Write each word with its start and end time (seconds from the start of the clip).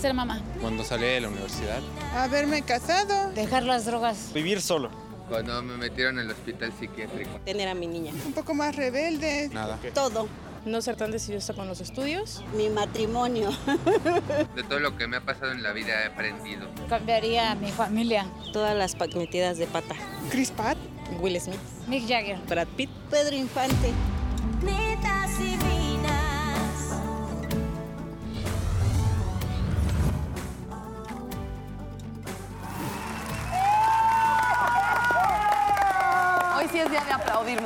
Ser 0.00 0.12
mamá. 0.12 0.42
Cuando 0.60 0.84
salí 0.84 1.06
de 1.06 1.20
la 1.20 1.28
universidad. 1.28 1.80
Haberme 2.14 2.62
casado. 2.62 3.30
Dejar 3.32 3.62
las 3.62 3.86
drogas. 3.86 4.32
Vivir 4.34 4.60
solo. 4.60 4.90
Cuando 5.28 5.62
me 5.62 5.76
metieron 5.76 6.18
en 6.18 6.26
el 6.26 6.30
hospital 6.32 6.72
psiquiátrico. 6.78 7.30
Tener 7.44 7.68
a 7.68 7.74
mi 7.74 7.86
niña. 7.86 8.12
Un 8.24 8.32
poco 8.32 8.54
más 8.54 8.76
rebelde. 8.76 9.48
Nada. 9.52 9.78
Todo. 9.94 10.28
No 10.66 10.82
ser 10.82 10.96
tan 10.96 11.10
decidiosa 11.10 11.54
con 11.54 11.66
los 11.66 11.80
estudios. 11.80 12.44
Mi 12.56 12.68
matrimonio. 12.68 13.50
De 14.54 14.62
todo 14.64 14.80
lo 14.80 14.96
que 14.96 15.06
me 15.06 15.16
ha 15.16 15.20
pasado 15.20 15.52
en 15.52 15.62
la 15.62 15.72
vida 15.72 16.02
he 16.02 16.06
aprendido. 16.06 16.68
Cambiaría 16.88 17.52
a 17.52 17.54
mi 17.54 17.70
familia. 17.70 18.26
Todas 18.52 18.76
las 18.76 18.96
metidas 19.14 19.58
de 19.58 19.66
pata. 19.66 19.94
Chris 20.30 20.50
Pratt. 20.50 20.76
Will 21.20 21.40
Smith. 21.40 21.60
Mick 21.88 22.06
Jagger. 22.06 22.38
Brad 22.48 22.68
Pitt. 22.76 22.90
Pedro 23.10 23.34
Infante. 23.36 23.92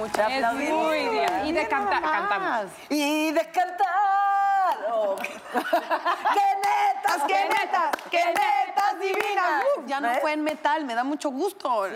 Mucho. 0.00 0.22
Aplaudir 0.22 0.72
muy 0.72 1.08
día. 1.08 1.44
Y 1.46 1.52
de 1.52 1.68
cantar, 1.68 2.02
cantamos. 2.02 2.72
Y 2.88 3.32
de 3.32 3.50
cantar. 3.50 3.86
Oh. 4.92 5.16
¡Qué 5.20 6.46
netas, 6.64 7.22
qué 7.26 7.44
netas, 7.48 7.90
qué 8.10 8.24
netas 8.26 9.00
divinas! 9.00 9.64
Uh, 9.76 9.86
ya 9.86 10.00
no 10.00 10.08
¿Ves? 10.08 10.20
fue 10.20 10.32
en 10.32 10.42
metal, 10.42 10.84
me 10.84 10.94
da 10.94 11.04
mucho 11.04 11.30
gusto. 11.30 11.86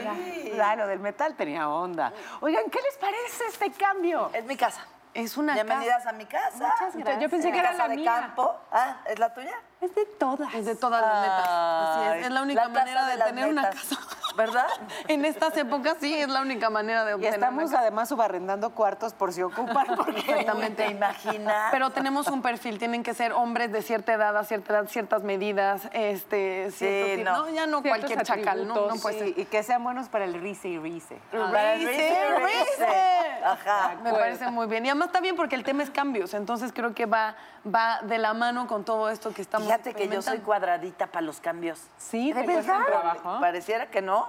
Claro, 0.54 0.86
del 0.86 1.00
metal 1.00 1.34
tenía 1.34 1.68
onda. 1.68 2.12
Oigan, 2.40 2.64
¿qué 2.70 2.80
les 2.82 2.96
parece 2.98 3.44
este 3.48 3.70
cambio? 3.72 4.30
Es 4.32 4.44
mi 4.44 4.56
casa. 4.56 4.86
Es 5.12 5.36
una 5.36 5.54
Bienvenidas 5.54 6.04
a 6.06 6.12
mi 6.12 6.26
casa. 6.26 6.56
Muchas 6.56 6.96
gracias. 6.96 7.20
Yo 7.20 7.30
pensé 7.30 7.52
que 7.52 7.58
era 7.58 7.70
casa 7.70 7.84
la 7.84 7.88
de 7.88 7.96
mía. 7.96 8.14
campo. 8.20 8.54
Ah, 8.72 8.96
¿es 9.06 9.18
la 9.18 9.32
tuya? 9.32 9.54
Es 9.84 9.94
de 9.94 10.06
todas. 10.18 10.54
Es 10.54 10.64
de 10.66 10.74
todas 10.76 11.02
las 11.02 11.20
netas. 11.20 11.48
Así 11.48 12.24
es. 12.24 12.30
La 12.30 12.42
única 12.42 12.62
la 12.62 12.68
manera 12.68 13.06
de 13.06 13.16
tener 13.22 13.48
una 13.48 13.70
casa. 13.70 13.96
¿Verdad? 14.36 14.66
En 15.08 15.24
estas 15.24 15.56
épocas 15.56 15.96
sí, 16.00 16.12
es 16.14 16.28
la 16.28 16.40
única 16.40 16.68
manera 16.70 17.04
de 17.04 17.12
Y 17.12 17.14
obtener 17.14 17.34
estamos 17.34 17.62
una 17.64 17.70
casa. 17.70 17.80
además 17.82 18.08
subarrendando 18.08 18.70
cuartos 18.70 19.12
por 19.14 19.32
si 19.32 19.42
ocupan, 19.42 19.86
porque 19.96 20.20
Exactamente. 20.20 20.84
¿Te 20.86 20.90
imaginas? 20.90 21.68
Pero 21.70 21.90
tenemos 21.90 22.26
un 22.28 22.42
perfil, 22.42 22.78
tienen 22.78 23.02
que 23.02 23.14
ser 23.14 23.32
hombres 23.32 23.70
de 23.70 23.82
cierta 23.82 24.12
edad, 24.14 24.36
a 24.36 24.42
cierta 24.44 24.72
edad, 24.72 24.88
ciertas 24.88 25.22
medidas, 25.22 25.82
este, 25.92 26.70
cierto 26.72 27.06
Sí, 27.06 27.16
tipo- 27.18 27.30
no. 27.30 27.48
ya 27.50 27.66
no 27.66 27.80
Ciertos 27.82 27.82
cualquier 28.06 28.22
chacal, 28.22 28.66
no, 28.66 28.74
no 28.88 28.94
puede 28.96 29.18
sí, 29.20 29.32
ser. 29.34 29.38
y 29.38 29.44
que 29.44 29.62
sean 29.62 29.84
buenos 29.84 30.08
para 30.08 30.24
el 30.24 30.34
rice 30.40 30.68
y 30.68 30.78
rice. 30.78 31.16
Para 31.30 31.74
Rice, 31.74 31.86
rice, 31.90 32.36
rice. 32.44 33.44
Ajá. 33.44 33.94
Me 34.02 34.10
parece 34.12 34.50
muy 34.50 34.66
bien. 34.66 34.84
Y 34.86 34.88
además 34.88 35.08
está 35.08 35.20
bien 35.20 35.36
porque 35.36 35.54
el 35.54 35.62
tema 35.64 35.82
es 35.82 35.90
cambios, 35.90 36.34
entonces 36.34 36.72
creo 36.74 36.94
que 36.94 37.06
va, 37.06 37.36
va 37.72 38.00
de 38.02 38.18
la 38.18 38.34
mano 38.34 38.66
con 38.66 38.84
todo 38.84 39.10
esto 39.10 39.32
que 39.32 39.42
estamos 39.42 39.68
Fíjate 39.82 39.94
que 39.94 40.08
yo 40.08 40.22
soy 40.22 40.38
cuadradita 40.38 41.06
para 41.08 41.26
los 41.26 41.40
cambios. 41.40 41.80
Sí, 41.98 42.32
¿De 42.32 42.42
te 42.42 42.52
cuesta 42.52 42.76
un 42.78 42.84
verdad? 42.84 43.00
trabajo. 43.02 43.40
Pareciera 43.40 43.90
que 43.90 44.02
no, 44.02 44.28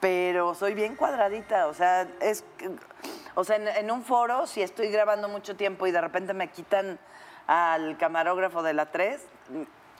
pero 0.00 0.54
soy 0.54 0.74
bien 0.74 0.96
cuadradita. 0.96 1.66
O 1.66 1.74
sea, 1.74 2.06
es. 2.20 2.44
O 3.34 3.44
sea, 3.44 3.56
en, 3.56 3.68
en 3.68 3.90
un 3.90 4.02
foro, 4.02 4.46
si 4.46 4.62
estoy 4.62 4.88
grabando 4.88 5.28
mucho 5.28 5.54
tiempo 5.56 5.86
y 5.86 5.90
de 5.92 6.00
repente 6.00 6.32
me 6.34 6.48
quitan 6.48 6.98
al 7.46 7.96
camarógrafo 7.98 8.62
de 8.62 8.72
la 8.74 8.86
3, 8.86 9.20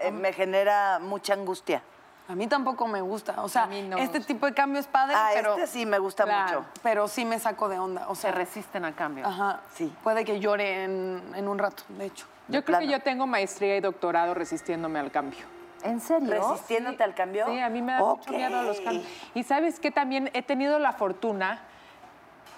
eh, 0.01 0.11
me 0.11 0.33
genera 0.33 0.99
mucha 1.01 1.35
angustia. 1.35 1.83
A 2.29 2.35
mí 2.35 2.47
tampoco 2.47 2.87
me 2.87 3.01
gusta. 3.03 3.43
O 3.43 3.49
sea, 3.49 3.65
A 3.65 3.67
mí 3.67 3.83
no. 3.83 3.99
este 3.99 4.21
tipo 4.21 4.47
de 4.47 4.55
cambio 4.55 4.81
es 4.81 4.87
padre, 4.87 5.15
Ah, 5.19 5.31
pero, 5.35 5.55
este 5.55 5.67
sí 5.67 5.85
me 5.85 5.99
gusta 5.99 6.25
Claro. 6.25 6.61
mucho. 6.61 6.71
pero 6.83 7.09
sí 7.09 7.25
me 7.25 7.39
saco 7.41 7.69
de 7.69 7.79
onda. 7.79 8.07
O 8.09 8.15
Se 8.15 8.23
sea, 8.23 8.31
resisten 8.33 8.85
a 8.85 8.95
cambio. 8.95 9.27
ajá, 9.27 9.61
Sí. 9.75 9.93
Puede 10.05 10.25
que 10.25 10.39
llore 10.39 10.85
en, 10.85 11.23
en 11.35 11.49
un 11.49 11.59
rato, 11.59 11.83
de 11.89 12.07
hecho. 12.07 12.27
Yo 12.51 12.65
creo 12.65 12.79
que 12.81 12.89
yo 12.89 13.01
tengo 13.01 13.27
maestría 13.27 13.77
y 13.77 13.81
doctorado 13.81 14.35
resistiéndome 14.35 14.99
al 14.99 15.11
cambio. 15.11 15.41
¿En 15.83 16.01
serio? 16.01 16.29
¿Resistiéndote 16.29 17.03
al 17.03 17.15
cambio? 17.15 17.47
Sí, 17.47 17.59
a 17.59 17.69
mí 17.71 17.81
me 17.81 17.93
da 17.93 18.01
mucho 18.01 18.31
Ok. 18.31 18.37
miedo 18.37 18.63
los 18.63 18.81
cambios. 18.81 19.07
Y 19.35 19.43
sabes 19.45 19.81
que 19.81 19.91
también 19.91 20.31
he 20.35 20.43
tenido 20.43 20.79
la 20.79 20.93
fortuna, 20.93 21.63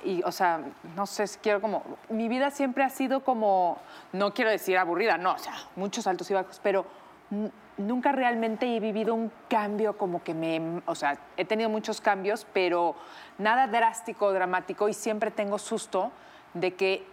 y 0.04 0.22
o 0.24 0.32
sea, 0.32 0.60
no 0.96 1.06
sé 1.06 1.28
si 1.28 1.38
quiero 1.38 1.60
como, 1.60 1.84
mi 2.08 2.28
vida 2.28 2.50
siempre 2.50 2.82
ha 2.82 2.90
sido 2.90 3.22
como, 3.22 3.78
no 4.12 4.34
quiero 4.34 4.50
decir 4.50 4.76
aburrida, 4.76 5.18
no, 5.18 5.34
o 5.34 5.38
sea, 5.38 5.54
muchos 5.76 6.06
altos 6.08 6.28
y 6.30 6.34
bajos, 6.34 6.60
pero 6.62 6.84
nunca 7.76 8.10
realmente 8.10 8.76
he 8.76 8.80
vivido 8.80 9.14
un 9.14 9.30
cambio 9.48 9.96
como 9.96 10.22
que 10.24 10.34
me, 10.34 10.82
o 10.86 10.94
sea, 10.96 11.16
he 11.36 11.44
tenido 11.44 11.70
muchos 11.70 12.00
cambios, 12.00 12.46
pero 12.52 12.96
nada 13.38 13.68
drástico, 13.68 14.32
dramático, 14.32 14.88
y 14.88 14.94
siempre 14.94 15.30
tengo 15.30 15.58
susto 15.58 16.10
de 16.54 16.74
que 16.74 17.06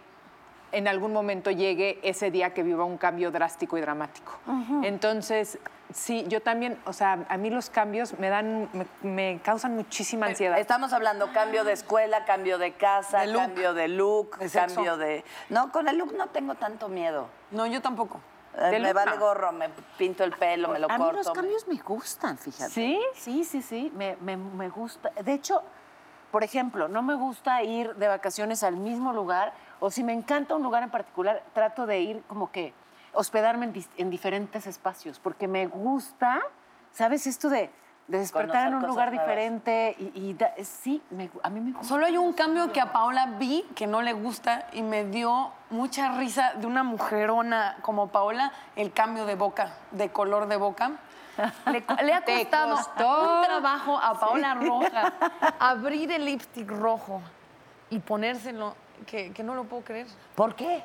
en 0.72 0.88
algún 0.88 1.12
momento 1.12 1.50
llegue 1.50 1.98
ese 2.02 2.30
día 2.30 2.54
que 2.54 2.62
viva 2.62 2.84
un 2.84 2.96
cambio 2.98 3.30
drástico 3.30 3.76
y 3.78 3.80
dramático. 3.80 4.38
Entonces, 4.82 5.58
sí, 5.92 6.24
yo 6.28 6.40
también, 6.40 6.78
o 6.86 6.92
sea, 6.92 7.24
a 7.28 7.36
mí 7.36 7.50
los 7.50 7.70
cambios 7.70 8.18
me 8.18 8.28
dan, 8.28 8.68
me, 8.72 8.86
me 9.02 9.40
causan 9.42 9.74
muchísima 9.74 10.26
ansiedad. 10.26 10.58
Estamos 10.58 10.92
hablando 10.92 11.32
cambio 11.32 11.64
de 11.64 11.72
escuela, 11.72 12.24
cambio 12.24 12.58
de 12.58 12.72
casa, 12.72 13.22
De 13.22 13.32
cambio 13.32 13.74
de 13.74 13.88
look, 13.88 14.38
De 14.38 14.48
cambio 14.50 14.96
de... 14.96 15.24
No, 15.48 15.70
con 15.72 15.88
el 15.88 15.96
look 15.98 16.14
no 16.16 16.28
tengo 16.28 16.54
tanto 16.54 16.88
miedo. 16.88 17.26
No, 17.50 17.66
yo 17.66 17.82
tampoco. 17.82 18.20
Eh, 18.56 18.62
¿De 18.66 18.70
me 18.72 18.78
look 18.80 18.94
vale 18.94 19.10
no? 19.12 19.18
gorro, 19.20 19.52
me 19.52 19.68
pinto 19.98 20.24
el 20.24 20.32
pelo, 20.32 20.68
me 20.68 20.78
lo 20.78 20.86
a 20.90 20.96
corto. 20.96 21.12
mí 21.12 21.16
los 21.18 21.30
cambios 21.30 21.68
me 21.68 21.76
gustan, 21.76 22.36
fíjate. 22.38 22.70
¿Sí? 22.70 23.00
Sí, 23.14 23.44
sí, 23.44 23.62
sí, 23.62 23.92
me, 23.94 24.16
me- 24.20 24.36
me 24.36 24.68
gusta. 24.68 25.10
De 25.22 25.32
hecho, 25.32 25.62
por 26.30 26.42
ejemplo, 26.44 26.88
no 26.88 27.02
me 27.02 27.14
gusta 27.14 27.62
ir 27.62 27.94
de 27.96 28.06
vacaciones 28.08 28.62
al 28.62 28.76
mismo 28.76 29.12
lugar, 29.12 29.52
o 29.80 29.90
si 29.90 30.04
me 30.04 30.12
encanta 30.12 30.54
un 30.54 30.62
lugar 30.62 30.82
en 30.82 30.90
particular, 30.90 31.42
trato 31.52 31.86
de 31.86 32.00
ir 32.00 32.22
como 32.28 32.50
que 32.52 32.72
hospedarme 33.12 33.72
en, 33.96 34.10
diferentes 34.10 34.66
espacios, 34.66 35.18
porque 35.18 35.48
me 35.48 35.66
gusta, 35.66 36.40
¿sabes? 36.92 37.26
Esto 37.26 37.48
de, 37.48 37.70
de 38.06 38.18
despertar 38.18 38.68
en 38.68 38.74
un 38.74 38.82
lugar 38.86 39.08
nuevas. 39.08 39.26
diferente 39.26 39.96
y, 39.98 40.30
y 40.30 40.34
da- 40.34 40.52
sí, 40.62 41.02
me- 41.10 41.30
a 41.42 41.50
mí 41.50 41.60
me 41.60 41.72
gusta. 41.72 41.88
Solo 41.88 42.06
hay 42.06 42.16
un 42.16 42.32
cambio 42.32 42.70
que 42.72 42.80
a 42.80 42.92
Paola 42.92 43.26
vi 43.38 43.64
que 43.74 43.86
no 43.86 44.02
le 44.02 44.12
gusta 44.12 44.66
y 44.72 44.82
me 44.82 45.04
dio 45.04 45.50
mucha 45.70 46.12
risa 46.18 46.52
de 46.54 46.66
una 46.66 46.82
mujerona 46.84 47.76
como 47.82 48.08
Paola, 48.08 48.52
el 48.76 48.92
cambio 48.92 49.26
de 49.26 49.34
boca, 49.34 49.72
de 49.92 50.10
color 50.12 50.46
de 50.46 50.56
boca. 50.56 50.92
Le, 51.66 52.12
ha 52.12 52.20
costado 52.22 52.76
costó. 52.76 53.38
un 53.38 53.44
trabajo 53.44 53.98
a 53.98 54.18
Paola 54.20 54.54
Roja 54.54 55.12
abrir 55.58 56.12
el 56.12 56.26
lipstick 56.26 56.70
rojo 56.70 57.22
y 57.88 57.98
ponérselo, 58.00 58.74
que, 59.06 59.32
que 59.32 59.42
no 59.42 59.54
lo 59.54 59.64
puedo 59.64 59.82
creer. 59.84 60.06
¿Por 60.34 60.54
qué? 60.54 60.82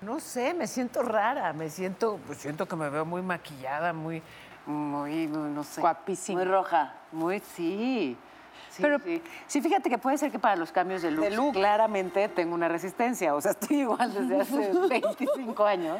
No 0.00 0.18
sé, 0.20 0.52
me 0.54 0.66
siento 0.66 1.02
rara, 1.02 1.52
me 1.52 1.70
siento, 1.70 2.18
pues 2.26 2.38
siento 2.38 2.66
que 2.66 2.74
me 2.76 2.88
veo 2.90 3.04
muy 3.04 3.22
maquillada, 3.22 3.92
muy, 3.92 4.22
Muy, 4.66 5.26
no, 5.26 5.48
no 5.48 5.64
sé. 5.64 5.80
Guapísimo. 5.80 6.38
Muy 6.38 6.46
roja. 6.46 6.94
Muy, 7.12 7.40
sí. 7.40 8.16
Sí, 8.70 8.80
Pero- 8.82 8.98
sí. 9.00 9.22
Sí, 9.46 9.60
fíjate 9.60 9.90
que 9.90 9.98
puede 9.98 10.16
ser 10.18 10.30
que 10.30 10.38
para 10.38 10.56
los 10.56 10.72
cambios 10.72 11.02
de 11.02 11.10
look, 11.10 11.52
claramente 11.52 12.28
tengo 12.28 12.54
una 12.54 12.68
resistencia. 12.68 13.34
O 13.34 13.40
sea, 13.40 13.50
estoy 13.52 13.80
igual 13.80 14.12
desde 14.14 14.40
hace 14.40 14.72
25 14.88 15.64
años. 15.66 15.98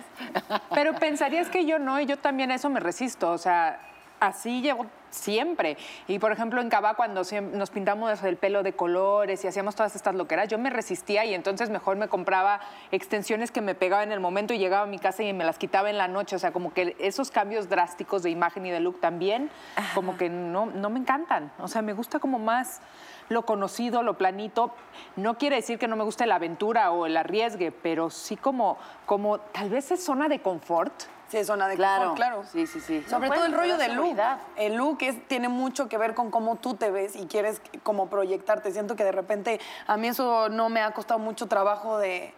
Pero 0.74 0.94
pensarías 0.94 1.48
que 1.48 1.66
yo 1.66 1.78
no, 1.78 2.00
y 2.00 2.06
yo 2.06 2.18
también 2.18 2.50
a 2.50 2.54
eso 2.54 2.70
me 2.70 2.80
resisto. 2.80 3.30
O 3.30 3.38
sea, 3.38 3.78
así 4.20 4.62
llevo 4.62 4.86
siempre. 5.12 5.76
Y 6.08 6.18
por 6.18 6.32
ejemplo, 6.32 6.60
en 6.60 6.68
Cava, 6.68 6.94
cuando 6.94 7.22
nos 7.52 7.70
pintamos 7.70 8.22
el 8.22 8.36
pelo 8.36 8.62
de 8.62 8.72
colores 8.72 9.44
y 9.44 9.48
hacíamos 9.48 9.74
todas 9.74 9.94
estas 9.94 10.14
loqueras, 10.14 10.48
yo 10.48 10.58
me 10.58 10.70
resistía 10.70 11.24
y 11.24 11.34
entonces 11.34 11.70
mejor 11.70 11.96
me 11.96 12.08
compraba 12.08 12.60
extensiones 12.90 13.50
que 13.50 13.60
me 13.60 13.74
pegaba 13.74 14.02
en 14.02 14.12
el 14.12 14.20
momento 14.20 14.54
y 14.54 14.58
llegaba 14.58 14.84
a 14.84 14.86
mi 14.86 14.98
casa 14.98 15.22
y 15.22 15.32
me 15.32 15.44
las 15.44 15.58
quitaba 15.58 15.90
en 15.90 15.98
la 15.98 16.08
noche. 16.08 16.36
O 16.36 16.38
sea, 16.38 16.52
como 16.52 16.72
que 16.72 16.96
esos 16.98 17.30
cambios 17.30 17.68
drásticos 17.68 18.22
de 18.22 18.30
imagen 18.30 18.66
y 18.66 18.70
de 18.70 18.80
look 18.80 19.00
también, 19.00 19.50
como 19.94 20.16
que 20.16 20.28
no, 20.28 20.66
no 20.66 20.90
me 20.90 20.98
encantan. 20.98 21.52
O 21.58 21.68
sea, 21.68 21.82
me 21.82 21.92
gusta 21.92 22.18
como 22.18 22.38
más 22.38 22.80
lo 23.28 23.42
conocido, 23.42 24.02
lo 24.02 24.16
planito. 24.18 24.72
No 25.16 25.38
quiere 25.38 25.56
decir 25.56 25.78
que 25.78 25.88
no 25.88 25.96
me 25.96 26.04
guste 26.04 26.26
la 26.26 26.36
aventura 26.36 26.90
o 26.92 27.06
el 27.06 27.16
arriesgue, 27.16 27.72
pero 27.72 28.10
sí 28.10 28.36
como, 28.36 28.78
como 29.06 29.38
tal 29.38 29.70
vez 29.70 29.90
es 29.90 30.04
zona 30.04 30.28
de 30.28 30.40
confort. 30.40 30.92
Sí, 31.32 31.42
zona 31.44 31.66
de 31.66 31.76
Claro. 31.76 32.10
confort, 32.10 32.16
claro. 32.16 32.44
Sí, 32.52 32.66
sí, 32.66 32.78
sí. 32.78 33.02
Sobre 33.08 33.30
todo 33.30 33.46
el 33.46 33.54
rollo 33.54 33.78
del 33.78 33.94
look. 33.94 34.18
El 34.56 34.74
look 34.74 34.98
es, 35.00 35.26
tiene 35.28 35.48
mucho 35.48 35.88
que 35.88 35.96
ver 35.96 36.12
con 36.14 36.30
cómo 36.30 36.56
tú 36.56 36.74
te 36.74 36.90
ves 36.90 37.16
y 37.16 37.24
quieres 37.26 37.62
como 37.82 38.10
proyectarte. 38.10 38.70
Siento 38.70 38.96
que 38.96 39.04
de 39.04 39.12
repente 39.12 39.58
a 39.86 39.96
mí 39.96 40.08
eso 40.08 40.50
no 40.50 40.68
me 40.68 40.82
ha 40.82 40.90
costado 40.90 41.18
mucho 41.18 41.46
trabajo 41.46 41.96
de 41.96 42.34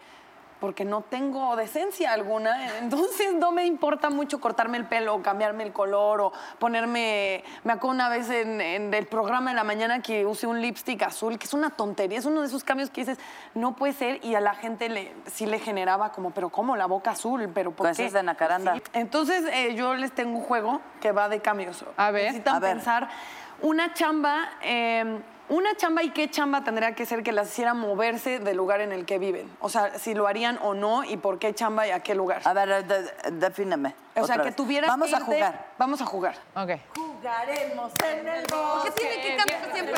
porque 0.59 0.85
no 0.85 1.01
tengo 1.01 1.55
decencia 1.55 2.13
alguna, 2.13 2.77
entonces 2.79 3.33
no 3.35 3.51
me 3.51 3.65
importa 3.65 4.09
mucho 4.09 4.39
cortarme 4.39 4.77
el 4.77 4.85
pelo, 4.85 5.21
cambiarme 5.21 5.63
el 5.63 5.73
color 5.73 6.21
o 6.21 6.33
ponerme, 6.59 7.43
me 7.63 7.73
acuerdo 7.73 7.93
una 7.95 8.09
vez 8.09 8.29
en, 8.29 8.61
en 8.61 8.93
el 8.93 9.05
programa 9.07 9.51
de 9.51 9.55
la 9.55 9.63
mañana 9.63 10.01
que 10.01 10.25
usé 10.25 10.47
un 10.47 10.61
lipstick 10.61 11.03
azul, 11.03 11.37
que 11.37 11.45
es 11.45 11.53
una 11.53 11.69
tontería, 11.71 12.19
es 12.19 12.25
uno 12.25 12.41
de 12.41 12.47
esos 12.47 12.63
cambios 12.63 12.89
que 12.89 13.01
dices, 13.01 13.17
no 13.53 13.75
puede 13.75 13.93
ser 13.93 14.23
y 14.25 14.35
a 14.35 14.41
la 14.41 14.55
gente 14.55 14.89
le, 14.89 15.13
sí 15.25 15.45
le 15.45 15.59
generaba 15.59 16.11
como, 16.11 16.31
pero 16.31 16.49
¿cómo? 16.49 16.75
La 16.75 16.85
boca 16.85 17.11
azul, 17.11 17.51
pero 17.53 17.71
¿por 17.71 17.85
Pues 17.87 17.97
qué? 17.97 18.05
es 18.05 18.13
de 18.13 18.23
nacaranda. 18.23 18.75
Sí. 18.75 18.81
Entonces, 18.93 19.43
eh, 19.51 19.75
yo 19.75 19.93
les 19.95 20.11
tengo 20.13 20.37
un 20.37 20.43
juego 20.43 20.81
que 21.01 21.11
va 21.11 21.29
de 21.29 21.39
cambios. 21.41 21.83
A 21.97 22.11
ver. 22.11 22.25
Necesitan 22.25 22.55
A 22.55 22.59
ver. 22.59 22.73
pensar 22.75 23.09
una 23.61 23.93
chamba, 23.93 24.49
eh, 24.61 25.19
una 25.49 25.75
chamba 25.75 26.01
y 26.03 26.09
qué 26.09 26.29
chamba 26.29 26.63
tendría 26.63 26.95
que 26.95 27.05
ser 27.05 27.21
que 27.23 27.31
las 27.31 27.49
hiciera 27.49 27.73
moverse 27.73 28.39
del 28.39 28.57
lugar 28.57 28.81
en 28.81 28.91
el 28.91 29.05
que 29.05 29.19
viven. 29.19 29.49
O 29.61 29.69
sea, 29.69 29.97
si 29.99 30.13
lo 30.13 30.27
harían 30.27 30.57
o 30.63 30.73
no 30.73 31.03
y 31.03 31.17
por 31.17 31.37
qué 31.39 31.53
chamba 31.53 31.85
y 31.87 31.91
a 31.91 31.99
qué 32.01 32.15
lugar. 32.15 32.41
A 32.45 32.53
ver, 32.53 32.85
de- 32.85 33.11
defíneme. 33.31 33.93
o 34.15 34.25
sea, 34.25 34.39
que 34.41 34.51
tuviera 34.51 34.87
Vamos 34.87 35.09
que 35.09 35.15
a 35.15 35.19
jugar. 35.19 35.65
Vamos 35.77 36.01
a 36.01 36.05
jugar. 36.05 36.35
Ok. 36.55 36.71
Jugaremos 36.95 37.91
en 38.03 38.27
el 38.27 38.43
¿Qué 38.45 38.91
tiene 38.97 39.21
que 39.21 39.35
cambiar 39.37 39.71
siempre? 39.73 39.95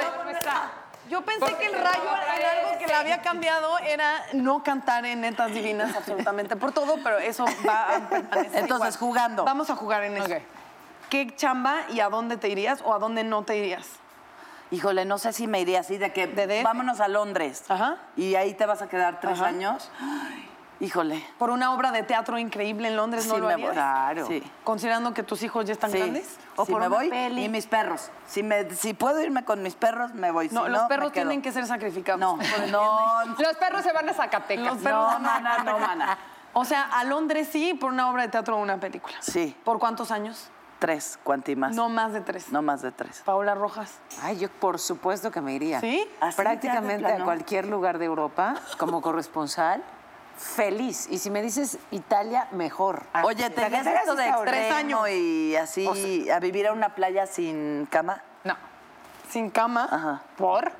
Yo 1.09 1.21
pensé 1.21 1.55
que 1.55 1.65
el 1.67 1.73
rayo 1.73 2.01
era 2.37 2.51
algo 2.51 2.79
que 2.79 2.85
le 2.87 2.93
había 2.93 3.21
cambiado 3.21 3.79
era 3.79 4.25
no 4.33 4.61
cantar 4.61 5.05
en 5.05 5.21
netas 5.21 5.53
divinas 5.53 5.95
absolutamente 5.95 6.57
por 6.57 6.73
todo, 6.73 6.97
pero 7.01 7.17
eso 7.19 7.45
va 7.65 7.95
a 7.95 7.99
permanecer 8.09 8.59
Entonces, 8.63 8.95
igual. 8.95 9.09
jugando. 9.11 9.45
Vamos 9.45 9.69
a 9.69 9.75
jugar 9.77 10.03
en 10.03 10.17
eso. 10.17 10.25
Ok. 10.25 10.41
¿Qué 11.09 11.33
chamba 11.37 11.83
y 11.89 12.01
a 12.01 12.09
dónde 12.09 12.35
te 12.35 12.49
irías 12.49 12.81
o 12.83 12.93
a 12.93 12.99
dónde 12.99 13.23
no 13.23 13.43
te 13.43 13.55
irías? 13.55 13.87
Híjole, 14.71 15.05
no 15.05 15.17
sé 15.17 15.31
si 15.33 15.47
me 15.47 15.61
iría 15.61 15.79
así 15.79 15.97
de 15.97 16.11
que 16.11 16.27
¿De 16.27 16.61
vámonos 16.63 16.99
a 16.99 17.07
Londres. 17.07 17.63
Ajá. 17.69 17.97
Y 18.17 18.35
ahí 18.35 18.53
te 18.53 18.65
vas 18.65 18.81
a 18.81 18.89
quedar 18.89 19.19
tres 19.21 19.39
Ajá. 19.39 19.47
años. 19.47 19.89
Ay, 20.01 20.49
híjole. 20.81 21.25
Por 21.37 21.51
una 21.51 21.73
obra 21.73 21.91
de 21.91 22.03
teatro 22.03 22.37
increíble 22.37 22.89
en 22.89 22.97
Londres, 22.97 23.27
¿no 23.27 23.35
Sí, 23.35 23.39
lo 23.41 23.47
me 23.47 23.53
harías? 23.53 23.67
voy. 23.69 23.75
Claro. 23.75 24.27
Sí. 24.27 24.43
Considerando 24.65 25.13
que 25.13 25.23
tus 25.23 25.41
hijos 25.43 25.63
ya 25.65 25.71
están 25.71 25.91
Sí. 25.91 25.97
grandes. 25.99 26.37
O 26.57 26.65
por 26.65 26.81
me 26.81 26.87
una 26.87 26.95
voy 26.97 27.09
peli. 27.09 27.45
y 27.45 27.49
mis 27.49 27.65
perros. 27.65 28.09
Si, 28.27 28.43
me, 28.43 28.69
si 28.75 28.93
puedo 28.93 29.21
irme 29.21 29.45
con 29.45 29.63
mis 29.63 29.75
perros, 29.75 30.13
me 30.13 30.31
voy. 30.31 30.49
No, 30.51 30.65
Si 30.65 30.71
los 30.71 30.81
perros 30.83 31.13
tienen 31.13 31.41
que 31.41 31.53
ser 31.53 31.65
sacrificados. 31.65 32.19
No, 32.19 32.37
no, 32.71 33.35
Los 33.39 33.55
perros 33.57 33.83
se 33.83 33.93
van 33.93 34.09
a 34.09 34.13
Zacatecas. 34.13 34.65
Los 34.65 34.77
perros 34.83 35.13
no, 35.13 35.19
mana, 35.19 35.57
no, 35.63 35.79
mana. 35.79 36.17
O 36.53 36.65
sea, 36.65 36.83
a 36.91 37.03
Londres 37.05 37.47
sí, 37.51 37.73
por 37.75 37.91
una 37.93 38.09
obra 38.09 38.23
de 38.23 38.29
teatro 38.29 38.57
o 38.57 38.59
una 38.59 38.79
película. 38.79 39.15
Sí, 39.21 39.55
¿Por 39.63 39.79
cuántos 39.79 40.11
años? 40.11 40.49
Tres, 40.79 41.19
cuanti 41.23 41.55
más. 41.55 41.75
No 41.75 41.89
más 41.89 42.13
de 42.13 42.21
tres. 42.21 42.51
No 42.51 42.61
más 42.61 42.81
de 42.81 42.91
tres. 42.91 43.21
Paola 43.25 43.55
Rojas. 43.55 43.93
Ay, 44.21 44.37
yo 44.39 44.49
por 44.49 44.79
supuesto 44.79 45.31
que 45.31 45.41
me 45.41 45.53
iría. 45.53 45.79
¿Sí? 45.79 46.07
¿Así 46.19 46.37
Prácticamente 46.37 47.05
a 47.05 47.23
cualquier 47.23 47.67
lugar 47.67 47.97
de 47.97 48.05
Europa 48.05 48.55
como 48.77 49.01
corresponsal. 49.01 49.83
Feliz. 50.37 51.07
Y 51.09 51.17
si 51.17 51.31
me 51.31 51.41
dices 51.41 51.79
Italia, 51.89 52.47
mejor. 52.51 53.03
Oye, 53.23 53.49
¿te 53.49 53.65
esto 53.65 54.15
de 54.15 54.31
tres 54.45 54.71
años 54.71 55.09
y 55.09 55.55
así 55.55 55.87
O 55.87 55.95
sea- 55.95 56.35
a 56.35 56.39
vivir 56.39 56.67
a 56.67 56.73
una 56.73 56.93
playa 56.93 57.25
sin 57.25 57.87
cama? 57.87 58.21
No. 58.43 58.55
Sin 59.29 59.49
cama. 59.49 59.87
Ajá. 59.91 60.21
¿Por? 60.37 60.71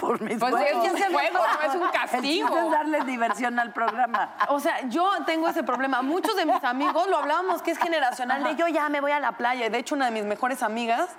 Por 0.00 0.20
mis 0.20 0.38
Pues 0.38 0.52
huevos. 0.52 0.86
es 0.86 0.92
un 0.92 1.12
juego, 1.12 1.38
no 1.38 1.68
es 1.68 1.74
un 1.74 1.88
castigo. 1.88 2.58
es 2.58 2.70
darle 2.70 3.00
diversión 3.04 3.58
al 3.58 3.72
programa. 3.72 4.34
O 4.48 4.60
sea, 4.60 4.86
yo 4.88 5.10
tengo 5.24 5.48
ese 5.48 5.62
problema. 5.62 6.02
Muchos 6.02 6.36
de 6.36 6.46
mis 6.46 6.62
amigos 6.64 7.06
lo 7.08 7.18
hablábamos 7.18 7.62
que 7.62 7.70
es 7.70 7.78
generacional 7.78 8.44
de 8.44 8.56
yo 8.56 8.68
ya 8.68 8.88
me 8.88 9.00
voy 9.00 9.12
a 9.12 9.20
la 9.20 9.32
playa. 9.32 9.68
De 9.70 9.78
hecho, 9.78 9.94
una 9.94 10.06
de 10.06 10.10
mis 10.10 10.24
mejores 10.24 10.62
amigas 10.62 11.10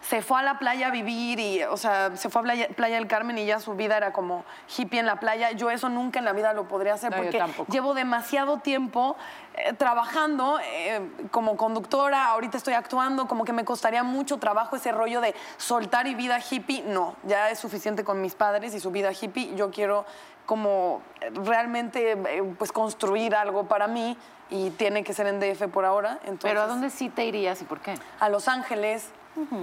se 0.00 0.22
fue 0.22 0.38
a 0.38 0.42
la 0.42 0.58
playa 0.58 0.88
a 0.88 0.90
vivir 0.90 1.40
y, 1.40 1.62
o 1.64 1.76
sea, 1.76 2.16
se 2.16 2.28
fue 2.28 2.40
a 2.40 2.44
playa, 2.44 2.68
Playa 2.76 2.96
del 2.96 3.08
Carmen 3.08 3.38
y 3.38 3.46
ya 3.46 3.58
su 3.58 3.74
vida 3.74 3.96
era 3.96 4.12
como 4.12 4.44
hippie 4.76 5.00
en 5.00 5.06
la 5.06 5.18
playa. 5.18 5.52
Yo 5.52 5.70
eso 5.70 5.88
nunca 5.88 6.18
en 6.18 6.24
la 6.24 6.32
vida 6.32 6.52
lo 6.52 6.68
podría 6.68 6.94
hacer 6.94 7.10
No, 7.10 7.16
yo 7.16 7.22
porque 7.24 7.42
llevo 7.68 7.94
demasiado 7.94 8.58
tiempo 8.58 9.16
eh, 9.54 9.72
trabajando 9.72 10.60
eh, 10.62 11.00
como 11.30 11.56
conductora. 11.56 12.26
Ahorita 12.26 12.56
estoy 12.56 12.74
actuando, 12.74 13.26
como 13.26 13.44
que 13.44 13.52
me 13.52 13.64
costaría 13.64 14.02
mucho 14.02 14.38
trabajo 14.38 14.76
ese 14.76 14.92
rollo 14.92 15.20
de 15.20 15.34
soltar 15.56 16.06
y 16.06 16.14
vida 16.14 16.38
hippie. 16.38 16.82
No, 16.82 17.16
ya 17.24 17.50
es 17.50 17.58
suficiente 17.58 18.04
con 18.06 18.22
mis 18.22 18.34
padres 18.34 18.74
y 18.74 18.80
su 18.80 18.90
vida 18.90 19.10
hippie. 19.12 19.54
Yo 19.56 19.70
quiero 19.70 20.06
como 20.46 21.02
realmente 21.34 22.12
eh, 22.12 22.42
pues 22.56 22.72
construir 22.72 23.34
algo 23.34 23.64
para 23.64 23.86
mí 23.88 24.16
y 24.48 24.70
tiene 24.70 25.04
que 25.04 25.12
ser 25.12 25.26
en 25.26 25.40
DF 25.40 25.64
por 25.70 25.84
ahora. 25.84 26.12
Entonces, 26.22 26.42
Pero 26.50 26.62
¿a 26.62 26.66
dónde 26.66 26.88
sí 26.88 27.10
te 27.10 27.24
irías 27.26 27.60
y 27.60 27.64
por 27.64 27.80
qué? 27.80 27.94
a 28.20 28.28
Los 28.30 28.48
Ángeles. 28.48 29.10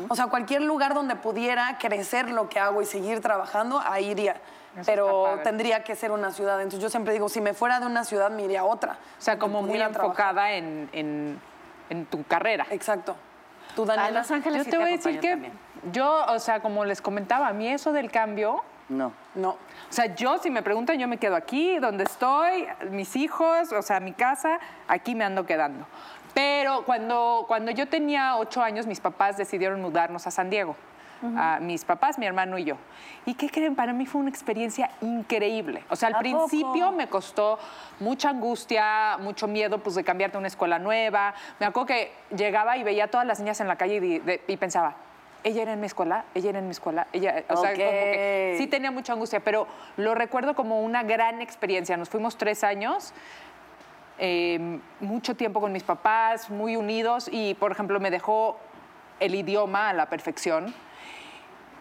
O 0.08 0.16
sea, 0.16 0.28
cualquier 0.28 0.62
lugar 0.62 0.94
donde 0.94 1.16
pudiera 1.16 1.80
crecer 1.80 2.30
lo 2.30 2.48
que 2.48 2.60
hago 2.60 2.84
y 2.84 2.86
seguir 2.86 3.22
trabajando, 3.22 3.82
ahí 3.84 4.12
iría. 4.12 4.40
Pero 4.86 5.40
tendría 5.44 5.84
que 5.84 5.96
ser 5.96 6.12
una 6.12 6.32
ciudad. 6.32 6.58
Entonces 6.62 6.80
yo 6.82 6.90
siempre 6.92 7.14
digo, 7.14 7.28
si 7.28 7.42
me 7.42 7.56
fuera 7.56 7.80
de 7.80 7.88
una 7.88 8.04
ciudad, 8.04 8.30
me 8.30 8.44
iría 8.44 8.60
a 8.62 8.66
otra. 8.66 8.98
O 9.18 9.22
sea, 9.22 9.40
como 9.40 9.64
muy 9.64 9.82
enfocada 9.82 10.52
en, 10.52 10.90
en- 10.94 11.40
en 11.90 12.06
tu 12.06 12.24
carrera. 12.24 12.68
Exacto. 12.70 13.16
¿Tú, 13.76 13.84
A 13.84 13.86
Daniela? 13.88 14.20
Los 14.20 14.32
Ángeles 14.32 14.60
Yo 14.60 14.64
sí 14.66 14.70
te 14.72 14.78
voy 14.78 14.90
a 14.90 14.92
decir 14.92 15.20
que 15.20 15.30
también. 15.32 15.54
yo, 15.92 16.26
o 16.28 16.40
sea, 16.40 16.60
como 16.62 16.86
les 16.86 17.02
comentaba, 17.02 17.48
a 17.48 17.54
mí 17.54 17.68
eso 17.68 17.92
del 17.92 18.12
cambio, 18.12 18.64
No. 18.90 19.12
No. 19.36 19.50
o 19.50 19.58
sea, 19.90 20.14
yo 20.16 20.38
si 20.38 20.50
me 20.52 20.62
preguntan, 20.62 20.98
yo 21.00 21.08
me 21.08 21.18
quedo 21.18 21.36
aquí, 21.36 21.80
donde 21.80 22.04
estoy, 22.04 22.68
mis 22.92 23.16
hijos, 23.16 23.72
o 23.72 23.82
sea, 23.82 24.00
mi 24.00 24.14
casa, 24.14 24.60
aquí 24.88 25.16
me 25.16 25.24
ando 25.24 25.46
quedando. 25.46 25.86
Pero 26.34 26.84
cuando, 26.84 27.46
cuando 27.48 27.72
yo 27.72 27.88
tenía 27.88 28.38
ocho 28.38 28.62
años, 28.62 28.88
mis 28.88 29.00
papás 29.00 29.38
decidieron 29.38 29.82
mudarnos 29.82 30.26
a 30.28 30.32
San 30.32 30.50
Diego. 30.50 30.76
A 31.38 31.60
mis 31.62 31.86
papás, 31.86 32.18
mi 32.20 32.26
hermano 32.26 32.58
y 32.58 32.66
yo. 32.66 32.76
¿Y 33.26 33.36
qué 33.36 33.50
creen? 33.50 33.76
Para 33.76 33.94
mí 33.94 34.06
fue 34.06 34.20
una 34.20 34.30
experiencia 34.30 34.90
increíble. 35.02 35.84
O 35.90 35.96
sea, 35.96 36.10
al 36.10 36.16
¿A 36.16 36.20
principio 36.20 36.86
poco? 36.88 36.92
me 36.98 37.08
costó 37.08 37.60
mucha 38.02 38.30
angustia, 38.30 39.18
mucho 39.20 39.48
miedo 39.48 39.78
pues, 39.78 39.96
de 39.96 40.04
cambiarte 40.04 40.36
a 40.36 40.40
una 40.40 40.48
escuela 40.50 40.80
nueva. 40.80 41.34
Me 41.60 41.66
acuerdo 41.66 41.88
que 41.88 42.12
llegaba 42.36 42.76
y 42.78 42.84
veía 42.84 43.06
a 43.06 43.08
todas 43.08 43.26
las 43.26 43.40
niñas 43.40 43.62
en 43.62 43.68
la 43.70 43.78
calle 43.78 43.96
y, 43.96 44.00
di- 44.02 44.20
de- 44.20 44.42
y 44.48 44.58
pensaba, 44.58 44.96
ella 45.46 45.62
era 45.62 45.74
en 45.74 45.80
mi 45.80 45.86
escuela, 45.88 46.26
ella 46.36 46.50
era 46.50 46.60
en 46.60 46.66
mi 46.66 46.72
escuela, 46.72 47.08
ella, 47.14 47.44
o 47.50 47.58
sea, 47.58 47.72
como 47.72 47.80
que 47.90 48.56
sí 48.58 48.68
tenía 48.68 48.92
mucha 48.92 49.14
angustia, 49.14 49.40
pero 49.42 49.68
lo 49.98 50.16
recuerdo 50.16 50.56
como 50.56 50.82
una 50.82 51.04
gran 51.04 51.42
experiencia. 51.42 51.96
Nos 51.98 52.10
fuimos 52.10 52.38
tres 52.38 52.64
años, 52.66 53.14
eh, 54.20 54.80
mucho 55.00 55.36
tiempo 55.36 55.60
con 55.62 55.72
mis 55.72 55.84
papás, 55.84 56.50
muy 56.50 56.76
unidos 56.76 57.30
y, 57.32 57.56
por 57.56 57.72
ejemplo, 57.72 58.00
me 58.00 58.12
dejó 58.12 58.58
el 59.20 59.36
idioma 59.36 59.90
a 59.90 59.94
la 59.94 60.08
perfección. 60.08 60.74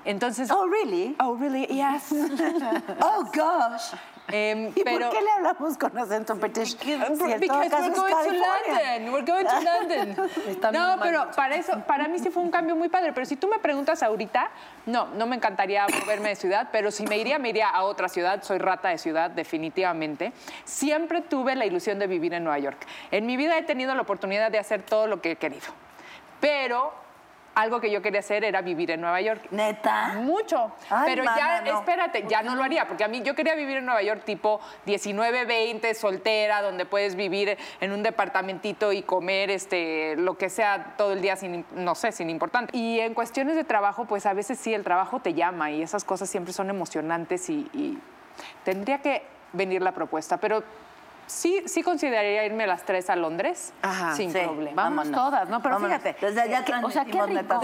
Entonces, 0.04 0.50
Oh, 0.50 0.66
really? 0.68 1.14
oh, 1.20 1.36
really? 1.36 1.66
Yes. 1.66 2.12
Oh, 3.00 3.24
gosh. 3.34 3.94
Em, 4.30 4.68
¿Y 4.74 4.82
pero, 4.84 5.10
por 5.10 5.18
qué 5.18 5.22
le 5.24 5.30
hablamos 5.32 5.76
con 5.76 5.98
acento 5.98 6.34
british? 6.36 6.78
Si 6.78 6.96
Because 6.96 7.20
we're 7.20 7.38
going 7.48 7.68
to. 7.68 8.32
London. 8.32 9.12
We're 9.12 9.24
going 9.24 9.44
to 9.44 9.60
London. 9.60 10.16
No, 10.72 10.96
pero 11.02 11.30
para 11.34 11.56
eso, 11.56 11.80
para 11.86 12.06
mí 12.08 12.18
sí 12.20 12.30
fue 12.30 12.42
un 12.42 12.50
cambio 12.50 12.76
muy 12.76 12.88
padre. 12.88 13.12
Pero 13.12 13.26
si 13.26 13.36
tú 13.36 13.48
me 13.48 13.58
preguntas 13.58 14.02
ahorita, 14.02 14.50
no, 14.86 15.08
no 15.08 15.26
me 15.26 15.36
encantaría 15.36 15.86
moverme 16.00 16.30
de 16.30 16.36
ciudad, 16.36 16.68
pero 16.72 16.90
si 16.90 17.04
me 17.04 17.18
iría, 17.18 17.38
me 17.38 17.48
iría 17.50 17.68
a 17.68 17.82
otra 17.82 18.08
ciudad. 18.08 18.42
Soy 18.42 18.58
rata 18.58 18.88
de 18.90 18.98
ciudad, 18.98 19.30
definitivamente. 19.30 20.32
Siempre 20.64 21.20
tuve 21.20 21.56
la 21.56 21.66
ilusión 21.66 21.98
de 21.98 22.06
vivir 22.06 22.32
en 22.32 22.44
Nueva 22.44 22.60
York. 22.60 22.86
En 23.10 23.26
mi 23.26 23.36
vida 23.36 23.58
he 23.58 23.62
tenido 23.64 23.94
la 23.94 24.02
oportunidad 24.02 24.50
de 24.52 24.58
hacer 24.58 24.82
todo 24.82 25.08
lo 25.08 25.20
que 25.20 25.32
he 25.32 25.36
querido. 25.36 25.66
Pero 26.40 26.94
algo 27.54 27.80
que 27.80 27.90
yo 27.90 28.02
quería 28.02 28.20
hacer 28.20 28.44
era 28.44 28.62
vivir 28.62 28.90
en 28.90 29.00
Nueva 29.00 29.20
York. 29.20 29.42
¿Neta? 29.50 30.14
Mucho. 30.16 30.72
Ay, 30.88 31.04
pero 31.06 31.24
ya, 31.24 31.60
no. 31.62 31.78
espérate, 31.78 32.24
ya 32.28 32.42
no 32.42 32.54
lo 32.54 32.62
haría, 32.62 32.86
porque 32.86 33.04
a 33.04 33.08
mí 33.08 33.22
yo 33.22 33.34
quería 33.34 33.54
vivir 33.54 33.78
en 33.78 33.86
Nueva 33.86 34.02
York 34.02 34.22
tipo 34.24 34.60
19, 34.86 35.44
20, 35.44 35.94
soltera, 35.94 36.62
donde 36.62 36.86
puedes 36.86 37.14
vivir 37.14 37.58
en 37.80 37.92
un 37.92 38.02
departamentito 38.02 38.92
y 38.92 39.02
comer 39.02 39.50
este, 39.50 40.16
lo 40.16 40.38
que 40.38 40.48
sea 40.48 40.94
todo 40.96 41.12
el 41.12 41.20
día 41.20 41.36
sin, 41.36 41.64
no 41.74 41.94
sé, 41.94 42.12
sin 42.12 42.30
importante. 42.30 42.76
Y 42.76 43.00
en 43.00 43.14
cuestiones 43.14 43.56
de 43.56 43.64
trabajo, 43.64 44.04
pues 44.06 44.26
a 44.26 44.32
veces 44.32 44.58
sí, 44.58 44.72
el 44.72 44.84
trabajo 44.84 45.20
te 45.20 45.34
llama 45.34 45.70
y 45.70 45.82
esas 45.82 46.04
cosas 46.04 46.30
siempre 46.30 46.52
son 46.52 46.70
emocionantes 46.70 47.50
y, 47.50 47.68
y 47.72 47.98
tendría 48.64 48.98
que 48.98 49.22
venir 49.52 49.82
la 49.82 49.92
propuesta, 49.92 50.38
pero 50.38 50.62
sí, 51.32 51.62
sí 51.66 51.82
consideraría 51.82 52.44
irme 52.44 52.64
a 52.64 52.66
las 52.66 52.84
tres 52.84 53.08
a 53.10 53.16
Londres 53.16 53.72
Ajá, 53.82 54.14
sin 54.14 54.32
sí. 54.32 54.38
problema. 54.38 54.82
Vamos 54.84 55.08
Vámonos. 55.10 55.20
todas, 55.30 55.48
¿no? 55.48 55.62
Pero 55.62 55.74
Vámonos. 55.76 55.98
fíjate. 56.00 56.26
Desde 56.26 56.40
allá 56.42 56.64
que- 56.64 56.74
o 56.74 56.90
sea, 56.90 57.04
qué 57.04 57.12
rico. 57.12 57.26
netas. 57.28 57.60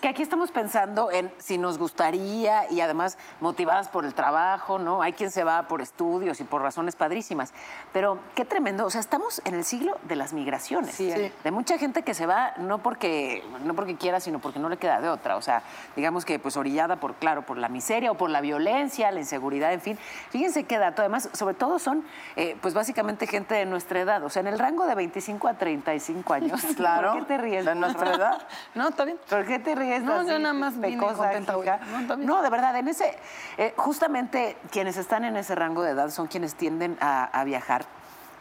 Que 0.00 0.08
aquí 0.08 0.22
estamos 0.22 0.50
pensando 0.50 1.10
en 1.10 1.30
si 1.38 1.58
nos 1.58 1.78
gustaría 1.78 2.70
y 2.70 2.80
además 2.80 3.18
motivadas 3.40 3.88
por 3.88 4.04
el 4.04 4.14
trabajo, 4.14 4.78
¿no? 4.78 5.02
Hay 5.02 5.12
quien 5.12 5.30
se 5.30 5.44
va 5.44 5.68
por 5.68 5.82
estudios 5.82 6.40
y 6.40 6.44
por 6.44 6.62
razones 6.62 6.96
padrísimas. 6.96 7.52
Pero 7.92 8.18
qué 8.34 8.44
tremendo. 8.44 8.86
O 8.86 8.90
sea, 8.90 9.00
estamos 9.00 9.40
en 9.44 9.54
el 9.54 9.64
siglo 9.64 9.98
de 10.04 10.16
las 10.16 10.32
migraciones. 10.32 10.94
Sí, 10.94 11.10
Sí. 11.12 11.32
De 11.44 11.50
mucha 11.50 11.78
gente 11.78 12.02
que 12.02 12.14
se 12.14 12.26
va 12.26 12.52
no 12.58 12.78
porque, 12.78 13.42
no 13.64 13.74
porque 13.74 13.96
quiera, 13.96 14.20
sino 14.20 14.38
porque 14.38 14.58
no 14.58 14.68
le 14.68 14.76
queda 14.76 15.00
de 15.00 15.08
otra. 15.08 15.36
O 15.36 15.42
sea, 15.42 15.62
digamos 15.96 16.24
que 16.24 16.38
pues 16.38 16.56
orillada 16.56 16.96
por, 16.96 17.14
claro, 17.14 17.42
por 17.42 17.56
la 17.58 17.68
miseria 17.68 18.10
o 18.12 18.14
por 18.16 18.28
la 18.30 18.40
violencia, 18.40 19.10
la 19.10 19.20
inseguridad, 19.20 19.72
en 19.72 19.80
fin. 19.80 19.98
Fíjense 20.30 20.64
qué 20.64 20.78
dato. 20.78 21.02
Además, 21.02 21.28
sobre 21.32 21.54
todo 21.54 21.78
son, 21.78 22.04
eh, 22.36 22.56
pues 22.60 22.74
básicamente 22.76 23.26
gente 23.26 23.54
de 23.54 23.66
nuestra 23.66 24.00
edad. 24.00 24.22
O 24.22 24.30
sea, 24.30 24.40
en 24.40 24.46
el 24.46 24.58
rango 24.58 24.86
de 24.86 24.94
25 24.94 25.48
a 25.48 25.54
35 25.54 26.34
años. 26.34 26.62
Claro. 26.76 27.12
¿Por 27.12 27.20
qué 27.20 27.26
te 27.26 27.38
ríes? 27.38 27.64
¿De 27.64 27.74
nuestra 27.74 28.14
edad? 28.14 28.46
No, 28.74 28.88
está 28.88 29.04
bien. 29.04 29.18
¿Por 29.28 29.46
qué 29.46 29.58
te 29.58 29.74
ríes? 29.74 30.02
No, 30.02 30.14
así, 30.14 30.28
yo 30.28 30.38
nada 30.38 30.54
más 30.54 30.74
pecosa? 30.74 31.32
No. 31.40 32.16
No, 32.16 32.42
de 32.42 32.50
verdad, 32.50 32.76
en 32.76 32.88
ese, 32.88 33.18
eh, 33.56 33.72
justamente 33.76 34.56
quienes 34.70 34.96
están 34.96 35.24
en 35.24 35.36
ese 35.36 35.54
rango 35.54 35.82
de 35.82 35.92
edad 35.92 36.10
son 36.10 36.26
quienes 36.26 36.54
tienden 36.54 36.96
a, 37.00 37.24
a 37.24 37.44
viajar. 37.44 37.86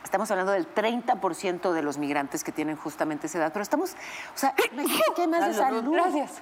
Estamos 0.03 0.29
hablando 0.29 0.51
del 0.51 0.71
30% 0.71 1.71
de 1.71 1.81
los 1.81 1.97
migrantes 1.97 2.43
que 2.43 2.51
tienen 2.51 2.75
justamente 2.75 3.27
esa 3.27 3.39
edad, 3.39 3.51
pero 3.53 3.63
estamos, 3.63 3.93
o 3.93 4.37
sea, 4.37 4.53
hay 4.57 5.27
más 5.27 5.47
de 5.47 5.53
Salud. 5.53 5.79
salud. 5.79 5.93
Gracias. 5.93 6.41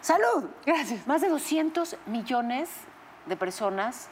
Salud. 0.00 0.44
Gracias. 0.64 1.06
Más 1.06 1.20
de 1.20 1.28
200 1.28 1.96
millones 2.06 2.68
de 3.26 3.36
personas 3.36 4.08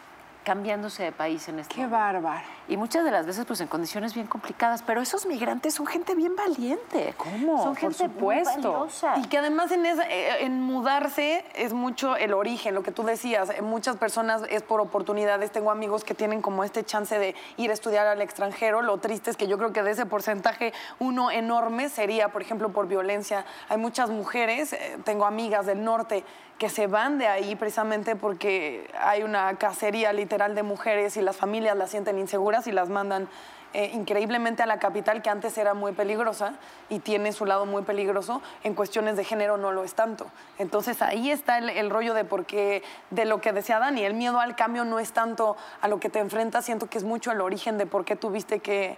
cambiándose 0.53 1.03
de 1.03 1.13
país 1.13 1.47
en 1.49 1.59
este 1.59 1.75
Qué 1.75 1.81
momento. 1.83 1.99
bárbaro. 1.99 2.41
Y 2.69 2.79
muchas 2.79 3.05
de 3.05 3.11
las 3.11 3.27
veces, 3.27 3.45
pues, 3.45 3.61
en 3.61 3.67
condiciones 3.69 4.15
bien 4.15 4.27
complicadas. 4.27 4.83
Pero 4.83 5.03
esos 5.03 5.27
migrantes 5.27 5.75
son 5.75 5.87
gente 5.87 6.15
bien 6.15 6.35
valiente. 6.37 7.13
¿Cómo? 7.19 7.59
Son 7.63 7.73
Por 7.75 7.79
gente 7.81 7.99
supuesto. 8.05 8.59
muy 8.59 8.63
valiosa. 8.79 9.19
Y 9.19 9.23
que 9.29 9.37
además 9.39 9.71
en, 9.73 9.85
esa- 9.85 10.09
eh, 10.09 10.45
en 10.45 10.63
mudarse 10.63 11.45
es 11.55 11.75
mucho 11.75 12.17
el 12.17 12.33
origen, 12.33 12.75
lo 12.75 12.83
que 12.83 12.93
tú 12.93 13.03
decías. 13.03 13.51
Muchas 13.61 13.97
personas 13.97 14.43
es 14.49 14.63
por 14.63 14.81
oportunidades. 14.81 15.51
Tengo 15.51 15.71
amigos 15.71 16.03
que 16.03 16.15
tienen 16.15 16.41
como 16.41 16.65
este 16.65 16.83
chance 16.83 17.19
de 17.19 17.35
ir 17.59 17.69
a 17.71 17.75
estudiar 17.75 18.07
al 18.07 18.23
extranjero. 18.23 18.81
Lo 18.81 18.97
triste 18.99 19.31
es 19.31 19.37
que 19.37 19.49
yo 19.49 19.59
creo 19.59 19.75
que 19.75 19.83
de 19.83 19.91
ese 19.91 20.07
porcentaje 20.07 20.73
uno 20.99 21.31
enorme 21.31 21.91
sería, 21.91 22.31
por 22.31 22.41
ejemplo, 22.41 22.71
por 22.71 22.89
violencia. 22.89 23.45
Hay 23.69 23.77
muchas 23.77 24.09
mujeres, 24.09 24.73
eh, 24.73 24.97
tengo 25.05 25.27
amigas 25.27 25.67
del 25.67 25.85
norte 25.85 26.25
que 26.59 26.69
se 26.69 26.89
van 26.89 27.19
de 27.19 27.29
ahí 27.29 27.55
precisamente 27.57 28.17
porque 28.17 28.91
hay 29.01 29.23
una 29.23 29.55
cacería 29.57 30.13
literal 30.13 30.55
de 30.55 30.63
mujeres 30.63 31.17
y 31.17 31.23
las 31.23 31.37
familias 31.37 31.77
las 31.77 31.91
sienten 31.91 32.19
inseguras 32.19 32.67
y 32.67 32.73
las 32.73 32.89
mandan 32.89 33.29
eh, 33.75 33.91
increíblemente 33.93 34.63
a 34.63 34.67
la 34.67 34.79
capital, 34.79 35.21
que 35.21 35.29
antes 35.29 35.57
era 35.59 35.75
muy 35.75 35.93
peligrosa 35.93 36.55
y 36.89 37.01
tiene 37.01 37.33
su 37.33 37.45
lado 37.45 37.67
muy 37.67 37.83
peligroso, 37.83 38.41
en 38.65 38.75
cuestiones 38.75 39.17
de 39.17 39.25
género 39.25 39.59
no 39.59 39.73
lo 39.73 39.85
es 39.85 39.93
tanto. 39.93 40.27
Entonces 40.59 41.03
ahí 41.03 41.31
está 41.31 41.59
el, 41.59 41.69
el 41.69 41.91
rollo 41.91 42.15
de 42.15 42.25
por 42.25 42.47
qué, 42.47 42.83
de 43.11 43.27
lo 43.27 43.43
que 43.43 43.53
decía 43.53 43.79
Dani, 43.79 44.05
el 44.05 44.15
miedo 44.15 44.41
al 44.41 44.57
cambio 44.57 44.85
no 44.85 44.99
es 44.99 45.13
tanto 45.13 45.57
a 45.83 45.89
lo 45.89 46.01
que 46.01 46.09
te 46.09 46.19
enfrentas, 46.19 46.65
siento 46.65 46.89
que 46.89 46.97
es 46.97 47.05
mucho 47.05 47.31
el 47.31 47.43
origen 47.43 47.77
de 47.77 47.85
por 47.85 48.07
qué 48.07 48.17
tuviste 48.17 48.61
que, 48.61 48.97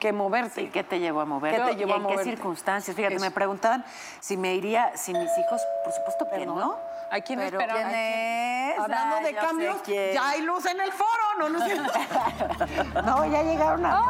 que 0.00 0.12
moverte. 0.12 0.62
Sí, 0.62 0.70
¿qué 0.72 0.82
te 0.82 0.98
llevó 0.98 1.20
a 1.20 1.24
mover? 1.24 1.54
¿Qué 1.54 1.60
te 1.62 1.72
¿Y 1.72 1.76
llevó 1.76 1.92
a 1.92 1.96
en 1.96 2.02
qué 2.02 2.08
moverte? 2.08 2.24
circunstancias? 2.24 2.96
Fíjate, 2.96 3.14
Eso. 3.16 3.24
me 3.24 3.30
preguntaban 3.30 3.84
si 4.18 4.36
me 4.36 4.54
iría 4.54 4.96
sin 4.96 5.16
mis 5.18 5.30
hijos. 5.38 5.60
Por 5.84 5.92
supuesto 5.92 6.26
que 6.28 6.46
no. 6.46 6.76
¿A 7.12 7.20
quién 7.20 7.38
Pero? 7.38 7.58
¿Quién 7.58 7.88
es? 7.94 8.78
Hablando 8.78 9.16
de 9.20 9.34
cambios, 9.34 9.76
quién. 9.84 10.14
ya 10.14 10.30
hay 10.30 10.42
luz 10.42 10.64
en 10.66 10.80
el 10.80 10.90
foro, 10.92 11.38
¿no? 11.38 11.48
no. 11.48 11.60
No, 13.02 13.26
ya 13.26 13.42
llegaron 13.42 13.84
a... 13.86 14.00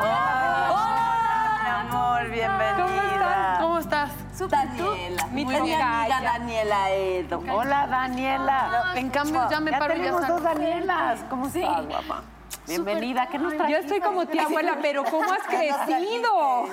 Mi 1.62 1.68
amor, 1.68 2.30
bienvenida. 2.30 3.58
¿Cómo 3.60 3.78
estás? 3.78 4.10
Daniela. 4.48 5.26
Mi 5.26 5.44
Muy 5.44 5.54
bien, 5.60 5.80
amiga. 5.80 6.20
Daniela 6.22 6.90
Edo. 6.90 7.42
Hola, 7.52 7.86
Daniela. 7.86 8.92
En 8.94 9.10
cambio, 9.10 9.48
ya 9.50 9.60
me 9.60 9.70
Ya 9.70 9.78
paro 9.78 9.94
y 9.94 9.98
ya 9.98 10.04
tenemos 10.04 10.28
dos 10.28 10.42
Danielas. 10.42 11.20
¿Cómo 11.28 11.46
estás, 11.46 11.86
guapa? 11.86 12.22
Bienvenida. 12.66 13.26
¿Qué 13.28 13.38
nos 13.38 13.52
Yo 13.52 13.58
trajiste? 13.58 13.80
estoy 13.82 14.00
como 14.00 14.26
tía 14.26 14.42
abuela, 14.44 14.78
pero 14.80 15.04
¿cómo 15.04 15.32
has 15.32 15.42
crecido? 15.42 16.66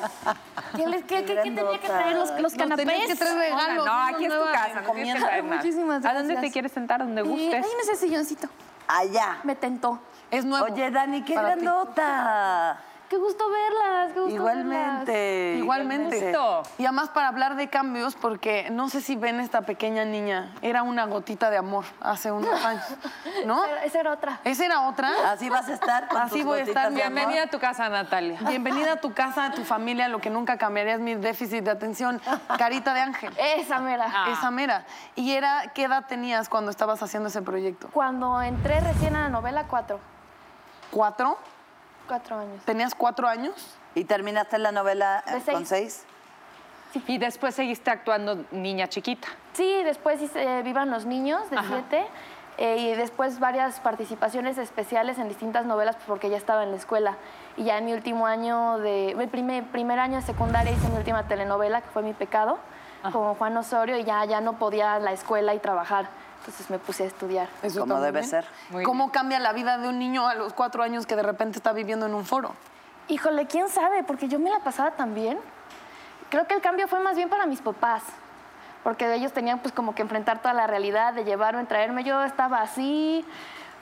¿Qué, 0.75 0.87
les- 0.87 1.03
qué- 1.05 1.25
qué- 1.25 1.35
qué 1.35 1.51
tenía 1.51 1.79
que 1.79 1.87
traer 1.87 2.15
los, 2.17 2.29
los 2.39 2.53
tenías 2.53 2.77
canapés? 2.77 3.07
que 3.07 3.15
traer 3.15 3.37
regalos. 3.37 3.85
No, 3.85 3.93
aquí 3.93 4.25
es 4.25 4.33
tu 4.33 4.43
casa, 4.45 4.57
no 4.57 4.57
tienes 4.57 4.73
que 4.73 4.79
encomienda. 4.81 5.27
traer 5.27 5.43
nada. 5.45 5.55
Muchísimas 5.57 6.05
¿A 6.05 6.13
dónde 6.13 6.27
te 6.27 6.33
gracias. 6.33 6.53
quieres 6.53 6.71
sentar? 6.71 6.99
Donde 6.99 7.21
Eh, 7.21 7.23
gustes. 7.23 7.53
ahí 7.65 7.71
en 7.73 7.79
ese 7.81 7.95
silloncito. 7.95 8.47
Allá. 8.87 9.39
Me 9.43 9.55
tentó. 9.55 9.99
Es 10.31 10.45
nuevo. 10.45 10.65
Oye, 10.71 10.91
Dani, 10.91 11.23
qué 11.23 11.33
Para 11.35 11.55
ti. 11.55 11.65
Qué 13.09 13.15
gusto 13.17 13.45
verlas, 13.49 14.11
qué 14.13 14.19
gusto 14.19 14.35
Igualmente. 14.35 15.55
Igualmente. 15.57 16.27
Esto. 16.27 16.63
Y 16.77 16.83
además 16.83 17.07
para 17.09 17.29
hablar 17.29 17.55
de 17.55 17.69
cambios, 17.69 18.15
porque 18.15 18.69
no 18.69 18.89
sé 18.89 18.99
si 18.99 19.15
ven 19.15 19.39
esta 19.39 19.61
pequeña 19.61 20.03
niña, 20.03 20.53
era 20.61 20.83
una 20.83 21.05
gotita 21.05 21.49
de 21.49 21.55
amor 21.55 21.85
hace 22.01 22.33
unos 22.33 22.63
años, 22.65 22.83
¿no? 23.45 23.61
verlas. 23.67 23.85
Esa 23.85 23.99
era 24.01 24.11
otra. 24.11 24.39
¿Esa 24.43 24.65
era 24.65 24.81
otra? 24.81 25.31
Así 25.31 25.49
vas 25.49 25.69
a 25.69 25.73
estar 25.73 26.09
con 26.09 26.17
Así 26.17 26.39
tus 26.39 26.45
voy 26.45 26.59
a 26.59 26.63
estar. 26.63 26.91
Bienvenida 26.91 27.43
a 27.43 27.47
tu 27.47 27.59
casa, 27.59 27.87
Natalia. 27.87 28.39
Bienvenida 28.41 28.93
a 28.93 28.95
tu 28.97 29.13
casa, 29.13 29.45
a 29.45 29.51
tu 29.51 29.63
familia. 29.63 30.09
Lo 30.09 30.19
que 30.19 30.29
nunca 30.29 30.57
cambiaría 30.57 30.95
es 30.95 30.99
mi 30.99 31.15
déficit 31.15 31.63
de 31.63 31.71
atención. 31.71 32.21
Carita 32.57 32.93
de 32.93 32.99
ángel. 32.99 33.33
Esa 33.37 33.79
mera. 33.79 34.25
Esa 34.27 34.51
mera. 34.51 34.85
¿Y 35.15 35.31
era 35.31 35.71
qué 35.73 35.83
edad 35.83 36.07
tenías 36.07 36.49
cuando 36.49 36.71
estabas 36.71 37.01
haciendo 37.01 37.29
ese 37.29 37.41
proyecto? 37.41 37.87
Cuando 37.93 38.41
entré 38.41 38.81
recién 38.81 39.15
a 39.15 39.23
la 39.23 39.29
novela, 39.29 39.63
cuatro. 39.69 40.01
¿Cuatro? 40.91 41.37
Cuatro 42.07 42.37
años. 42.37 42.63
¿Tenías 42.65 42.95
cuatro 42.95 43.27
años? 43.27 43.53
¿Y 43.95 44.03
terminaste 44.05 44.57
la 44.57 44.71
novela 44.71 45.23
eh, 45.27 45.41
seis. 45.43 45.57
con 45.57 45.65
seis? 45.65 46.05
Y 47.07 47.17
después 47.17 47.53
seguiste 47.53 47.91
actuando 47.91 48.45
niña 48.51 48.87
chiquita. 48.87 49.27
Sí, 49.53 49.83
después 49.83 50.21
hice 50.21 50.61
Vivan 50.63 50.89
los 50.89 51.05
Niños, 51.05 51.49
de 51.49 51.57
siete. 51.67 52.07
eh, 52.57 52.77
y 52.77 52.95
después 52.95 53.39
varias 53.39 53.79
participaciones 53.81 54.57
especiales 54.57 55.19
en 55.19 55.27
distintas 55.27 55.65
novelas 55.65 55.97
porque 56.07 56.29
ya 56.29 56.37
estaba 56.37 56.63
en 56.63 56.71
la 56.71 56.77
escuela. 56.77 57.17
Y 57.57 57.65
ya 57.65 57.77
en 57.77 57.85
mi 57.85 57.93
último 57.93 58.25
año 58.25 58.77
de... 58.79 59.13
Mi 59.17 59.27
primer, 59.27 59.65
primer 59.65 59.99
año 59.99 60.15
de 60.15 60.21
secundaria 60.21 60.71
hice 60.71 60.87
mi 60.89 60.97
última 60.97 61.27
telenovela, 61.27 61.81
que 61.81 61.89
fue 61.89 62.01
Mi 62.03 62.13
Pecado, 62.13 62.57
con 63.11 63.35
Juan 63.35 63.55
Osorio, 63.57 63.97
y 63.97 64.03
ya, 64.03 64.23
ya 64.25 64.41
no 64.41 64.53
podía 64.53 64.97
la 64.99 65.11
escuela 65.11 65.53
y 65.53 65.59
trabajar. 65.59 66.07
Entonces 66.47 66.69
me 66.69 66.79
puse 66.79 67.03
a 67.03 67.07
estudiar. 67.07 67.49
Eso 67.61 67.81
Como 67.81 67.99
debe 67.99 68.21
bien. 68.21 68.29
ser. 68.29 68.45
Muy 68.69 68.83
¿Cómo 68.83 69.11
cambia 69.11 69.37
la 69.37 69.51
vida 69.51 69.77
de 69.77 69.89
un 69.89 69.99
niño 69.99 70.25
a 70.29 70.33
los 70.33 70.53
cuatro 70.53 70.81
años 70.81 71.05
que 71.05 71.17
de 71.17 71.23
repente 71.23 71.57
está 71.57 71.73
viviendo 71.73 72.05
en 72.05 72.13
un 72.13 72.23
foro? 72.23 72.53
Híjole, 73.09 73.47
quién 73.47 73.67
sabe, 73.67 74.03
porque 74.03 74.29
yo 74.29 74.39
me 74.39 74.49
la 74.49 74.59
pasaba 74.59 74.91
tan 74.91 75.13
bien. 75.13 75.37
Creo 76.29 76.47
que 76.47 76.53
el 76.53 76.61
cambio 76.61 76.87
fue 76.87 76.99
más 77.01 77.17
bien 77.17 77.27
para 77.27 77.45
mis 77.45 77.59
papás, 77.61 78.01
porque 78.81 79.13
ellos 79.13 79.33
tenían 79.33 79.59
pues 79.59 79.73
como 79.73 79.93
que 79.93 80.01
enfrentar 80.01 80.41
toda 80.41 80.53
la 80.53 80.67
realidad 80.67 81.13
de 81.13 81.25
llevarme, 81.25 81.65
traerme. 81.65 82.05
Yo 82.05 82.23
estaba 82.23 82.61
así, 82.61 83.25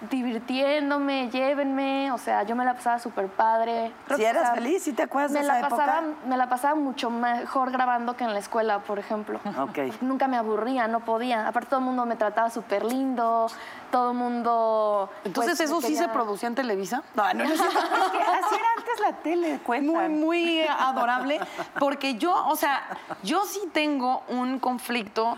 divirtiéndome, 0.10 1.30
llévenme, 1.30 2.12
o 2.12 2.18
sea, 2.18 2.44
yo 2.44 2.56
me 2.56 2.66
la 2.66 2.74
pasaba 2.74 3.00
súper 3.00 3.28
padre. 3.28 3.92
Creo 4.06 4.18
Si 4.18 4.24
eras 4.24 4.44
sea, 4.44 4.56
feliz, 4.56 4.84
¿sí 4.84 4.94
te 4.94 5.04
acuerdas 5.04 5.32
de 5.32 5.40
me 5.40 5.46
esa 5.46 5.56
la 5.56 5.70
pasaba, 5.70 6.00
época? 6.00 6.28
Me 6.28 6.38
la 6.38 6.50
pasaba 6.50 6.76
mucho 6.76 7.10
mejor 7.10 7.72
grabando 7.72 8.16
que 8.16 8.24
en 8.24 8.34
la 8.34 8.40
escuela, 8.40 8.80
por 8.80 9.00
ejemplo. 9.00 9.40
Ok. 9.66 9.80
Nunca 10.02 10.28
me 10.28 10.38
aburría, 10.38 10.88
no 10.88 11.00
podía. 11.00 11.48
Aparte 11.48 11.70
todo 11.70 11.80
el 11.80 11.86
mundo 11.86 12.06
me 12.06 12.16
trataba 12.16 12.50
súper 12.50 12.84
lindo, 12.86 13.48
todo 13.92 14.12
el 14.12 14.18
mundo... 14.18 15.10
Entonces, 15.24 15.58
pues, 15.58 15.70
¿eso 15.70 15.82
me 15.82 15.88
sí 15.88 15.96
se 15.96 16.08
producía 16.10 16.48
en 16.48 16.56
Televisa? 16.56 17.02
No, 17.16 17.34
no, 17.34 17.44
no. 17.46 17.54
Así 17.54 17.60
era 17.64 18.68
antes 18.78 19.00
la 19.02 19.14
tele, 19.24 19.50
muy, 19.50 19.60
cuentan. 19.60 20.20
muy 20.20 20.62
adorable, 20.62 21.40
porque 21.80 22.16
yo, 22.16 22.48
o 22.48 22.56
sea, 22.56 22.84
yo 23.24 23.44
sí 23.46 23.62
tengo 23.74 24.24
un 24.28 24.60
conflicto 24.60 25.38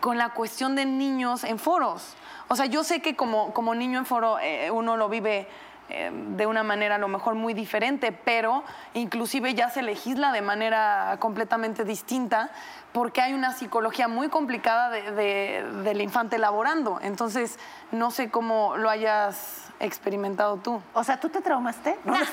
con 0.00 0.18
la 0.18 0.30
cuestión 0.30 0.76
de 0.76 0.84
niños 0.86 1.44
en 1.44 1.58
foros. 1.58 2.14
O 2.48 2.56
sea, 2.56 2.66
yo 2.66 2.84
sé 2.84 3.00
que 3.02 3.16
como, 3.16 3.52
como 3.52 3.74
niño 3.74 3.98
en 3.98 4.06
foro 4.06 4.38
eh, 4.40 4.70
uno 4.70 4.96
lo 4.96 5.08
vive 5.08 5.48
eh, 5.90 6.10
de 6.12 6.46
una 6.46 6.62
manera 6.62 6.96
a 6.96 6.98
lo 6.98 7.08
mejor 7.08 7.34
muy 7.34 7.54
diferente, 7.54 8.12
pero 8.12 8.62
inclusive 8.94 9.54
ya 9.54 9.70
se 9.70 9.82
legisla 9.82 10.32
de 10.32 10.42
manera 10.42 11.16
completamente 11.18 11.84
distinta 11.84 12.50
porque 12.92 13.20
hay 13.22 13.32
una 13.34 13.52
psicología 13.52 14.08
muy 14.08 14.28
complicada 14.28 14.90
de- 14.90 15.12
de- 15.12 15.72
del 15.84 16.00
infante 16.00 16.38
laborando. 16.38 16.98
Entonces, 17.02 17.58
no 17.90 18.10
sé 18.10 18.30
cómo 18.30 18.76
lo 18.76 18.90
hayas 18.90 19.67
experimentado 19.80 20.56
tú. 20.56 20.80
O 20.94 21.04
sea, 21.04 21.18
¿tú 21.20 21.28
te 21.28 21.40
traumaste? 21.40 21.98
No, 22.04 22.14
no. 22.14 22.24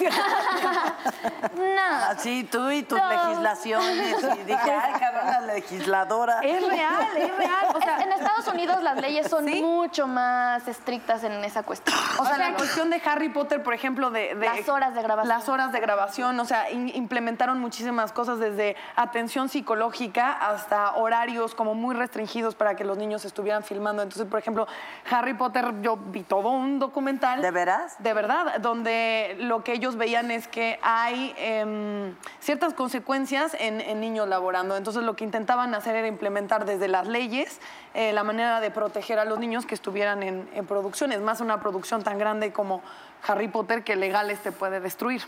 No. 1.55 2.05
Así 2.09 2.43
tú 2.43 2.69
y 2.71 2.83
tus 2.83 2.97
No. 2.99 3.09
legislaciones. 3.09 4.17
Y 4.39 4.43
dije, 4.43 4.71
ay, 4.71 4.93
cabrón, 4.99 5.25
la 5.27 5.41
legisladora. 5.53 6.39
Es 6.41 6.65
real, 6.67 7.07
es 7.17 7.37
real. 7.37 7.65
O 7.75 7.79
sea, 7.81 8.01
en 8.01 8.11
Estados 8.11 8.47
Unidos 8.47 8.81
las 8.83 8.97
leyes 8.99 9.27
son 9.29 9.45
mucho 9.45 10.07
más 10.07 10.67
estrictas 10.67 11.23
en 11.23 11.31
esa 11.43 11.63
cuestión. 11.63 11.95
O 12.17 12.25
sea, 12.25 12.37
la 12.37 12.53
cuestión 12.55 12.89
de 12.89 13.01
Harry 13.05 13.29
Potter, 13.29 13.61
por 13.63 13.73
ejemplo, 13.73 14.09
de, 14.11 14.35
de- 14.35 14.45
Las 14.45 14.67
horas 14.69 14.93
de 14.95 15.01
grabación. 15.03 15.27
Las 15.37 15.49
horas 15.49 15.71
de 15.71 15.79
grabación, 15.79 16.39
o 16.39 16.45
sea, 16.45 16.69
in- 16.71 16.91
implementaron 16.95 17.59
muchísimas 17.59 18.11
cosas 18.11 18.39
desde 18.39 18.75
atención 18.95 19.49
psicológica 19.49 20.31
hasta 20.33 20.95
horarios 20.95 21.55
como 21.55 21.73
muy 21.75 21.95
restringidos 21.95 22.55
para 22.55 22.75
que 22.75 22.83
los 22.83 22.97
niños 22.97 23.25
estuvieran 23.25 23.63
filmando. 23.63 24.01
Entonces, 24.01 24.27
por 24.27 24.39
ejemplo, 24.39 24.67
Harry 25.09 25.33
Potter, 25.33 25.81
yo 25.81 25.97
vi 25.97 26.23
todo 26.23 26.49
un 26.49 26.79
documental. 26.79 27.34
¿De 27.41 27.51
veras? 27.51 27.95
De 27.99 28.13
verdad, 28.13 28.59
donde 28.59 29.35
lo 29.39 29.63
que 29.63 29.73
ellos 29.73 29.95
veían 29.95 30.31
es 30.31 30.47
que 30.47 30.79
hay 30.81 31.33
em, 31.37 32.15
ciertas 32.39 32.73
consecuencias 32.73 33.55
en, 33.59 33.81
en 33.81 33.99
niños 33.99 34.27
laborando. 34.27 34.75
Entonces 34.75 35.03
lo 35.03 35.15
que 35.15 35.23
intentaban 35.23 35.73
hacer 35.75 35.95
era 35.95 36.07
implementar 36.07 36.65
desde 36.65 36.87
las 36.87 37.07
leyes 37.07 37.59
eh, 37.93 38.13
la 38.13 38.23
manera 38.23 38.59
de 38.59 38.71
proteger 38.71 39.19
a 39.19 39.25
los 39.25 39.39
niños 39.39 39.65
que 39.65 39.75
estuvieran 39.75 40.23
en, 40.23 40.49
en 40.53 40.65
producciones, 40.65 41.21
más 41.21 41.41
una 41.41 41.59
producción 41.59 42.03
tan 42.03 42.17
grande 42.17 42.51
como 42.51 42.81
Harry 43.27 43.47
Potter 43.47 43.83
que 43.83 43.95
legales 43.95 44.39
te 44.39 44.51
puede 44.51 44.79
destruir. 44.79 45.23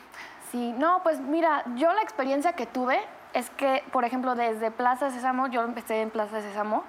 Sí, 0.51 0.73
no, 0.77 1.01
pues 1.03 1.19
mira, 1.19 1.63
yo 1.75 1.91
la 1.93 2.01
experiencia 2.01 2.53
que 2.53 2.65
tuve 2.65 2.99
es 3.33 3.49
que, 3.51 3.83
por 3.91 4.05
ejemplo, 4.05 4.35
desde 4.35 4.71
Plaza 4.71 5.11
Sésamo, 5.11 5.47
yo 5.47 5.61
empecé 5.61 6.01
en 6.01 6.09
Plaza 6.09 6.41
Sésamo, 6.41 6.83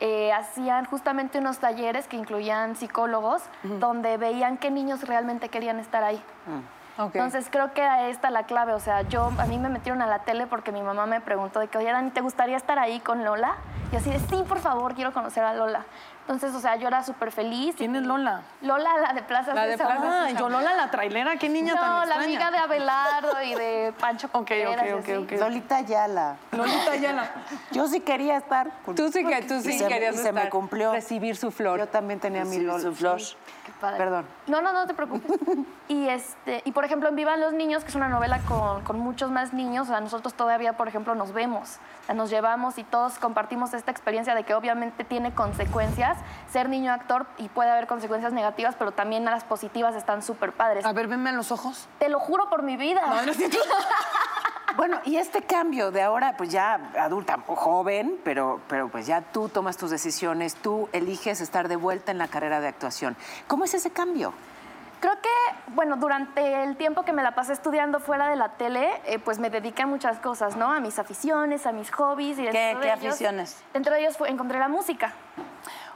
eh, 0.00 0.32
hacían 0.32 0.84
justamente 0.84 1.38
unos 1.38 1.58
talleres 1.58 2.06
que 2.06 2.16
incluían 2.16 2.76
psicólogos, 2.76 3.42
donde 3.62 4.16
veían 4.16 4.58
qué 4.58 4.70
niños 4.70 5.06
realmente 5.06 5.48
querían 5.48 5.78
estar 5.78 6.02
ahí. 6.04 6.22
Entonces 6.98 7.48
creo 7.50 7.74
que 7.74 7.82
era 7.82 8.08
esta 8.08 8.30
la 8.30 8.44
clave, 8.44 8.72
o 8.72 8.80
sea, 8.80 9.02
yo 9.02 9.30
a 9.38 9.44
mí 9.46 9.58
me 9.58 9.68
metieron 9.68 10.00
a 10.00 10.06
la 10.06 10.20
tele 10.20 10.46
porque 10.46 10.72
mi 10.72 10.82
mamá 10.82 11.04
me 11.06 11.20
preguntó 11.20 11.60
de 11.60 11.68
que, 11.68 11.76
oye, 11.76 11.92
Dani, 11.92 12.10
¿te 12.10 12.22
gustaría 12.22 12.56
estar 12.56 12.78
ahí 12.78 13.00
con 13.00 13.22
Lola? 13.22 13.56
Y 13.92 13.96
así 13.96 14.10
de, 14.10 14.18
sí, 14.18 14.42
por 14.48 14.58
favor, 14.60 14.94
quiero 14.94 15.12
conocer 15.12 15.44
a 15.44 15.52
Lola. 15.52 15.84
Entonces, 16.28 16.54
o 16.56 16.60
sea, 16.60 16.74
yo 16.74 16.88
era 16.88 17.04
súper 17.04 17.30
feliz. 17.30 17.76
¿Quién 17.78 17.94
es 17.94 18.02
Lola? 18.02 18.42
Lola, 18.60 18.98
la 18.98 19.12
de 19.12 19.22
Plaza 19.22 19.54
La 19.54 19.64
de. 19.64 19.76
Plaza 19.76 20.26
Sésamo. 20.26 20.38
yo 20.40 20.48
Lola 20.48 20.74
la 20.74 20.90
trailera, 20.90 21.36
qué 21.36 21.48
niña 21.48 21.74
no, 21.74 21.80
tan 21.80 21.90
la 21.92 22.02
extraña. 22.16 22.24
amiga 22.24 22.50
de 22.50 22.58
Abelardo 22.58 23.42
y 23.44 23.54
de 23.54 23.94
Pancho 24.00 24.26
Ok, 24.28 24.32
Contreras 24.32 24.74
ok, 24.92 24.98
así. 25.04 25.12
ok, 25.14 25.22
ok. 25.32 25.38
Lolita 25.40 25.76
Ayala. 25.76 26.36
Lolita 26.50 26.90
Ayala. 26.90 27.30
Yo 27.70 27.86
sí 27.86 28.00
quería 28.00 28.36
estar. 28.38 28.70
con- 28.84 28.96
Tú 28.96 29.08
sí 29.12 29.24
que 29.24 29.42
tú 29.42 29.60
sí 29.60 29.74
Y 29.74 29.78
se- 29.78 29.86
querías 29.86 30.16
y 30.16 30.18
se 30.18 30.32
me 30.32 30.40
estar- 30.40 30.50
cumplió. 30.50 30.92
recibir 30.92 31.36
su 31.36 31.52
flor. 31.52 31.78
Yo 31.78 31.86
también 31.86 32.18
tenía 32.18 32.44
mi 32.44 32.58
Lola. 32.58 32.80
su 32.80 32.92
flor. 32.92 33.20
Sí. 33.20 33.36
Padre. 33.76 33.98
Perdón. 33.98 34.26
No, 34.46 34.60
no, 34.60 34.72
no 34.72 34.86
te 34.86 34.94
preocupes. 34.94 35.30
y, 35.88 36.08
este, 36.08 36.62
y 36.64 36.72
por 36.72 36.84
ejemplo, 36.84 37.08
en 37.08 37.16
Vivan 37.16 37.40
los 37.40 37.52
Niños, 37.52 37.84
que 37.84 37.90
es 37.90 37.94
una 37.94 38.08
novela 38.08 38.40
con, 38.48 38.82
con 38.82 38.98
muchos 38.98 39.30
más 39.30 39.52
niños, 39.52 39.88
o 39.88 39.90
sea, 39.90 40.00
nosotros 40.00 40.34
todavía, 40.34 40.74
por 40.74 40.88
ejemplo, 40.88 41.14
nos 41.14 41.32
vemos, 41.32 41.78
o 42.02 42.06
sea, 42.06 42.14
nos 42.14 42.30
llevamos 42.30 42.78
y 42.78 42.84
todos 42.84 43.18
compartimos 43.18 43.74
esta 43.74 43.90
experiencia 43.90 44.34
de 44.34 44.44
que 44.44 44.54
obviamente 44.54 45.04
tiene 45.04 45.32
consecuencias 45.34 46.18
ser 46.50 46.68
niño 46.68 46.92
actor 46.92 47.26
y 47.38 47.48
puede 47.48 47.70
haber 47.70 47.86
consecuencias 47.86 48.32
negativas, 48.32 48.74
pero 48.78 48.92
también 48.92 49.24
las 49.24 49.44
positivas 49.44 49.94
están 49.94 50.22
súper 50.22 50.52
padres. 50.52 50.84
A 50.84 50.92
ver, 50.92 51.08
venme 51.08 51.30
a 51.30 51.32
los 51.32 51.52
ojos. 51.52 51.88
Te 51.98 52.08
lo 52.08 52.18
juro 52.18 52.48
por 52.48 52.62
mi 52.62 52.76
vida. 52.76 53.02
Bueno, 54.76 55.00
y 55.04 55.16
este 55.16 55.42
cambio 55.42 55.90
de 55.90 56.02
ahora, 56.02 56.36
pues 56.36 56.50
ya 56.50 56.74
adulta, 56.98 57.38
joven, 57.46 58.18
pero, 58.24 58.60
pero 58.68 58.88
pues 58.88 59.06
ya 59.06 59.20
tú 59.22 59.48
tomas 59.48 59.76
tus 59.76 59.90
decisiones, 59.90 60.54
tú 60.54 60.88
eliges 60.92 61.40
estar 61.40 61.68
de 61.68 61.76
vuelta 61.76 62.12
en 62.12 62.18
la 62.18 62.28
carrera 62.28 62.60
de 62.60 62.68
actuación. 62.68 63.16
¿Cómo 63.46 63.64
es 63.64 63.74
ese 63.74 63.90
cambio? 63.90 64.32
Creo 65.00 65.14
que, 65.20 65.28
bueno, 65.74 65.96
durante 65.96 66.62
el 66.64 66.76
tiempo 66.76 67.02
que 67.04 67.12
me 67.12 67.22
la 67.22 67.34
pasé 67.34 67.52
estudiando 67.52 68.00
fuera 68.00 68.28
de 68.28 68.36
la 68.36 68.50
tele, 68.50 69.00
eh, 69.04 69.18
pues 69.18 69.38
me 69.38 69.50
dediqué 69.50 69.82
a 69.82 69.86
muchas 69.86 70.18
cosas, 70.18 70.56
¿no? 70.56 70.72
A 70.72 70.80
mis 70.80 70.98
aficiones, 70.98 71.66
a 71.66 71.72
mis 71.72 71.90
hobbies. 71.92 72.38
Y 72.38 72.42
dentro 72.44 72.52
¿Qué, 72.52 72.66
de 72.74 72.80
qué 72.80 72.88
ellos- 72.88 73.14
aficiones? 73.14 73.62
Dentro 73.72 73.92
de 73.94 74.00
ellos 74.00 74.16
fue- 74.16 74.30
encontré 74.30 74.58
la 74.58 74.68
música. 74.68 75.12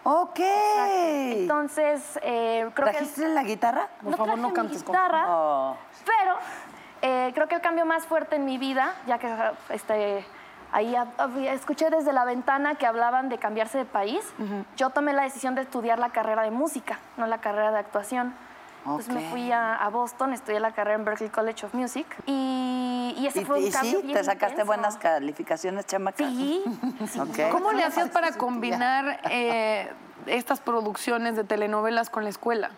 Ok. 0.02 0.38
Entonces, 0.40 2.18
eh, 2.22 2.68
creo 2.74 2.86
que... 2.88 2.92
¿Trajiste 2.92 3.28
la 3.28 3.42
guitarra? 3.42 3.88
no 4.02 4.16
traje 4.16 4.36
mi 4.36 4.68
guitarra, 4.68 5.24
Oh. 5.28 5.76
pero 6.06 6.36
eh, 7.02 7.30
creo 7.34 7.48
que 7.48 7.54
el 7.56 7.60
cambio 7.60 7.84
más 7.86 8.06
fuerte 8.06 8.36
en 8.36 8.44
mi 8.44 8.58
vida, 8.58 8.94
ya 9.06 9.18
que 9.18 9.32
este, 9.70 10.24
ahí 10.72 10.94
escuché 11.48 11.90
desde 11.90 12.12
la 12.12 12.24
ventana 12.24 12.74
que 12.76 12.86
hablaban 12.86 13.28
de 13.28 13.38
cambiarse 13.38 13.78
de 13.78 13.84
país, 13.84 14.20
yo 14.76 14.90
tomé 14.90 15.12
la 15.12 15.22
decisión 15.22 15.54
de 15.54 15.62
estudiar 15.62 15.98
la 15.98 16.10
carrera 16.10 16.42
de 16.42 16.50
música, 16.50 16.98
no 17.16 17.26
la 17.26 17.38
carrera 17.38 17.72
de 17.72 17.78
actuación. 17.78 18.34
Entonces 18.82 19.12
me 19.12 19.20
Ok. 19.26 19.30
fui 19.30 19.52
a, 19.52 19.76
a 19.76 19.88
Boston, 19.90 20.32
estudié 20.32 20.58
la 20.58 20.72
carrera 20.72 20.96
en 20.96 21.04
Berklee 21.04 21.28
College 21.28 21.66
of 21.66 21.74
Music 21.74 22.06
y, 22.24 23.14
y 23.18 23.26
ese 23.26 23.42
¿Y, 23.42 23.44
fue 23.44 23.58
un 23.58 23.66
y 23.66 23.70
cambio 23.70 24.00
sí? 24.00 24.06
bien 24.06 24.16
¿Te 24.16 24.24
sacaste 24.24 24.52
intenso. 24.52 24.66
buenas 24.66 24.96
calificaciones, 24.96 25.84
chamaca? 25.86 26.24
Sí. 26.26 26.64
Ok. 27.20 27.50
¿Cómo 27.52 27.72
le 27.72 27.84
hacías 27.84 28.08
para 28.08 28.32
combinar 28.32 29.20
eh, 29.30 29.90
estas 30.24 30.60
producciones 30.60 31.36
de 31.36 31.44
telenovelas 31.44 32.08
con 32.08 32.24
la 32.24 32.30
escuela? 32.30 32.70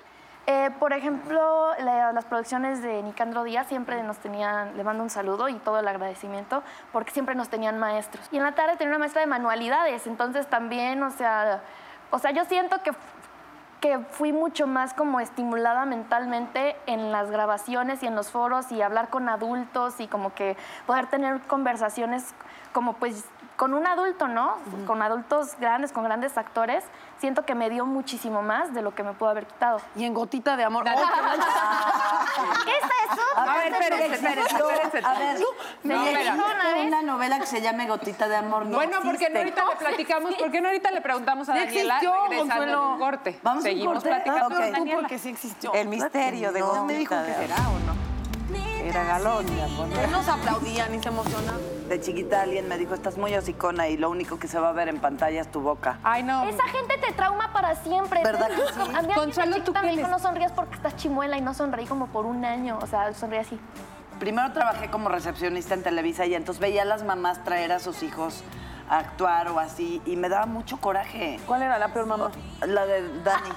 Eh, 0.47 0.71
por 0.81 0.93
ejemplo, 0.93 1.71
la- 1.79 2.13
las 2.13 2.25
producciones 2.25 2.83
de 2.83 3.01
Nicandro 3.03 3.45
Díaz 3.45 3.69
siempre 3.69 4.03
nos 4.03 4.19
tenían, 4.19 4.77
le 4.77 4.83
mando 4.83 5.05
un 5.05 5.11
saludo 5.11 5.49
y 5.49 5.55
todo 5.55 5.79
el 5.79 5.87
agradecimiento, 5.87 6.65
porque 6.93 7.13
siempre 7.13 7.37
nos 7.37 7.49
tenían 7.49 7.79
maestros. 7.79 8.27
Y 8.33 8.39
en 8.39 8.43
la 8.43 8.53
tarde 8.53 8.77
tenía 8.77 8.91
una 8.91 8.99
maestra 8.99 9.21
de 9.21 9.29
manualidades, 9.29 10.07
entonces 10.09 10.49
también, 10.49 11.01
o 11.05 11.11
sea, 11.11 11.61
o 12.11 12.19
sea, 12.19 12.33
yo 12.33 12.45
siento 12.45 12.83
que, 12.83 12.91
que 13.81 13.99
fui 13.99 14.33
mucho 14.33 14.67
más 14.67 14.95
como 14.95 15.21
estimulada 15.21 15.85
mentalmente 15.85 16.77
en 16.87 17.13
las 17.13 17.31
grabaciones 17.31 18.03
y 18.03 18.07
en 18.09 18.17
los 18.17 18.31
foros 18.31 18.71
y 18.73 18.83
hablar 18.83 19.11
con 19.11 19.29
adultos 19.29 20.01
y 20.01 20.09
como 20.09 20.35
que 20.35 20.57
poder 20.87 21.07
tener 21.07 21.41
conversaciones 21.43 22.35
como 22.73 22.95
pues 22.95 23.25
con 23.57 23.75
un 23.75 23.87
adulto, 23.87 24.27
¿no? 24.29 24.57
Con 24.87 25.03
adultos 25.03 25.57
grandes, 25.61 25.93
con 25.93 26.03
grandes 26.05 26.37
actores, 26.37 26.85
siento 27.23 27.45
que 27.45 27.55
me 27.55 27.71
dio 27.71 27.87
muchísimo 27.87 28.43
más 28.43 28.75
de 28.75 28.83
lo 28.83 28.97
que 28.97 29.05
me 29.05 29.13
pudo 29.13 29.29
haber 29.29 29.47
quitado. 29.47 29.81
Y 29.95 30.05
en 30.05 30.13
Gotita 30.13 30.57
de 30.57 30.65
Amor. 30.65 30.85
¿Qué 30.85 30.91
es 30.91 32.85
eso? 33.13 33.23
A 33.37 33.55
ver, 33.55 33.73
espérense, 33.73 34.15
espérense, 34.15 34.57
espérense. 34.57 35.09
A 35.09 35.15
ver, 35.15 35.39
No, 35.85 35.95
¿no 35.95 36.05
existe 36.05 36.87
una 36.89 37.03
novela 37.03 37.39
que 37.39 37.47
se 37.47 37.63
llame 37.63 37.87
Gotita 37.87 38.27
de 38.27 38.35
Amor? 38.35 38.67
No 38.67 38.77
bueno, 38.77 38.99
porque 39.05 39.31
no 39.31 39.39
ahorita 39.39 39.65
le 39.65 39.77
platicamos, 39.77 40.35
¿por 40.35 40.51
qué 40.51 40.61
no 40.61 40.67
ahorita 40.67 40.91
le 40.91 41.01
preguntamos 41.01 41.49
a 41.49 41.55
Daniela 41.55 41.95
existió, 41.95 42.13
regresando 42.29 42.55
Consuelo. 42.57 42.81
de 42.81 42.87
un 42.89 42.99
corte? 42.99 43.41
¿Vamos 43.45 43.63
Seguimos 43.63 44.03
platicando 44.03 44.57
con 44.57 44.73
Daniela. 44.73 44.99
porque 45.01 45.19
sí 45.21 45.29
existió. 45.29 45.73
El 45.75 45.87
misterio 45.87 46.51
de 46.51 46.59
No, 46.59 46.67
Gotita 46.67 46.85
me 46.87 46.95
dijo 46.95 47.15
que. 47.25 47.35
¿Será 47.35 47.55
o 47.69 47.79
no? 47.87 48.02
Era 48.85 49.05
galón, 49.05 49.47
mi 49.55 49.61
amor. 49.61 49.89
Él 50.03 50.11
nos 50.11 50.27
aplaudían 50.29 50.93
y 50.95 51.01
se 51.01 51.09
emocionaba. 51.09 51.59
De 51.89 52.01
chiquita 52.01 52.43
alguien 52.43 52.69
me 52.69 52.79
dijo, 52.79 52.95
estás 52.95 53.17
muy 53.17 53.35
hocicona 53.35 53.89
y 53.89 53.97
lo 53.97 54.11
único 54.11 54.39
que 54.39 54.49
se 54.49 54.59
va 54.59 54.71
a 54.71 54.73
ver 54.73 54.89
en 54.89 54.99
pantalla 54.99 55.41
es 55.41 55.51
tu 55.51 55.61
boca. 55.61 55.99
Ay, 56.03 56.23
no. 56.25 56.49
Esa 56.49 56.65
gente 56.65 56.99
te 56.99 57.13
trauma 57.13 57.53
para 57.53 57.77
siempre. 57.77 58.23
¿Verdad 58.25 58.49
que 58.49 58.57
sí? 58.57 58.91
A 58.95 59.03
mí 59.03 59.15
Consuelo, 59.15 59.57
¿tú 59.57 59.61
chiquita 59.61 59.83
me 59.83 59.97
dijo, 59.97 60.09
no 60.09 60.19
sonrías 60.19 60.53
porque 60.53 60.75
estás 60.75 60.97
chimuela 60.97 61.39
y 61.39 61.43
no 61.43 61.55
sonreí 61.55 61.87
como 61.87 62.09
por 62.09 62.27
un 62.27 62.45
año. 62.45 62.79
O 62.83 62.87
sea, 62.87 63.13
sonreí 63.15 63.41
así. 63.41 63.61
Primero 64.19 64.53
trabajé 64.53 64.91
como 64.91 65.09
recepcionista 65.09 65.75
en 65.75 65.83
Televisa 65.83 66.27
y 66.27 66.35
entonces 66.35 66.61
veía 66.61 66.83
a 66.83 66.85
las 66.85 67.05
mamás 67.05 67.45
traer 67.45 67.73
a 67.73 67.79
sus 67.79 68.03
hijos 68.03 68.43
a 68.89 68.99
actuar 68.99 69.49
o 69.49 69.61
así 69.61 70.03
y 70.05 70.17
me 70.17 70.29
daba 70.29 70.47
mucho 70.47 70.79
coraje. 70.79 71.39
¿Cuál 71.47 71.63
era 71.63 71.79
la 71.79 71.93
peor 71.93 72.07
mamá? 72.07 72.31
La 72.67 72.85
de 72.87 73.03
Dani. 73.23 73.51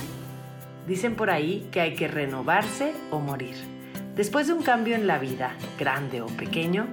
Dicen 0.86 1.16
por 1.16 1.30
ahí 1.30 1.68
que 1.72 1.80
hay 1.80 1.94
que 1.94 2.06
renovarse 2.08 2.94
o 3.10 3.18
morir. 3.18 3.81
Después 4.16 4.46
de 4.46 4.52
un 4.52 4.62
cambio 4.62 4.94
en 4.94 5.06
la 5.06 5.18
vida, 5.18 5.52
grande 5.78 6.20
o 6.20 6.26
pequeño, 6.26 6.86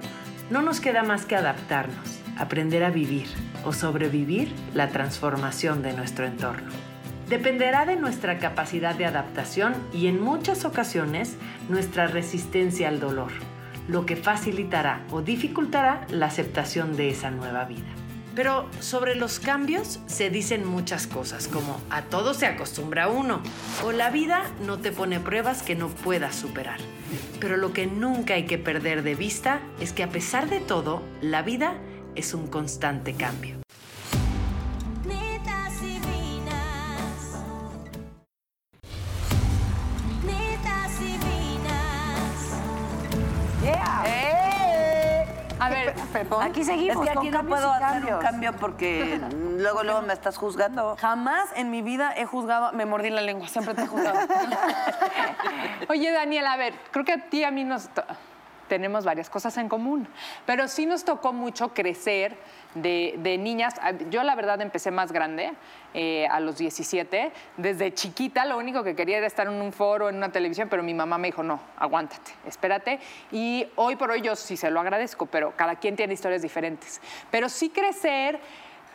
no 0.48 0.62
nos 0.62 0.80
queda 0.80 1.02
más 1.02 1.26
que 1.26 1.36
adaptarnos, 1.36 2.18
aprender 2.38 2.82
a 2.82 2.90
vivir 2.90 3.26
o 3.66 3.74
sobrevivir 3.74 4.50
la 4.72 4.88
transformación 4.88 5.82
de 5.82 5.92
nuestro 5.92 6.24
entorno. 6.24 6.70
Dependerá 7.28 7.84
de 7.84 7.96
nuestra 7.96 8.38
capacidad 8.38 8.94
de 8.94 9.04
adaptación 9.04 9.74
y 9.92 10.06
en 10.06 10.20
muchas 10.20 10.64
ocasiones 10.64 11.36
nuestra 11.68 12.06
resistencia 12.06 12.88
al 12.88 13.00
dolor, 13.00 13.32
lo 13.86 14.06
que 14.06 14.16
facilitará 14.16 15.02
o 15.10 15.20
dificultará 15.20 16.06
la 16.08 16.26
aceptación 16.26 16.96
de 16.96 17.10
esa 17.10 17.30
nueva 17.30 17.66
vida. 17.66 17.99
Pero 18.34 18.68
sobre 18.80 19.16
los 19.16 19.40
cambios 19.40 20.00
se 20.06 20.30
dicen 20.30 20.64
muchas 20.66 21.06
cosas, 21.06 21.48
como 21.48 21.80
a 21.90 22.02
todo 22.02 22.32
se 22.34 22.46
acostumbra 22.46 23.08
uno, 23.08 23.42
o 23.84 23.92
la 23.92 24.10
vida 24.10 24.44
no 24.64 24.78
te 24.78 24.92
pone 24.92 25.18
pruebas 25.20 25.62
que 25.62 25.74
no 25.74 25.88
puedas 25.88 26.36
superar. 26.36 26.78
Pero 27.40 27.56
lo 27.56 27.72
que 27.72 27.86
nunca 27.86 28.34
hay 28.34 28.46
que 28.46 28.58
perder 28.58 29.02
de 29.02 29.14
vista 29.14 29.60
es 29.80 29.92
que 29.92 30.02
a 30.02 30.10
pesar 30.10 30.48
de 30.48 30.60
todo, 30.60 31.02
la 31.20 31.42
vida 31.42 31.74
es 32.14 32.34
un 32.34 32.46
constante 32.46 33.14
cambio. 33.14 33.56
Netas 35.04 35.80
divinas. 35.80 36.10
A 45.60 45.68
ver, 45.68 45.94
perdón. 46.12 46.42
Aquí 46.42 46.60
es 46.60 46.66
seguimos. 46.66 47.04
que 47.04 47.10
aquí 47.10 47.30
no 47.30 47.44
puedo 47.44 47.70
hacer 47.70 48.14
un 48.14 48.20
cambio 48.20 48.52
porque 48.54 49.20
luego 49.58 49.82
luego 49.82 50.02
me 50.02 50.12
estás 50.12 50.36
juzgando. 50.36 50.96
Jamás 50.98 51.50
en 51.54 51.70
mi 51.70 51.82
vida 51.82 52.12
he 52.16 52.24
juzgado, 52.24 52.72
me 52.72 52.86
mordí 52.86 53.10
la 53.10 53.20
lengua, 53.20 53.48
siempre 53.48 53.74
te 53.74 53.82
he 53.82 53.86
juzgado. 53.86 54.18
Oye, 55.88 56.10
Daniela, 56.12 56.52
a 56.52 56.56
ver, 56.56 56.74
creo 56.90 57.04
que 57.04 57.12
a 57.12 57.28
ti 57.28 57.44
a 57.44 57.50
mí 57.50 57.64
nos 57.64 57.88
tenemos 58.70 59.04
varias 59.04 59.28
cosas 59.28 59.58
en 59.58 59.68
común, 59.68 60.08
pero 60.46 60.68
sí 60.68 60.86
nos 60.86 61.04
tocó 61.04 61.32
mucho 61.32 61.74
crecer 61.74 62.36
de, 62.74 63.16
de 63.18 63.36
niñas. 63.36 63.74
Ah, 63.82 63.92
Yo 64.08 64.22
la 64.22 64.36
verdad 64.36 64.62
empecé 64.62 64.92
más 64.92 65.10
grande, 65.10 65.52
eh, 65.92 66.28
a 66.30 66.38
los 66.38 66.56
17. 66.56 67.32
Desde 67.56 67.92
chiquita 67.92 68.44
lo 68.44 68.56
único 68.58 68.84
que 68.84 68.94
quería 68.94 69.18
era 69.18 69.26
estar 69.26 69.48
en 69.48 69.54
un 69.54 69.72
foro, 69.72 70.08
en 70.08 70.16
una 70.16 70.30
televisión, 70.30 70.68
pero 70.68 70.84
mi 70.84 70.94
mamá 70.94 71.18
me 71.18 71.28
dijo, 71.28 71.42
no, 71.42 71.58
aguántate, 71.76 72.30
espérate. 72.46 73.00
Y 73.32 73.66
hoy 73.74 73.96
por 73.96 74.12
hoy 74.12 74.20
yo 74.20 74.36
sí 74.36 74.56
se 74.56 74.70
lo 74.70 74.78
agradezco, 74.78 75.26
pero 75.26 75.52
cada 75.56 75.74
quien 75.74 75.96
tiene 75.96 76.14
historias 76.14 76.42
diferentes. 76.42 77.00
Pero 77.32 77.48
sí 77.48 77.70
crecer 77.70 78.38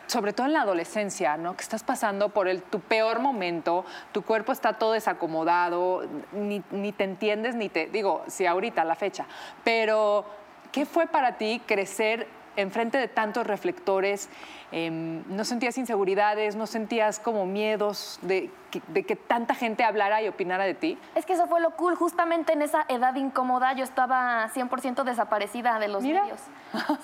sobre 0.06 0.32
todo 0.32 0.46
en 0.46 0.52
la 0.52 0.62
adolescencia, 0.62 1.36
¿no? 1.36 1.56
Que 1.56 1.62
estás 1.62 1.82
pasando 1.82 2.28
por 2.28 2.48
el, 2.48 2.62
tu 2.62 2.80
peor 2.80 3.20
momento, 3.20 3.84
tu 4.12 4.22
cuerpo 4.22 4.52
está 4.52 4.74
todo 4.74 4.92
desacomodado, 4.92 6.06
ni, 6.32 6.62
ni 6.70 6.92
te 6.92 7.04
entiendes, 7.04 7.54
ni 7.54 7.68
te. 7.68 7.86
Digo, 7.86 8.22
sí, 8.26 8.46
ahorita, 8.46 8.84
la 8.84 8.94
fecha. 8.94 9.26
Pero, 9.64 10.24
¿qué 10.72 10.86
fue 10.86 11.06
para 11.06 11.36
ti 11.38 11.60
crecer 11.66 12.26
enfrente 12.56 12.98
de 12.98 13.08
tantos 13.08 13.46
reflectores? 13.46 14.28
Em, 14.72 15.22
¿No 15.28 15.44
sentías 15.44 15.78
inseguridades? 15.78 16.56
¿No 16.56 16.66
sentías 16.66 17.18
como 17.18 17.46
miedos 17.46 18.18
de 18.22 18.50
que, 18.70 18.82
de 18.88 19.04
que 19.04 19.16
tanta 19.16 19.54
gente 19.54 19.84
hablara 19.84 20.22
y 20.22 20.28
opinara 20.28 20.64
de 20.64 20.74
ti? 20.74 20.98
Es 21.14 21.24
que 21.24 21.34
eso 21.34 21.46
fue 21.46 21.60
lo 21.60 21.70
cool. 21.72 21.94
Justamente 21.94 22.52
en 22.52 22.62
esa 22.62 22.84
edad 22.88 23.14
incómoda 23.14 23.72
yo 23.74 23.84
estaba 23.84 24.48
100% 24.54 25.04
desaparecida 25.04 25.78
de 25.78 25.88
los 25.88 26.02
Mira. 26.02 26.22
medios. 26.22 26.40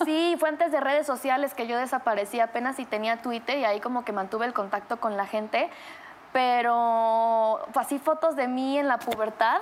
Sí, 0.04 0.36
fue 0.38 0.48
antes 0.48 0.72
de 0.72 0.80
redes 0.80 1.06
sociales 1.06 1.54
que 1.54 1.66
yo 1.66 1.78
desaparecí 1.78 2.40
apenas 2.40 2.78
y 2.78 2.84
tenía 2.84 3.22
Twitter 3.22 3.58
y 3.58 3.64
ahí 3.64 3.80
como 3.80 4.04
que 4.04 4.12
mantuve 4.12 4.46
el 4.46 4.52
contacto 4.52 4.98
con 4.98 5.16
la 5.16 5.26
gente. 5.26 5.70
Pero 6.32 7.60
así 7.74 7.98
fotos 7.98 8.36
de 8.36 8.48
mí 8.48 8.78
en 8.78 8.88
la 8.88 8.98
pubertad 8.98 9.58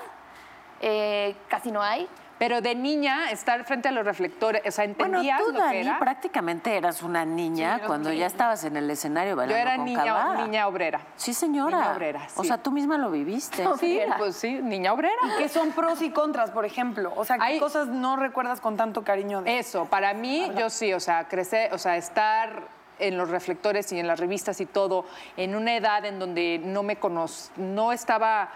eh, 0.80 1.36
casi 1.48 1.70
no 1.70 1.82
hay. 1.82 2.08
Pero 2.40 2.62
de 2.62 2.74
niña, 2.74 3.30
estar 3.32 3.62
frente 3.66 3.88
a 3.88 3.92
los 3.92 4.02
reflectores, 4.02 4.62
o 4.66 4.70
sea, 4.70 4.86
Bueno, 4.86 5.18
¿entendías 5.18 5.40
tú, 5.42 5.52
lo 5.52 5.58
Dani, 5.58 5.72
que 5.72 5.80
era? 5.82 5.98
prácticamente 5.98 6.74
eras 6.74 7.02
una 7.02 7.26
niña 7.26 7.76
Sí, 7.80 7.84
cuando 7.86 8.08
niña. 8.08 8.20
ya 8.20 8.26
estabas 8.28 8.64
en 8.64 8.78
el 8.78 8.90
escenario 8.90 9.32
Yo 9.32 9.36
bailando 9.36 9.60
era 9.60 9.76
con 9.76 9.84
niña, 9.84 10.04
Cavada. 10.04 10.46
niña 10.46 10.66
obrera. 10.66 11.00
Sí, 11.16 11.34
señora. 11.34 11.76
Niña 11.76 11.92
obrera, 11.92 12.26
O 12.36 12.42
sea, 12.44 12.56
tú 12.56 12.72
misma 12.72 12.96
lo 12.96 13.10
viviste. 13.10 13.56
Sí, 13.78 13.98
Obrera. 13.98 14.16
pues 14.16 14.36
sí, 14.36 14.54
niña 14.62 14.94
obrera. 14.94 15.12
¿Qué 15.36 15.50
son 15.50 15.72
pros 15.72 16.00
y 16.00 16.08
contras, 16.12 16.50
por 16.50 16.64
ejemplo? 16.64 17.12
O 17.14 17.26
sea, 17.26 17.36
¿qué 17.36 17.44
Hay- 17.44 17.60
cosas 17.60 17.88
no 17.88 18.16
recuerdas 18.16 18.62
con 18.62 18.74
tanto 18.78 19.04
cariño? 19.04 19.42
De... 19.42 19.58
Eso, 19.58 19.84
para 19.84 20.14
mí, 20.14 20.50
yo 20.58 20.70
sí, 20.70 20.94
o 20.94 21.00
sea, 21.00 21.28
crecer, 21.28 21.74
o 21.74 21.78
sea, 21.78 21.98
estar 21.98 22.68
en 22.98 23.18
los 23.18 23.28
reflectores 23.28 23.92
y 23.92 23.98
en 23.98 24.06
las 24.06 24.18
revistas 24.18 24.62
y 24.62 24.66
todo, 24.66 25.04
en 25.36 25.54
una 25.56 25.76
edad 25.76 26.06
en 26.06 26.18
donde 26.18 26.58
no 26.64 26.82
me 26.82 26.96
conoc 26.96 27.30
no 27.58 27.92
estaba 27.92 28.48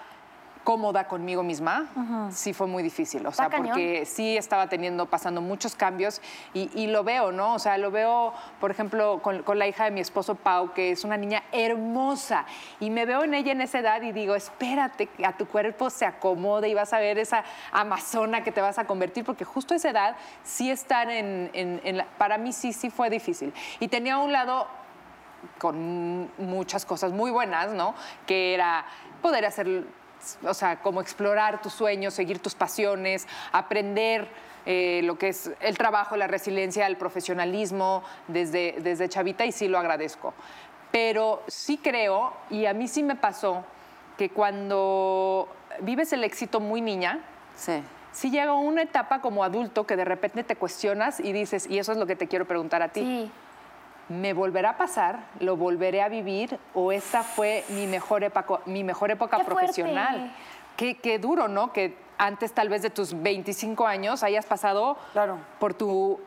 cómoda 0.65 1.07
conmigo 1.09 1.43
misma, 1.43 1.87
sí 2.33 2.55
fue 2.55 2.67
muy 2.67 2.83
difícil. 2.83 3.27
O 3.27 3.33
sea, 3.33 3.45
porque 3.75 4.07
sí 4.07 4.37
estaba 4.37 4.67
teniendo, 4.69 5.05
pasando 5.07 5.43
muchos 5.43 5.75
cambios 5.75 6.23
y, 6.55 6.71
y 6.75 6.87
lo 6.87 7.05
veo, 7.05 7.33
¿no? 7.33 7.53
O 7.55 7.59
sea, 7.59 7.77
lo 7.77 7.91
veo, 7.91 8.33
por 8.61 8.71
ejemplo, 8.71 9.21
con, 9.23 9.43
con 9.43 9.59
la 9.59 9.67
hija 9.67 9.85
de 9.85 9.91
mi 9.91 10.01
esposo 10.01 10.35
Pau, 10.37 10.73
que 10.73 10.91
es 10.91 11.05
una 11.05 11.19
niña 11.19 11.43
hermosa 11.53 12.47
y 12.81 12.89
me 12.89 13.05
veo 13.05 13.25
en 13.25 13.35
ella 13.35 13.53
en 13.53 13.61
esa 13.61 13.79
edad 13.81 14.01
y 14.01 14.13
digo, 14.13 14.35
espérate 14.35 15.11
a 15.23 15.37
tu 15.37 15.47
cuerpo 15.47 15.91
se 15.91 16.07
acomode 16.07 16.69
y 16.69 16.75
vas 16.75 16.95
a 16.95 16.99
ver 16.99 17.19
esa 17.19 17.45
amazona 17.71 18.43
que 18.43 18.51
te 18.51 18.63
vas 18.63 18.79
a 18.79 18.87
convertir, 18.87 19.23
porque 19.25 19.45
justo 19.45 19.75
a 19.75 19.77
esa 19.77 19.91
edad 19.91 20.17
sí 20.45 20.71
estar 20.71 21.11
en, 21.11 21.51
en- 21.53 21.81
en 21.85 21.99
la- 21.99 22.07
para 22.17 22.39
mí 22.39 22.53
sí, 22.55 22.73
sí 22.73 22.89
fue 22.89 23.11
difícil. 23.11 23.53
Y 23.81 23.89
tenía 23.89 24.17
un 24.17 24.33
lado 24.33 24.67
con 25.59 26.31
muchas 26.39 26.87
cosas 26.87 27.13
muy 27.13 27.31
buenas, 27.31 27.73
¿no? 27.73 27.95
Que 28.27 28.55
era 28.55 28.87
poder 29.21 29.45
hacer, 29.45 29.85
o 30.45 30.55
sea, 30.55 30.81
como 30.81 31.01
explorar 31.01 31.61
tus 31.63 31.73
sueños, 31.73 32.15
seguir 32.15 32.39
tus 32.39 32.55
pasiones, 32.55 33.27
aprender 33.53 34.29
eh, 34.67 35.01
lo 35.05 35.19
que 35.19 35.29
es 35.29 35.51
el 35.61 35.77
trabajo, 35.77 36.17
la 36.17 36.27
resiliencia, 36.27 36.87
el 36.87 36.97
profesionalismo 36.97 38.03
desde, 38.29 38.77
desde 38.81 39.09
chavita 39.09 39.45
y 39.45 39.53
sí 39.53 39.69
lo 39.69 39.79
agradezco. 39.79 40.33
Pero 40.91 41.43
sí 41.49 41.77
creo, 41.79 42.33
y 42.51 42.67
a 42.67 42.73
mí 42.75 42.89
sí 42.89 43.03
me 43.03 43.17
pasó, 43.17 43.65
que 44.17 44.31
cuando 44.31 45.49
vives 45.81 46.13
el 46.13 46.23
éxito 46.25 46.61
muy 46.61 46.81
niña, 46.81 47.19
Sí. 47.57 47.83
sí 48.13 48.31
llega 48.31 48.53
una 48.55 48.83
etapa 48.83 49.21
como 49.21 49.43
adulto 49.45 49.87
que 49.87 49.97
de 49.97 50.05
repente 50.05 50.45
te 50.45 50.57
cuestionas 50.57 51.21
y 51.21 51.33
dices, 51.33 51.67
y 51.69 51.79
eso 51.79 51.93
es 51.93 51.99
lo 51.99 52.07
que 52.07 52.17
te 52.17 52.29
quiero 52.29 52.45
preguntar 52.47 52.81
a 52.83 52.89
ti. 52.89 53.01
Sí. 53.01 53.31
¿Me 54.09 54.33
volverá 54.35 54.71
a 54.71 54.77
pasar? 54.77 55.21
¿Lo 55.41 55.57
volveré 55.57 56.03
a 56.03 56.09
vivir? 56.09 56.59
¿O 56.75 56.93
esta 56.93 57.23
fue 57.23 57.65
mi 57.71 57.87
mejor 57.87 58.23
época, 58.25 58.61
mi 58.67 58.85
mejor 58.85 59.11
época 59.11 59.39
Qué 59.39 59.45
profesional? 59.45 60.33
Qué, 60.77 60.97
qué 60.99 61.19
duro, 61.19 61.49
¿no? 61.49 61.73
Que 61.73 61.97
antes 62.19 62.53
tal 62.53 62.69
vez 62.69 62.83
de 62.83 62.91
tus 62.91 63.21
25 63.23 63.87
años 63.87 64.23
hayas 64.23 64.45
pasado 64.47 64.97
Claro. 65.13 65.39
por 65.59 65.75
tu 65.75 66.21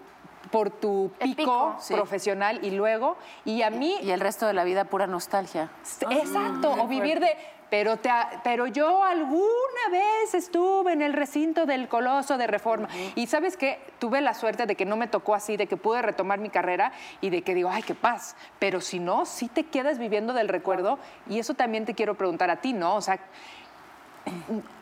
por 0.52 0.70
tu 0.70 1.12
pico, 1.20 1.36
pico. 1.36 1.76
Sí. 1.80 1.94
profesional 1.94 2.60
y 2.64 2.72
luego 2.72 3.18
y 3.44 3.64
a 3.64 3.70
mí 3.70 3.98
Y 4.02 4.12
el 4.12 4.22
resto 4.22 4.48
de 4.48 4.54
la 4.54 4.64
vida 4.64 4.86
pura 4.86 5.06
nostalgia. 5.06 5.70
Exacto, 6.10 6.72
o 6.72 6.88
vivir 6.88 7.20
de, 7.20 7.36
pero, 7.70 7.98
te, 7.98 8.10
pero 8.44 8.68
yo 8.68 9.04
alguna 9.04 9.90
vez 9.92 10.34
estuve 10.34 10.94
en 10.94 11.02
el 11.02 11.14
recinto 11.14 11.66
del 11.66 11.88
Coloso 11.88 12.38
de 12.38 12.48
Reforma. 12.48 12.88
Y 13.16 13.28
sabes 13.28 13.58
qué, 13.58 13.80
tuve 14.00 14.22
la 14.22 14.34
suerte 14.34 14.66
de 14.66 14.76
que 14.76 14.86
no 14.86 14.96
me 14.96 15.08
tocó 15.08 15.36
así, 15.36 15.58
de 15.58 15.68
que 15.68 15.78
pude 15.78 16.02
retomar 16.02 16.40
mi 16.40 16.50
carrera 16.50 16.92
y 17.22 17.30
de 17.30 17.42
que 17.42 17.54
digo, 17.54 17.70
ay, 17.70 17.84
qué 17.84 17.96
paz. 17.96 18.36
Pero 18.60 18.82
si 18.82 19.00
no, 19.00 19.26
sí 19.26 19.48
te 19.48 19.64
quedas 19.64 20.00
viviendo 20.00 20.34
del 20.34 20.48
recuerdo. 20.48 21.00
Y 21.28 21.40
eso 21.40 21.54
también 21.54 21.86
te 21.86 21.94
quiero 21.94 22.16
preguntar 22.16 22.50
a 22.50 22.58
ti, 22.58 22.74
¿no? 22.74 22.96
O 22.96 23.02
sea, 23.02 23.20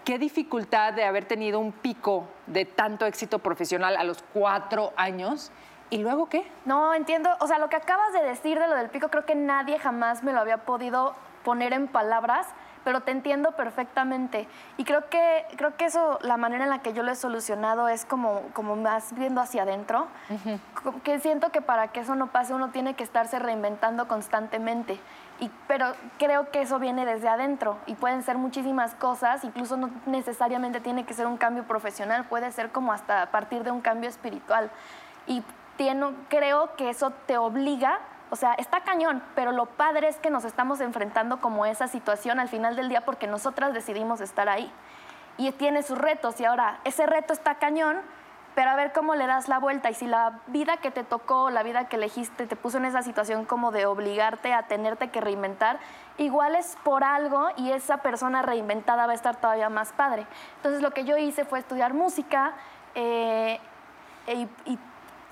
qué 0.04 0.20
dificultad 0.20 0.94
de 0.94 1.04
haber 1.04 1.26
tenido 1.26 1.60
un 1.60 1.72
pico 1.72 2.28
de 2.48 2.66
tanto 2.66 3.06
éxito 3.06 3.40
profesional 3.40 3.98
a 3.98 4.04
los 4.04 4.24
cuatro 4.34 4.94
años. 4.96 5.52
¿Y 5.90 6.00
luego 6.00 6.28
qué? 6.30 6.46
No, 6.66 6.94
entiendo. 6.94 7.30
O 7.40 7.48
sea, 7.48 7.60
lo 7.60 7.70
que 7.70 7.76
acabas 7.76 8.14
de 8.14 8.24
decir 8.24 8.60
de 8.60 8.68
lo 8.68 8.76
del 8.76 8.90
pico, 8.90 9.10
creo 9.10 9.26
que 9.26 9.36
nadie 9.36 9.78
jamás 9.80 10.24
me 10.24 10.34
lo 10.34 10.40
había 10.40 10.58
podido 10.58 11.16
poner 11.44 11.74
en 11.74 11.88
palabras, 11.88 12.48
pero 12.86 13.02
te 13.02 13.12
entiendo 13.12 13.52
perfectamente. 13.54 14.48
Y 14.78 14.86
creo 14.86 15.10
que, 15.10 15.46
creo 15.58 15.76
que 15.76 15.86
eso, 15.86 16.20
la 16.22 16.38
manera 16.38 16.64
en 16.64 16.70
la 16.70 16.80
que 16.80 16.94
yo 16.94 17.04
lo 17.04 17.12
he 17.12 17.16
solucionado 17.16 17.90
es 17.90 18.06
como, 18.06 18.44
como 18.54 18.78
más 18.78 19.14
viendo 19.16 19.42
hacia 19.42 19.64
adentro. 19.64 20.08
Co- 20.84 20.94
Que 21.04 21.20
siento 21.20 21.52
que 21.52 21.62
para 21.62 21.90
que 21.90 22.00
eso 22.00 22.16
no 22.16 22.28
pase 22.28 22.54
uno 22.54 22.70
tiene 22.70 22.94
que 22.94 23.04
estarse 23.04 23.40
reinventando 23.40 24.08
constantemente. 24.08 25.00
Y, 25.40 25.52
pero 25.68 25.88
creo 26.18 26.50
que 26.52 26.62
eso 26.62 26.80
viene 26.80 27.06
desde 27.06 27.28
adentro 27.28 27.78
y 27.88 27.96
pueden 27.96 28.24
ser 28.24 28.38
muchísimas 28.38 28.96
cosas, 28.96 29.44
incluso 29.44 29.76
no 29.76 29.90
necesariamente 30.06 30.80
tiene 30.80 31.04
que 31.06 31.14
ser 31.14 31.28
un 31.28 31.36
cambio 31.36 31.64
profesional, 31.66 32.24
puede 32.26 32.52
ser 32.54 32.72
como 32.72 32.94
hasta 32.94 33.24
a 33.24 33.26
partir 33.32 33.64
de 33.66 33.72
un 33.72 33.82
cambio 33.82 34.08
espiritual. 34.10 34.70
Y 35.28 35.44
tiene- 35.76 36.14
creo 36.30 36.76
que 36.78 36.90
eso 36.90 37.12
te 37.26 37.38
obliga, 37.38 38.00
o 38.30 38.36
sea, 38.36 38.54
está 38.54 38.82
cañón, 38.82 39.22
pero 39.36 39.52
lo 39.52 39.66
padre 39.66 40.08
es 40.08 40.18
que 40.18 40.30
nos 40.30 40.46
estamos 40.46 40.82
enfrentando 40.82 41.40
como 41.40 41.66
esa 41.66 41.88
situación 41.88 42.40
al 42.40 42.50
final 42.50 42.76
del 42.76 42.90
día 42.90 43.02
porque 43.02 43.28
nosotras 43.28 43.74
decidimos 43.74 44.22
estar 44.22 44.50
ahí. 44.50 44.72
Y 45.38 45.52
tiene 45.52 45.84
sus 45.84 45.98
retos 45.98 46.40
y 46.40 46.46
ahora 46.46 46.80
ese 46.86 47.06
reto 47.06 47.34
está 47.34 47.56
cañón, 47.56 47.98
pero 48.56 48.72
a 48.72 48.76
ver 48.76 48.94
cómo 48.94 49.16
le 49.16 49.28
das 49.28 49.48
la 49.48 49.60
vuelta. 49.60 49.90
Y 49.90 49.94
si 49.94 50.08
la 50.08 50.40
vida 50.48 50.78
que 50.78 50.90
te 50.90 51.04
tocó, 51.04 51.50
la 51.50 51.62
vida 51.62 51.88
que 51.88 51.98
elegiste, 51.98 52.48
te 52.48 52.56
puso 52.56 52.78
en 52.78 52.86
esa 52.86 53.04
situación 53.04 53.46
como 53.46 53.72
de 53.72 53.86
obligarte 53.86 54.54
a 54.54 54.64
tenerte 54.64 55.10
que 55.10 55.22
reinventar, 55.22 55.78
igual 56.18 56.56
es 56.56 56.78
por 56.84 57.04
algo 57.04 57.50
y 57.58 57.72
esa 57.72 57.98
persona 57.98 58.42
reinventada 58.42 59.06
va 59.06 59.12
a 59.12 59.16
estar 59.16 59.36
todavía 59.36 59.70
más 59.70 59.92
padre. 59.92 60.26
Entonces 60.58 60.82
lo 60.82 60.92
que 60.92 61.04
yo 61.04 61.18
hice 61.18 61.44
fue 61.46 61.60
estudiar 61.60 61.94
música 61.94 62.54
eh, 62.96 63.60
y, 64.28 64.48
y 64.72 64.80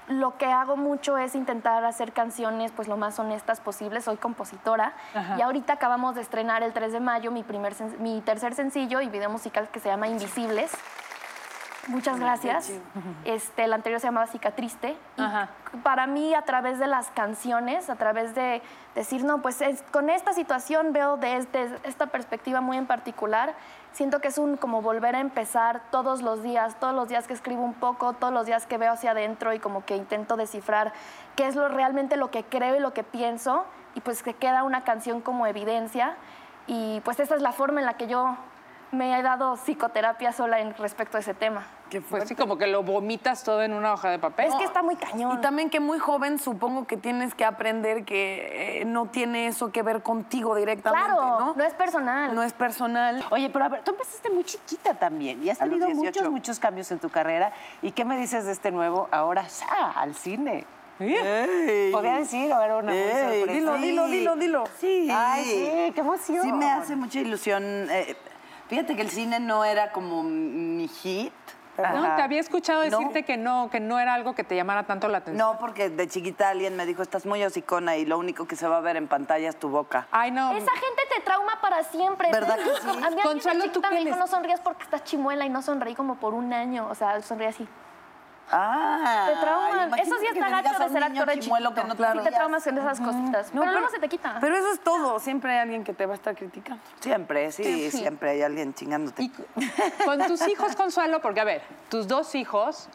lo 0.07 0.37
que 0.37 0.45
hago 0.45 0.75
mucho 0.75 1.17
es 1.17 1.35
intentar 1.35 1.83
hacer 1.85 2.13
canciones 2.13 2.71
pues 2.71 2.87
lo 2.87 2.97
más 2.97 3.19
honestas 3.19 3.59
posible. 3.59 4.01
Soy 4.01 4.17
compositora 4.17 4.93
Ajá. 5.13 5.37
y 5.37 5.41
ahorita 5.41 5.73
acabamos 5.73 6.15
de 6.15 6.21
estrenar 6.21 6.63
el 6.63 6.73
3 6.73 6.93
de 6.93 6.99
mayo 6.99 7.31
mi, 7.31 7.43
primer, 7.43 7.73
mi 7.99 8.21
tercer 8.21 8.53
sencillo 8.53 9.01
y 9.01 9.09
video 9.09 9.29
musical 9.29 9.69
que 9.69 9.79
se 9.79 9.89
llama 9.89 10.07
Invisibles. 10.07 10.71
Muchas 11.87 12.17
gracias. 12.19 12.71
Este, 13.25 13.65
el 13.65 13.73
anterior 13.73 13.99
se 13.99 14.07
llamaba 14.07 14.27
Cicatriste. 14.27 14.95
Y 15.17 15.21
Ajá. 15.21 15.49
para 15.83 16.07
mí, 16.07 16.33
a 16.33 16.43
través 16.43 16.79
de 16.79 16.87
las 16.87 17.09
canciones, 17.09 17.89
a 17.89 17.95
través 17.95 18.33
de 18.35 18.61
decir, 18.95 19.25
no, 19.25 19.41
pues 19.41 19.61
es- 19.61 19.81
con 19.91 20.09
esta 20.09 20.31
situación 20.33 20.93
veo 20.93 21.17
desde 21.17 21.77
esta 21.83 22.05
perspectiva 22.07 22.61
muy 22.61 22.77
en 22.77 22.85
particular, 22.87 23.53
siento 23.91 24.21
que 24.21 24.29
es 24.29 24.37
un 24.37 24.55
como 24.55 24.81
volver 24.81 25.15
a 25.15 25.19
empezar 25.19 25.81
todos 25.91 26.21
los 26.21 26.41
días, 26.41 26.79
todos 26.79 26.95
los 26.95 27.09
días 27.09 27.27
que 27.27 27.33
escribo 27.33 27.63
un 27.63 27.73
poco, 27.73 28.13
todos 28.13 28.33
los 28.33 28.45
días 28.45 28.65
que 28.65 28.77
veo 28.77 28.93
hacia 28.93 29.11
adentro 29.11 29.51
y 29.53 29.59
como 29.59 29.83
que 29.85 29.97
intento 29.97 30.37
descifrar 30.37 30.93
qué 31.35 31.47
es 31.47 31.55
lo 31.55 31.67
realmente 31.67 32.15
lo 32.15 32.31
que 32.31 32.43
creo 32.45 32.75
y 32.77 32.79
lo 32.79 32.93
que 32.93 33.03
pienso, 33.03 33.65
y 33.93 33.99
pues 34.01 34.23
que 34.23 34.33
queda 34.33 34.63
una 34.63 34.83
canción 34.85 35.19
como 35.21 35.47
evidencia. 35.47 36.15
Y 36.65 37.01
pues 37.01 37.19
esa 37.19 37.35
es 37.35 37.41
la 37.41 37.51
forma 37.51 37.81
en 37.81 37.85
la 37.85 37.95
que 37.95 38.07
yo 38.07 38.37
me 38.93 39.17
he 39.17 39.21
dado 39.21 39.55
psicoterapia 39.57 40.31
sola 40.31 40.59
en 40.59 40.73
respecto 40.75 41.17
a 41.17 41.19
ese 41.19 41.33
tema. 41.33 41.65
Qué 41.89 42.01
Pues 42.01 42.27
sí, 42.27 42.35
como 42.35 42.57
que 42.57 42.67
lo 42.67 42.81
vomitas 42.83 43.43
todo 43.43 43.61
en 43.61 43.73
una 43.73 43.93
hoja 43.93 44.09
de 44.09 44.19
papel. 44.19 44.47
Es 44.47 44.55
que 44.55 44.63
está 44.63 44.81
muy 44.81 44.95
cañón. 44.95 45.37
Y 45.37 45.41
también 45.41 45.69
que 45.69 45.79
muy 45.79 45.99
joven 45.99 46.39
supongo 46.39 46.85
que 46.87 46.97
tienes 46.97 47.35
que 47.35 47.45
aprender 47.45 48.05
que 48.05 48.81
eh, 48.81 48.85
no 48.85 49.07
tiene 49.07 49.47
eso 49.47 49.71
que 49.71 49.83
ver 49.83 50.01
contigo 50.01 50.55
directamente, 50.55 51.05
Claro, 51.07 51.39
¿no? 51.39 51.53
no 51.55 51.63
es 51.63 51.73
personal. 51.73 52.33
No 52.33 52.41
es 52.43 52.53
personal. 52.53 53.23
Oye, 53.31 53.49
pero 53.49 53.65
a 53.65 53.69
ver, 53.69 53.81
tú 53.83 53.91
empezaste 53.91 54.29
muy 54.29 54.43
chiquita 54.43 54.93
también 54.95 55.43
y 55.43 55.49
has 55.49 55.61
A 55.61 55.65
los 55.65 55.73
tenido 55.79 55.87
18. 55.87 56.19
muchos, 56.19 56.31
muchos 56.31 56.59
cambios 56.59 56.91
en 56.91 56.99
tu 56.99 57.09
carrera. 57.09 57.51
¿Y 57.81 57.91
qué 57.91 58.05
me 58.05 58.17
dices 58.17 58.45
de 58.45 58.51
este 58.53 58.71
nuevo 58.71 59.07
ahora 59.11 59.47
¡sa! 59.49 59.91
al 59.91 60.15
cine? 60.15 60.65
Podría 60.97 62.17
decir, 62.17 62.51
ahora 62.53 62.77
una 62.77 62.91
muy 62.91 63.01
Ey, 63.01 63.39
sorpresa. 63.39 63.53
Dilo, 63.53 63.77
dilo, 63.77 64.05
dilo, 64.07 64.35
dilo. 64.35 64.63
Sí. 64.79 65.09
Ay, 65.11 65.43
sí, 65.43 65.91
qué 65.93 66.01
emoción. 66.01 66.43
Sí 66.43 66.51
me 66.53 66.69
hace 66.71 66.95
mucha 66.95 67.19
ilusión. 67.19 67.63
eh, 67.89 68.15
fíjate 68.67 68.95
que 68.95 69.01
el 69.01 69.09
cine 69.09 69.39
no 69.39 69.65
era 69.65 69.91
como 69.91 70.23
mi 70.23 70.87
hit. 70.87 71.33
No, 71.75 72.15
te 72.15 72.21
había 72.21 72.39
escuchado 72.39 72.83
No. 72.87 72.99
decirte 72.99 73.23
que 73.23 73.35
no, 73.35 73.69
que 73.71 73.79
no 73.79 73.99
era 73.99 74.13
algo 74.13 74.35
que 74.35 74.43
te 74.43 74.55
llamara 74.55 74.83
tanto 74.83 75.07
la 75.07 75.17
atención. 75.19 75.37
No, 75.53 75.57
porque 75.57 75.89
de 75.89 76.07
chiquita 76.07 76.49
alguien 76.49 76.75
me 76.75 76.85
dijo, 76.85 77.01
estás 77.01 77.25
muy 77.25 77.43
hocicona 77.43 77.97
y 77.97 78.05
lo 78.05 78.19
único 78.19 78.45
que 78.45 78.55
se 78.55 78.67
va 78.67 78.77
a 78.77 78.81
ver 78.81 78.95
en 78.95 79.07
pantalla 79.07 79.49
es 79.49 79.55
tu 79.57 79.69
boca. 79.69 80.07
Ay, 80.11 80.29
no. 80.29 80.51
Esa 80.51 80.71
gente 80.71 81.01
te 81.15 81.21
trauma 81.21 81.59
para 81.61 81.83
siempre. 81.83 82.29
¿Verdad 82.31 82.57
que 82.57 82.63
sí? 82.79 83.03
A 83.03 83.09
mí 83.09 83.21
Consuelo, 83.23 83.63
de 83.63 83.69
¿tú 83.69 83.79
chiquita 83.79 83.89
qué 83.89 83.95
me 83.95 84.05
dijo, 84.05 84.17
no 84.17 84.27
sonrías 84.27 84.59
porque 84.59 84.83
estás 84.83 85.03
chimuela 85.03 85.45
y 85.45 85.49
no 85.49 85.63
sonreí 85.63 85.95
como 85.95 86.15
por 86.17 86.35
un 86.35 86.53
año. 86.53 86.87
O 86.91 86.95
sea, 86.95 87.19
sonreí 87.23 87.47
así. 87.47 87.67
Ah. 88.55 89.29
Te 89.33 89.39
trauman. 89.41 89.99
Eso 89.99 90.15
sí 90.19 90.25
está 90.31 90.49
gacho 90.49 90.79
de 90.83 90.89
ser 90.89 91.03
actor 91.03 91.27
de 91.27 91.39
chimuelo 91.39 91.69
chiquito. 91.69 91.95
que 91.95 92.03
no 92.03 92.11
sí 92.13 92.19
te 92.23 92.31
traumas 92.31 92.67
en 92.67 92.77
esas 92.77 92.99
cositas. 92.99 93.49
pero 93.51 93.71
luego 93.71 93.89
se 93.89 93.99
te 93.99 94.07
quita. 94.09 94.37
Pero 94.39 94.55
eso 94.55 94.71
es 94.73 94.79
todo. 94.81 95.19
Siempre 95.19 95.53
hay 95.53 95.59
alguien 95.59 95.83
que 95.83 95.93
te 95.93 96.05
va 96.05 96.13
a 96.13 96.15
estar 96.15 96.35
criticando. 96.35 96.81
Siempre, 96.99 97.51
sí, 97.51 97.89
siempre 97.91 98.29
hay 98.31 98.41
alguien 98.43 98.73
chingándote. 98.73 99.23
Y 99.23 99.29
con 100.05 100.19
tus 100.27 100.47
hijos, 100.47 100.75
Consuelo, 100.75 101.21
porque 101.21 101.39
a 101.41 101.45
ver, 101.45 101.61
tus 101.89 102.07
dos 102.07 102.35
hijos 102.35 102.89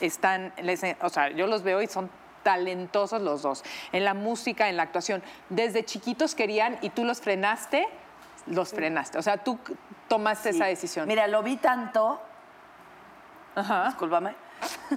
están, 0.00 0.52
les- 0.62 0.82
o 1.02 1.08
sea, 1.08 1.30
yo 1.30 1.46
los 1.46 1.62
veo 1.62 1.82
y 1.82 1.86
son 1.88 2.08
talentosos 2.42 3.20
los 3.20 3.42
dos, 3.42 3.62
en 3.92 4.04
la 4.04 4.14
música, 4.14 4.68
en 4.68 4.76
la 4.76 4.84
actuación. 4.84 5.22
Desde 5.50 5.84
chiquitos 5.84 6.34
querían 6.34 6.78
y 6.80 6.88
tú 6.90 7.04
los 7.04 7.20
frenaste, 7.20 7.86
los 8.46 8.70
frenaste. 8.70 9.18
O 9.18 9.22
sea, 9.22 9.36
tú 9.38 9.58
tomaste 10.08 10.50
esa 10.50 10.64
decisión. 10.66 11.06
Mira, 11.06 11.26
lo 11.26 11.42
vi 11.42 11.56
tanto, 11.58 12.20
Ajá. 13.54 13.86
discúlpame. 13.86 14.34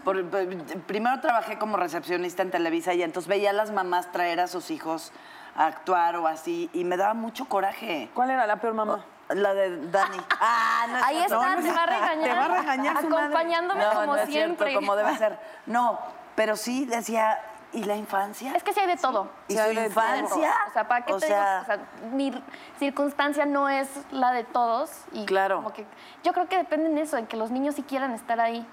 Por- 0.03 0.23
por- 0.29 0.47
primero 0.87 1.19
trabajé 1.21 1.57
como 1.57 1.77
recepcionista 1.77 2.41
en 2.41 2.51
Televisa 2.51 2.93
y 2.93 3.03
entonces 3.03 3.27
veía 3.29 3.51
a 3.51 3.53
las 3.53 3.71
mamás 3.71 4.11
traer 4.11 4.39
a 4.39 4.47
sus 4.47 4.71
hijos 4.71 5.11
a 5.55 5.67
actuar 5.67 6.15
o 6.17 6.27
así 6.27 6.69
y 6.73 6.83
me 6.83 6.97
daba 6.97 7.13
mucho 7.13 7.45
coraje. 7.45 8.09
¿Cuál 8.13 8.31
era 8.31 8.47
la 8.47 8.57
peor 8.57 8.73
mamá? 8.73 9.05
La 9.29 9.53
de 9.53 9.87
Dani. 9.87 10.17
Ah, 10.39 10.85
no 10.89 10.97
es 10.97 11.03
Ahí 11.03 11.17
está, 11.17 11.27
te 11.61 11.71
va 11.71 11.83
a 11.83 11.85
regañar. 11.85 12.29
Te 12.29 12.35
va 12.35 12.45
a 12.45 12.59
regañar 12.59 13.01
su 13.01 13.09
madre. 13.09 13.25
Acompañándome 13.25 13.83
No, 13.83 13.93
como 13.93 14.05
no 14.07 14.15
es 14.17 14.29
siempre. 14.29 14.69
cierto, 14.69 14.79
como 14.85 14.95
debe 14.95 15.17
ser. 15.17 15.39
No, 15.65 15.99
pero 16.35 16.55
sí 16.57 16.85
decía, 16.85 17.39
¿y 17.71 17.83
la 17.85 17.95
infancia? 17.95 18.53
Es 18.55 18.63
que 18.63 18.73
sí 18.73 18.79
hay 18.81 18.87
de 18.87 18.97
todo. 18.97 19.29
¿Y 19.47 19.53
Sí 19.53 19.59
su 19.59 19.63
hay 19.63 19.75
de 19.75 19.85
infancia? 19.85 20.53
O 20.67 20.73
sea, 20.73 20.87
¿para 20.87 21.05
qué 21.05 21.13
O 21.13 21.19
te 21.19 21.27
sea- 21.27 21.61
digo? 21.61 21.61
O 21.61 21.65
sea, 21.65 22.09
mi 22.11 22.43
circunstancia 22.79 23.45
no 23.45 23.69
es 23.69 23.87
la 24.11 24.31
de 24.31 24.43
todos. 24.43 24.91
Y 25.13 25.25
Claro. 25.25 25.57
como 25.57 25.71
que 25.73 25.85
yo 26.23 26.33
creo 26.33 26.47
que 26.49 26.57
depende 26.57 26.89
en 26.89 26.97
eso, 26.97 27.17
en 27.17 27.25
que 27.27 27.37
los 27.37 27.49
niños 27.51 27.75
sí 27.75 27.83
quieran 27.83 28.11
estar 28.13 28.39
ahí. 28.41 28.65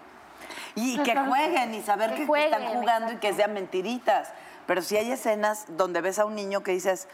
Y 0.74 0.98
que 0.98 1.16
jueguen 1.16 1.74
y 1.74 1.83
saber 1.83 2.14
que, 2.14 2.26
Que 2.26 2.44
están 2.44 2.66
jugando 2.66 3.12
y 3.12 3.16
que 3.16 3.33
sean 3.33 3.55
mentiritas. 3.55 4.33
Pero 4.66 4.83
si 4.83 4.96
hay 4.96 5.11
escenas 5.11 5.66
donde 5.68 6.00
ves 6.00 6.18
a 6.18 6.24
un 6.24 6.35
niño 6.35 6.62
que 6.62 6.72
dices, 6.72 7.09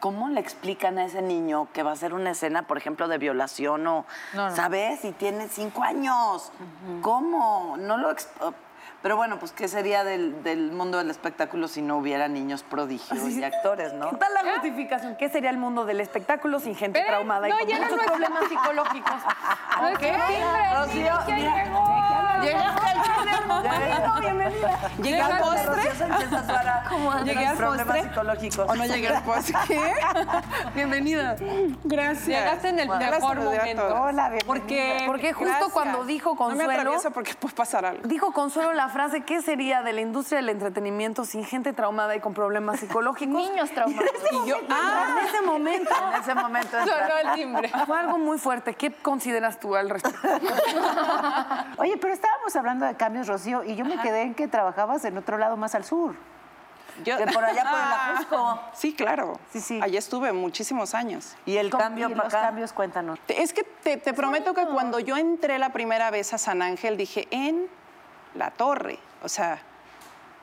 ¿cómo 0.00 0.28
le 0.28 0.40
explican 0.40 0.98
a 0.98 1.04
ese 1.04 1.22
niño 1.22 1.68
que 1.72 1.82
va 1.82 1.92
a 1.92 1.96
ser 1.96 2.14
una 2.14 2.30
escena, 2.30 2.62
por 2.66 2.78
ejemplo, 2.78 3.06
de 3.06 3.18
violación 3.18 3.86
o, 3.86 4.06
No, 4.32 4.48
no. 4.48 4.56
¿sabes? 4.56 5.04
Y 5.04 5.12
tiene 5.12 5.48
cinco 5.48 5.82
años. 5.82 6.50
¿Cómo? 7.02 7.76
No 7.78 7.98
lo... 7.98 8.14
Pero 9.02 9.16
bueno, 9.16 9.38
pues 9.40 9.50
¿qué 9.52 9.66
sería 9.66 10.04
del, 10.04 10.42
del 10.44 10.70
mundo 10.70 10.98
del 10.98 11.10
espectáculo 11.10 11.66
si 11.66 11.82
no 11.82 11.96
hubiera 11.96 12.28
niños 12.28 12.62
prodigios 12.62 13.18
y 13.30 13.42
actores, 13.42 13.92
no? 13.94 14.10
¿Qué 14.10 14.16
tal 14.16 14.32
la 14.32 14.52
justificación? 14.52 15.16
¿Qué 15.16 15.28
sería 15.28 15.50
el 15.50 15.58
mundo 15.58 15.84
del 15.84 16.00
espectáculo 16.00 16.60
sin 16.60 16.76
gente 16.76 17.02
traumada 17.04 17.48
no, 17.48 17.56
y 17.56 17.58
con 17.60 17.68
ya 17.68 17.78
no 17.80 17.84
muchos 17.86 18.00
es- 18.00 18.06
problemas 18.06 18.44
psicológicos? 18.48 19.14
No 19.80 19.88
¿Qué? 19.98 20.12
timbre, 20.12 20.74
Rocío, 20.76 21.04
ya 21.26 21.34
mira, 21.34 21.64
llegó. 21.64 22.02
Llegaste 22.42 22.86
al 22.88 23.02
primer 23.02 23.46
momento, 23.46 24.20
bienvenida. 24.20 24.78
¿Llegué 25.02 25.20
al 25.20 25.32
Llegaste, 25.32 25.44
postre? 25.44 27.24
¿Llegué 27.24 27.46
al 27.46 27.56
problemas 27.56 27.86
postre? 27.86 28.02
psicológicos. 28.08 28.68
¿O 28.70 28.74
no 28.76 28.84
llegué 28.86 29.08
al 29.08 29.22
postre? 29.22 29.54
¿Qué? 29.68 29.80
Bienvenida. 30.74 31.36
Gracias. 31.84 32.26
Llegaste 32.26 32.68
en 32.68 32.78
el 32.80 32.88
mejor 32.88 33.36
momento. 33.40 33.86
Hola, 34.02 34.28
bienvenida. 34.30 34.46
Porque, 34.46 35.02
Porque 35.06 35.32
justo 35.32 35.48
Gracias. 35.50 35.72
cuando 35.72 36.04
dijo 36.04 36.30
No 36.30 36.48
me 36.48 36.54
Consuelo, 36.56 36.72
atravieso 36.80 37.10
porque 37.12 37.34
puede 37.34 37.54
pasar 37.54 37.84
algo. 37.84 38.02
dijo 38.06 38.32
Consuelo 38.32 38.72
la 38.72 38.88
frase, 38.92 39.22
¿qué 39.22 39.42
sería 39.42 39.82
de 39.82 39.92
la 39.92 40.00
industria 40.00 40.38
del 40.38 40.50
entretenimiento 40.50 41.24
sin 41.24 41.44
gente 41.44 41.72
traumada 41.72 42.14
y 42.14 42.20
con 42.20 42.32
problemas 42.34 42.78
psicológicos? 42.80 43.34
Niños 43.34 43.70
traumados. 43.72 44.08
Y 44.30 44.48
yo, 44.48 44.56
ah, 44.70 45.16
en 45.20 45.26
ese 45.26 45.42
momento. 45.42 45.90
En 46.14 46.20
ese 46.20 46.34
momento 46.34 46.70
Sonó 46.78 47.18
el 47.30 47.32
timbre. 47.34 47.72
Fue 47.86 47.98
algo 47.98 48.18
muy 48.18 48.38
fuerte. 48.38 48.74
¿Qué 48.74 48.92
consideras 48.92 49.58
tú 49.58 49.74
al 49.74 49.90
respecto? 49.90 50.28
Oye, 51.78 51.96
pero 51.98 52.12
estábamos 52.12 52.54
hablando 52.56 52.86
de 52.86 52.94
cambios, 52.94 53.26
Rocío, 53.26 53.64
y 53.64 53.74
yo 53.74 53.84
me 53.84 53.98
quedé 54.00 54.22
en 54.22 54.34
que 54.34 54.46
trabajabas 54.48 55.04
en 55.04 55.16
otro 55.18 55.38
lado 55.38 55.56
más 55.56 55.74
al 55.74 55.84
sur. 55.84 56.14
Yo- 57.04 57.16
Que 57.16 57.26
por 57.26 57.42
allá 57.42 57.62
por 57.64 57.78
el 57.78 57.92
Ajusco. 58.16 58.60
Sí, 58.74 58.94
claro. 58.94 59.40
Sí, 59.50 59.60
sí. 59.60 59.80
Allá 59.82 59.98
estuve 59.98 60.32
muchísimos 60.32 60.94
años. 60.94 61.34
Y 61.46 61.56
el 61.56 61.70
¿Cómo- 61.70 61.82
cambio 61.82 62.08
y 62.08 62.12
para 62.12 62.24
los 62.24 62.34
acá. 62.34 62.46
cambios, 62.46 62.72
cuéntanos. 62.72 63.18
Es 63.28 63.52
que 63.54 63.62
te, 63.64 63.96
te 63.96 64.12
prometo 64.12 64.52
que 64.54 64.66
cuando 64.66 64.98
yo 65.00 65.16
entré 65.16 65.58
la 65.58 65.70
primera 65.70 66.10
vez 66.10 66.34
a 66.34 66.38
San 66.38 66.60
Ángel 66.60 66.96
dije, 66.98 67.28
en 67.30 67.66
la 68.34 68.50
torre, 68.50 68.98
o 69.22 69.28
sea, 69.28 69.60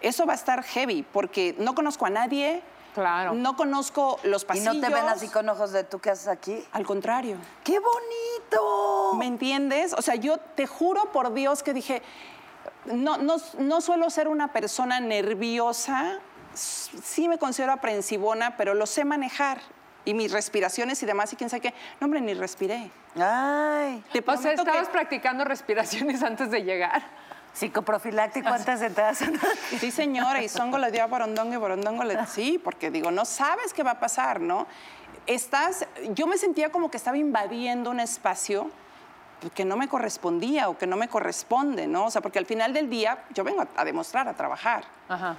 eso 0.01 0.25
va 0.25 0.33
a 0.33 0.35
estar 0.35 0.63
heavy 0.63 1.03
porque 1.03 1.55
no 1.57 1.75
conozco 1.75 2.05
a 2.05 2.09
nadie, 2.09 2.61
Claro. 2.95 3.33
no 3.33 3.55
conozco 3.55 4.19
los 4.23 4.43
Y 4.43 4.45
pasillos. 4.45 4.75
no 4.75 4.81
te 4.81 4.93
ven 4.93 5.07
así 5.07 5.27
con 5.27 5.47
ojos 5.49 5.71
de 5.71 5.83
tú 5.83 5.99
que 5.99 6.09
haces 6.09 6.27
aquí. 6.27 6.63
Al 6.71 6.85
contrario. 6.85 7.37
¡Qué 7.63 7.77
bonito! 7.79 9.13
¿Me 9.15 9.25
entiendes? 9.27 9.93
O 9.93 10.01
sea, 10.01 10.15
yo 10.15 10.37
te 10.37 10.65
juro 10.67 11.11
por 11.11 11.33
Dios 11.33 11.61
que 11.63 11.73
dije, 11.73 12.01
no, 12.85 13.17
no, 13.17 13.35
no 13.59 13.81
suelo 13.81 14.09
ser 14.09 14.27
una 14.27 14.51
persona 14.51 14.99
nerviosa, 14.99 16.19
sí 16.53 17.27
me 17.27 17.37
considero 17.37 17.71
aprensivona, 17.73 18.57
pero 18.57 18.73
lo 18.73 18.85
sé 18.85 19.05
manejar. 19.05 19.59
Y 20.05 20.13
mis 20.13 20.31
respiraciones 20.31 21.03
y 21.03 21.05
demás, 21.05 21.31
y 21.33 21.35
quién 21.35 21.49
sabe 21.49 21.61
qué. 21.61 21.73
No, 21.99 22.05
hombre, 22.05 22.21
ni 22.21 22.33
respiré. 22.33 22.89
Ay. 23.15 24.03
Te 24.11 24.19
O 24.19 24.23
sea, 24.23 24.23
prometo 24.23 24.63
que- 24.63 24.69
estabas 24.71 24.89
practicando 24.89 25.43
respiraciones 25.43 26.23
antes 26.23 26.49
de 26.49 26.63
llegar. 26.63 27.03
Psicoprofiláctico 27.53 28.47
antes 28.49 28.79
de 28.79 28.87
entrar. 28.87 29.15
Sí, 29.79 29.91
señora, 29.91 30.41
y 30.41 30.49
songo 30.49 30.77
le 30.77 30.91
dio 30.91 31.03
a 31.03 31.07
borondongo 31.07 31.53
y 31.53 31.57
borondongo 31.57 32.03
le... 32.03 32.25
Sí, 32.27 32.59
porque 32.63 32.91
digo, 32.91 33.11
no 33.11 33.25
sabes 33.25 33.73
qué 33.73 33.83
va 33.83 33.91
a 33.91 33.99
pasar, 33.99 34.39
¿no? 34.39 34.67
Estás... 35.27 35.85
Yo 36.11 36.27
me 36.27 36.37
sentía 36.37 36.71
como 36.71 36.89
que 36.89 36.97
estaba 36.97 37.17
invadiendo 37.17 37.89
un 37.89 37.99
espacio 37.99 38.69
que 39.55 39.65
no 39.65 39.77
me 39.77 39.87
correspondía 39.87 40.69
o 40.69 40.77
que 40.77 40.87
no 40.87 40.97
me 40.97 41.07
corresponde, 41.07 41.87
¿no? 41.87 42.05
O 42.05 42.11
sea, 42.11 42.21
porque 42.21 42.39
al 42.39 42.45
final 42.45 42.73
del 42.73 42.89
día 42.89 43.23
yo 43.33 43.43
vengo 43.43 43.61
a, 43.61 43.67
a 43.75 43.85
demostrar, 43.85 44.27
a 44.27 44.33
trabajar, 44.33 44.83
Ajá. 45.07 45.37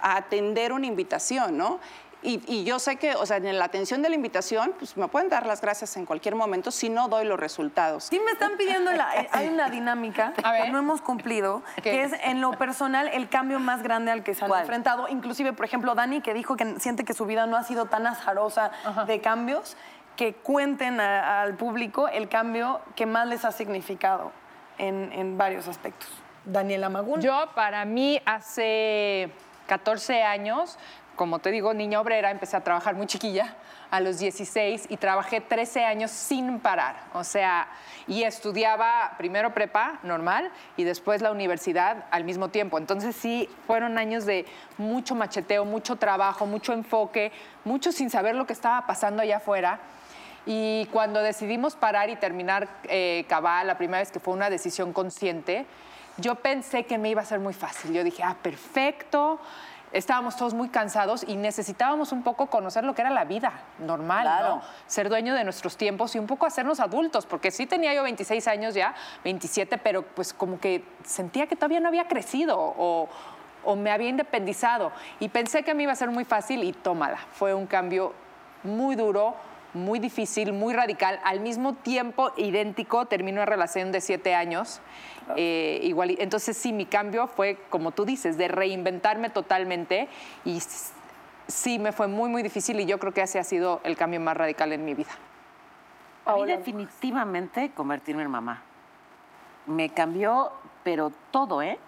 a 0.00 0.16
atender 0.16 0.72
una 0.72 0.86
invitación, 0.86 1.56
¿no? 1.58 1.78
Y, 2.24 2.42
y 2.46 2.64
yo 2.64 2.78
sé 2.78 2.96
que, 2.96 3.14
o 3.16 3.26
sea, 3.26 3.36
en 3.36 3.58
la 3.58 3.66
atención 3.66 4.00
de 4.00 4.08
la 4.08 4.14
invitación, 4.14 4.72
pues 4.78 4.96
me 4.96 5.06
pueden 5.08 5.28
dar 5.28 5.44
las 5.46 5.60
gracias 5.60 5.94
en 5.98 6.06
cualquier 6.06 6.34
momento 6.34 6.70
si 6.70 6.88
no 6.88 7.08
doy 7.08 7.26
los 7.26 7.38
resultados. 7.38 8.04
Sí 8.04 8.18
me 8.18 8.32
están 8.32 8.56
pidiendo, 8.56 8.90
la, 8.92 9.14
eh, 9.20 9.28
hay 9.30 9.48
una 9.52 9.68
dinámica 9.68 10.32
A 10.42 10.52
ver. 10.52 10.62
que 10.64 10.70
no 10.70 10.78
hemos 10.78 11.02
cumplido, 11.02 11.62
que 11.82 12.02
es 12.02 12.12
en 12.24 12.40
lo 12.40 12.52
personal 12.52 13.08
el 13.08 13.28
cambio 13.28 13.60
más 13.60 13.82
grande 13.82 14.10
al 14.10 14.22
que 14.22 14.34
se 14.34 14.42
han 14.44 14.48
¿Cuál? 14.48 14.62
enfrentado. 14.62 15.06
Inclusive, 15.08 15.52
por 15.52 15.66
ejemplo, 15.66 15.94
Dani, 15.94 16.22
que 16.22 16.32
dijo 16.32 16.56
que 16.56 16.80
siente 16.80 17.04
que 17.04 17.12
su 17.12 17.26
vida 17.26 17.46
no 17.46 17.58
ha 17.58 17.62
sido 17.62 17.84
tan 17.84 18.06
azarosa 18.06 18.70
de 19.06 19.20
cambios, 19.20 19.76
que 20.16 20.32
cuenten 20.32 21.00
a- 21.00 21.42
al 21.42 21.54
público 21.56 22.08
el 22.08 22.30
cambio 22.30 22.80
que 22.96 23.04
más 23.04 23.26
les 23.28 23.44
ha 23.44 23.52
significado 23.52 24.32
en, 24.78 25.12
en 25.12 25.36
varios 25.36 25.68
aspectos. 25.68 26.08
Daniela 26.46 26.88
Magún. 26.88 27.20
Yo, 27.20 27.50
para 27.54 27.84
mí, 27.84 28.20
hace 28.24 29.30
14 29.66 30.22
años, 30.22 30.78
como 31.16 31.38
te 31.38 31.50
digo, 31.50 31.74
niña 31.74 32.00
obrera, 32.00 32.30
empecé 32.30 32.56
a 32.56 32.64
trabajar 32.64 32.94
muy 32.94 33.06
chiquilla, 33.06 33.54
a 33.90 34.00
los 34.00 34.18
16, 34.18 34.86
y 34.88 34.96
trabajé 34.96 35.40
13 35.40 35.84
años 35.84 36.10
sin 36.10 36.58
parar. 36.58 36.96
O 37.12 37.22
sea, 37.22 37.68
y 38.06 38.24
estudiaba 38.24 39.12
primero 39.16 39.54
prepa, 39.54 40.00
normal, 40.02 40.50
y 40.76 40.84
después 40.84 41.22
la 41.22 41.30
universidad 41.30 42.04
al 42.10 42.24
mismo 42.24 42.48
tiempo. 42.48 42.78
Entonces 42.78 43.14
sí, 43.14 43.48
fueron 43.66 43.98
años 43.98 44.26
de 44.26 44.46
mucho 44.78 45.14
macheteo, 45.14 45.64
mucho 45.64 45.96
trabajo, 45.96 46.46
mucho 46.46 46.72
enfoque, 46.72 47.32
mucho 47.64 47.92
sin 47.92 48.10
saber 48.10 48.34
lo 48.34 48.46
que 48.46 48.52
estaba 48.52 48.86
pasando 48.86 49.22
allá 49.22 49.36
afuera. 49.36 49.80
Y 50.46 50.86
cuando 50.92 51.22
decidimos 51.22 51.74
parar 51.74 52.10
y 52.10 52.16
terminar 52.16 52.68
eh, 52.84 53.24
Cabal, 53.28 53.66
la 53.66 53.78
primera 53.78 54.00
vez 54.00 54.10
que 54.10 54.20
fue 54.20 54.34
una 54.34 54.50
decisión 54.50 54.92
consciente, 54.92 55.66
yo 56.16 56.36
pensé 56.36 56.84
que 56.84 56.98
me 56.98 57.10
iba 57.10 57.22
a 57.22 57.24
ser 57.24 57.40
muy 57.40 57.54
fácil. 57.54 57.92
Yo 57.92 58.04
dije, 58.04 58.22
ah, 58.22 58.36
perfecto. 58.40 59.40
Estábamos 59.94 60.36
todos 60.36 60.54
muy 60.54 60.68
cansados 60.70 61.24
y 61.26 61.36
necesitábamos 61.36 62.10
un 62.10 62.24
poco 62.24 62.48
conocer 62.48 62.82
lo 62.84 62.94
que 62.96 63.02
era 63.02 63.10
la 63.10 63.24
vida 63.24 63.52
normal, 63.78 64.22
Claro. 64.22 64.56
¿no? 64.56 64.62
Ser 64.86 65.08
dueño 65.08 65.34
de 65.34 65.44
nuestros 65.44 65.76
tiempos 65.76 66.16
y 66.16 66.18
un 66.18 66.26
poco 66.26 66.46
hacernos 66.46 66.80
adultos, 66.80 67.26
porque 67.26 67.52
sí 67.52 67.64
tenía 67.66 67.94
yo 67.94 68.02
26 68.02 68.48
años 68.48 68.74
ya, 68.74 68.92
27, 69.22 69.78
pero 69.78 70.02
pues 70.02 70.34
como 70.34 70.58
que 70.58 70.84
sentía 71.04 71.46
que 71.46 71.54
todavía 71.54 71.78
no 71.78 71.86
había 71.86 72.08
crecido 72.08 72.58
o, 72.58 73.08
o 73.64 73.76
me 73.76 73.92
había 73.92 74.08
independizado. 74.08 74.90
Y 75.20 75.28
pensé 75.28 75.62
que 75.62 75.74
me 75.74 75.84
iba 75.84 75.92
a 75.92 75.96
ser 75.96 76.10
muy 76.10 76.24
fácil 76.24 76.64
y 76.64 76.72
tómala. 76.72 77.18
Fue 77.32 77.54
un 77.54 77.66
cambio 77.66 78.12
muy 78.64 78.96
duro, 78.96 79.36
muy 79.74 79.98
difícil, 80.00 80.52
muy 80.52 80.74
radical. 80.74 81.20
Al 81.24 81.38
mismo 81.40 81.74
tiempo, 81.74 82.32
idéntico, 82.36 83.06
terminó 83.06 83.38
una 83.38 83.46
relación 83.46 83.92
de 83.92 84.00
siete 84.00 84.34
años. 84.34 84.80
Eh, 85.36 85.80
igual, 85.82 86.12
y- 86.12 86.16
entonces 86.20 86.56
sí, 86.56 86.72
mi 86.72 86.86
cambio 86.86 87.26
fue, 87.26 87.58
como 87.70 87.90
tú 87.92 88.04
dices, 88.04 88.36
de 88.36 88.48
reinventarme 88.48 89.30
totalmente 89.30 90.08
y 90.44 90.60
sí 91.46 91.78
me 91.78 91.92
fue 91.92 92.08
muy, 92.08 92.28
muy 92.30 92.42
difícil 92.42 92.78
y 92.80 92.86
yo 92.86 92.98
creo 92.98 93.12
que 93.12 93.22
ese 93.22 93.38
ha 93.38 93.44
sido 93.44 93.80
el 93.84 93.96
cambio 93.96 94.20
más 94.20 94.36
radical 94.36 94.72
en 94.72 94.84
mi 94.84 94.94
vida. 94.94 95.10
A 96.26 96.32
mí 96.34 96.40
definitivamente 96.56 97.70
convertirme 97.74 98.22
en 98.22 98.30
mamá. 98.30 98.62
Me 99.66 99.90
cambió, 99.90 100.52
pero 100.82 101.12
todo, 101.30 101.62
¿eh? 101.62 101.78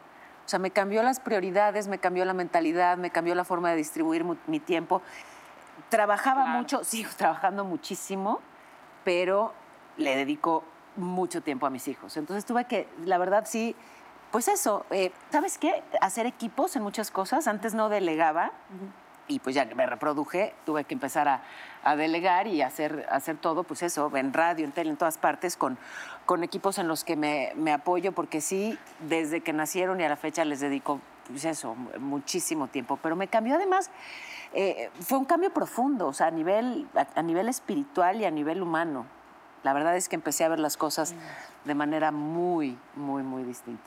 O 0.45 0.49
sea, 0.49 0.59
me 0.59 0.71
cambió 0.71 1.03
las 1.03 1.21
prioridades, 1.21 1.89
me 1.89 1.99
cambió 1.99 2.25
la 2.25 2.35
mentalidad, 2.35 2.97
me 2.99 3.11
cambió 3.11 3.35
la 3.35 3.45
forma 3.45 3.71
de 3.71 3.77
distribuir 3.77 4.25
mi 4.47 4.61
tiempo. 4.61 5.03
Trabajaba 5.89 6.47
mucho, 6.47 6.85
sigo 6.85 7.11
trabajando 7.17 7.65
muchísimo, 7.65 8.41
pero 9.05 9.53
le 9.97 10.15
dedico 10.17 10.65
mucho 10.97 11.41
tiempo 11.43 11.67
a 11.67 11.71
mis 11.71 11.89
hijos. 11.89 12.17
Entonces 12.17 12.45
tuve 12.45 12.65
que, 12.65 12.89
la 13.05 13.19
verdad 13.19 13.45
sí, 13.47 13.75
pues 14.31 14.49
eso, 14.49 14.85
eh, 14.91 15.13
¿sabes 15.31 15.57
qué? 15.59 15.83
Hacer 16.01 16.27
equipos 16.27 16.77
en 16.77 16.83
muchas 16.83 17.11
cosas. 17.11 17.47
Antes 17.47 17.75
no 17.75 17.89
delegaba 17.89 18.51
y 19.29 19.39
pues 19.41 19.55
ya 19.57 19.69
que 19.69 19.75
me 19.75 19.87
reproduje, 19.87 20.55
tuve 20.65 20.85
que 20.85 20.95
empezar 20.95 21.27
a, 21.29 21.43
a 21.83 21.97
delegar 21.97 22.47
y 22.47 22.63
hacer, 22.63 23.07
hacer 23.11 23.37
todo, 23.37 23.65
pues 23.65 23.83
eso, 23.83 24.15
en 24.17 24.33
radio, 24.33 24.65
en 24.65 24.73
tele, 24.73 24.91
en 24.91 24.97
todas 24.97 25.19
partes, 25.19 25.57
con, 25.57 25.79
con 26.27 26.45
equipos 26.45 26.79
en 26.79 26.87
los 26.87 27.03
que 27.03 27.17
me, 27.17 27.53
me 27.57 27.73
apoyo, 27.73 28.13
porque 28.13 28.41
sí, 28.41 28.79
desde 29.09 29.41
que 29.41 29.53
nacieron 29.53 30.01
y 30.01 30.05
a 30.05 30.09
la 30.09 30.17
fecha 30.17 30.45
les 30.45 30.61
dedico, 30.61 31.01
pues 31.29 31.45
eso, 31.45 31.75
mu- 31.75 31.91
muchísimo 31.99 32.69
tiempo. 32.69 32.99
Pero 33.03 33.17
me 33.17 33.27
cambió 33.27 33.57
además, 33.57 33.91
eh, 34.53 34.91
fue 35.01 35.19
un 35.19 35.25
cambio 35.25 35.51
profundo, 35.53 36.07
o 36.07 36.13
sea, 36.13 36.29
a 36.29 36.31
nivel, 36.31 36.87
a, 36.95 37.19
a 37.19 37.23
nivel 37.23 37.49
espiritual 37.49 38.21
y 38.21 38.27
a 38.27 38.31
nivel 38.31 38.63
humano. 38.63 39.07
La 39.63 39.73
verdad 39.73 39.97
es 39.97 40.09
que 40.09 40.15
empecé 40.17 40.45
a 40.45 40.49
ver 40.49 40.59
las 40.61 40.77
cosas 40.77 41.15
de 41.65 41.75
manera 41.75 42.13
muy, 42.13 42.79
muy, 42.95 43.23
muy 43.23 43.43
distinta. 43.43 43.83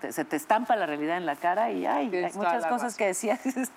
Te- 0.00 0.12
se 0.12 0.24
te 0.24 0.36
estampa 0.36 0.76
la 0.76 0.84
realidad 0.86 1.16
en 1.16 1.26
la 1.26 1.36
cara 1.36 1.70
y 1.70 1.86
ay, 1.86 2.14
hay 2.14 2.32
muchas 2.34 2.66
cosas 2.66 2.82
razón. 2.82 2.98
que 2.98 3.06
decías. 3.06 3.42
dices, 3.44 3.70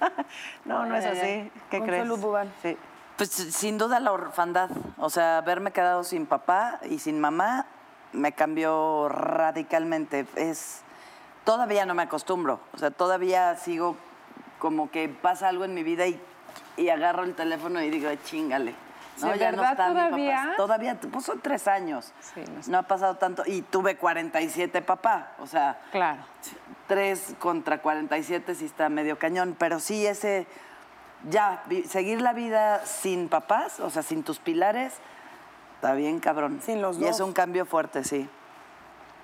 no, 0.65 0.85
no 0.85 0.95
es 0.95 1.05
así. 1.05 1.51
¿Qué 1.69 1.79
Consuelo 1.79 2.17
crees? 2.17 2.49
Sí. 2.61 2.77
Pues 3.15 3.29
sin 3.29 3.77
duda 3.77 3.99
la 3.99 4.11
orfandad. 4.11 4.69
O 4.97 5.09
sea, 5.09 5.37
haberme 5.37 5.71
quedado 5.71 6.03
sin 6.03 6.25
papá 6.25 6.79
y 6.89 6.99
sin 6.99 7.19
mamá 7.21 7.67
me 8.11 8.31
cambió 8.33 9.07
radicalmente. 9.09 10.25
Es. 10.35 10.81
Todavía 11.45 11.85
no 11.85 11.93
me 11.93 12.03
acostumbro. 12.03 12.59
O 12.73 12.77
sea, 12.77 12.89
todavía 12.89 13.55
sigo 13.55 13.95
como 14.59 14.89
que 14.89 15.09
pasa 15.09 15.49
algo 15.49 15.63
en 15.65 15.73
mi 15.73 15.83
vida 15.83 16.07
y, 16.07 16.19
y 16.77 16.89
agarro 16.89 17.23
el 17.23 17.35
teléfono 17.35 17.81
y 17.81 17.89
digo, 17.89 18.09
chingale. 18.25 18.73
No, 19.21 19.29
¿De 19.31 19.37
ya 19.39 19.51
no 19.51 19.57
verdad 19.57 19.71
están 19.71 19.93
mis 19.93 20.03
todavía? 20.03 20.53
Todavía, 20.57 20.99
pues 21.11 21.25
son 21.25 21.39
tres 21.39 21.67
años. 21.67 22.11
no, 22.67 22.77
ha 22.79 22.83
pasado 22.83 23.15
tanto. 23.17 23.43
Y 23.45 23.61
tuve 23.61 23.95
47 23.97 24.81
papá. 24.81 25.33
O 25.39 25.47
sea, 25.47 25.79
Claro. 25.91 26.21
tres 26.87 27.35
contra 27.39 27.79
47 27.81 28.55
sí 28.55 28.65
está 28.65 28.89
medio 28.89 29.17
cañón. 29.19 29.55
Pero 29.57 29.79
sí 29.79 30.05
ese, 30.07 30.47
ya, 31.29 31.63
seguir 31.87 32.21
la 32.21 32.33
vida 32.33 32.85
sin 32.85 33.29
papás, 33.29 33.79
o 33.79 33.89
sea, 33.89 34.01
sin 34.03 34.23
tus 34.23 34.39
pilares, 34.39 34.93
está 35.75 35.93
bien 35.93 36.19
cabrón. 36.19 36.59
Sin 36.63 36.81
los 36.81 36.97
Y 36.99 37.05
es 37.05 37.17
dos. 37.19 37.27
un 37.27 37.33
cambio 37.33 37.65
fuerte, 37.65 38.03
sí. 38.03 38.29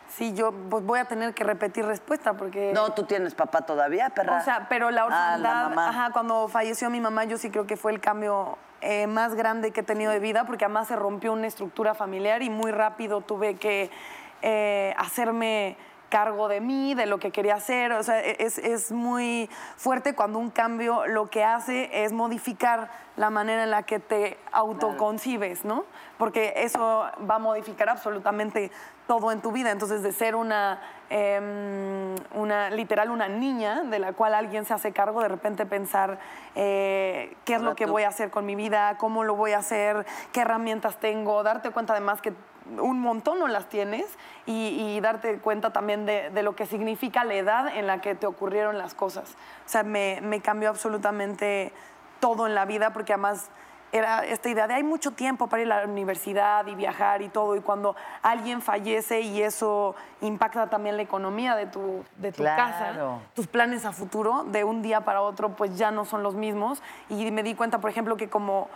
Sí, 0.09 0.33
yo 0.33 0.51
pues, 0.51 0.83
voy 0.83 0.99
a 0.99 1.05
tener 1.05 1.33
que 1.33 1.43
repetir 1.43 1.85
respuesta 1.85 2.33
porque... 2.33 2.71
No, 2.73 2.93
tú 2.93 3.03
tienes 3.03 3.35
papá 3.35 3.61
todavía, 3.61 4.09
perra. 4.09 4.39
O 4.39 4.43
sea, 4.43 4.67
pero 4.67 4.91
la 4.91 5.01
Ah, 5.01 5.05
orfandad, 5.05 5.39
la 5.63 5.69
mamá. 5.69 5.89
ajá, 5.89 6.09
cuando 6.11 6.47
falleció 6.47 6.89
mi 6.89 6.99
mamá, 6.99 7.23
yo 7.25 7.37
sí 7.37 7.49
creo 7.51 7.65
que 7.67 7.77
fue 7.77 7.91
el 7.91 7.99
cambio 8.01 8.57
eh, 8.81 9.07
más 9.07 9.35
grande 9.35 9.71
que 9.71 9.81
he 9.81 9.83
tenido 9.83 10.11
de 10.11 10.19
vida, 10.19 10.45
porque 10.45 10.65
además 10.65 10.87
se 10.87 10.95
rompió 10.95 11.31
una 11.33 11.47
estructura 11.47 11.93
familiar 11.93 12.41
y 12.41 12.49
muy 12.49 12.71
rápido 12.71 13.21
tuve 13.21 13.55
que 13.55 13.91
eh, 14.41 14.93
hacerme 14.97 15.77
cargo 16.09 16.47
de 16.47 16.59
mí, 16.59 16.93
de 16.95 17.05
lo 17.05 17.19
que 17.19 17.31
quería 17.31 17.55
hacer. 17.55 17.91
O 17.93 18.03
sea, 18.03 18.19
e-, 18.19 18.37
es, 18.39 18.57
es 18.57 18.91
muy 18.91 19.49
fuerte 19.77 20.15
cuando 20.15 20.39
un 20.39 20.49
cambio 20.49 21.07
lo 21.07 21.29
que 21.29 21.43
hace 21.43 22.03
es 22.03 22.11
modificar 22.11 22.89
la 23.15 23.29
manera 23.29 23.63
en 23.63 23.71
la 23.71 23.83
que 23.83 23.99
te 23.99 24.37
autoconcibes, 24.51 25.65
¿no? 25.65 25.85
Porque 26.17 26.53
eso 26.57 27.05
va 27.29 27.35
a 27.35 27.39
modificar 27.39 27.89
absolutamente 27.89 28.71
todo 29.07 29.31
en 29.31 29.41
tu 29.41 29.51
vida. 29.51 29.71
Entonces, 29.71 30.03
de 30.03 30.11
ser 30.13 30.35
una, 30.35 30.81
em, 31.09 32.15
una 32.35 32.69
literal, 32.69 33.09
una 33.09 33.27
niña 33.27 33.81
de 33.83 33.99
la 33.99 34.13
cual 34.13 34.35
alguien 34.35 34.65
se 34.65 34.73
hace 34.73 34.93
cargo, 34.93 35.21
de 35.21 35.27
repente 35.27 35.65
pensar 35.65 36.19
eh, 36.55 37.35
qué 37.43 37.53
es 37.55 37.59
Ahora 37.59 37.71
lo 37.71 37.75
que 37.75 37.87
tú. 37.87 37.91
voy 37.91 38.03
a 38.03 38.09
hacer 38.09 38.29
con 38.29 38.45
mi 38.45 38.55
vida, 38.55 38.97
cómo 38.99 39.23
lo 39.23 39.35
voy 39.35 39.53
a 39.53 39.57
hacer, 39.57 40.05
qué 40.31 40.41
herramientas 40.41 40.99
tengo, 40.99 41.41
darte 41.41 41.71
cuenta 41.71 41.93
además 41.93 42.21
que 42.21 42.33
un 42.79 42.99
montón 42.99 43.39
no 43.39 43.47
las 43.47 43.67
tienes 43.69 44.05
y, 44.45 44.95
y 44.95 44.99
darte 45.01 45.37
cuenta 45.39 45.71
también 45.71 46.05
de, 46.05 46.29
de 46.29 46.43
lo 46.43 46.55
que 46.55 46.65
significa 46.65 47.23
la 47.23 47.35
edad 47.35 47.67
en 47.75 47.87
la 47.87 48.01
que 48.01 48.15
te 48.15 48.27
ocurrieron 48.27 48.77
las 48.77 48.93
cosas. 48.93 49.31
O 49.65 49.69
sea, 49.69 49.83
me, 49.83 50.19
me 50.21 50.41
cambió 50.41 50.69
absolutamente 50.69 51.71
todo 52.19 52.47
en 52.47 52.55
la 52.55 52.65
vida 52.65 52.91
porque 52.93 53.13
además 53.13 53.49
era 53.91 54.23
esta 54.23 54.49
idea 54.49 54.67
de 54.67 54.75
hay 54.75 54.83
mucho 54.83 55.11
tiempo 55.11 55.47
para 55.47 55.63
ir 55.63 55.71
a 55.73 55.79
la 55.83 55.87
universidad 55.91 56.67
y 56.67 56.75
viajar 56.75 57.23
y 57.23 57.29
todo 57.29 57.55
y 57.55 57.61
cuando 57.61 57.95
alguien 58.21 58.61
fallece 58.61 59.21
y 59.21 59.41
eso 59.41 59.95
impacta 60.21 60.67
también 60.69 60.95
la 60.95 61.01
economía 61.01 61.55
de 61.55 61.65
tu, 61.65 62.03
de 62.17 62.31
tu 62.31 62.43
Claro. 62.43 62.61
casa, 62.71 63.19
tus 63.33 63.47
planes 63.47 63.85
a 63.85 63.91
futuro 63.91 64.43
de 64.43 64.63
un 64.63 64.83
día 64.83 65.01
para 65.01 65.23
otro 65.23 65.55
pues 65.55 65.75
ya 65.75 65.89
no 65.89 66.05
son 66.05 66.21
los 66.21 66.35
mismos 66.35 66.83
y 67.09 67.31
me 67.31 67.41
di 67.41 67.55
cuenta 67.55 67.79
por 67.79 67.89
ejemplo 67.89 68.15
que 68.15 68.29
como 68.29 68.67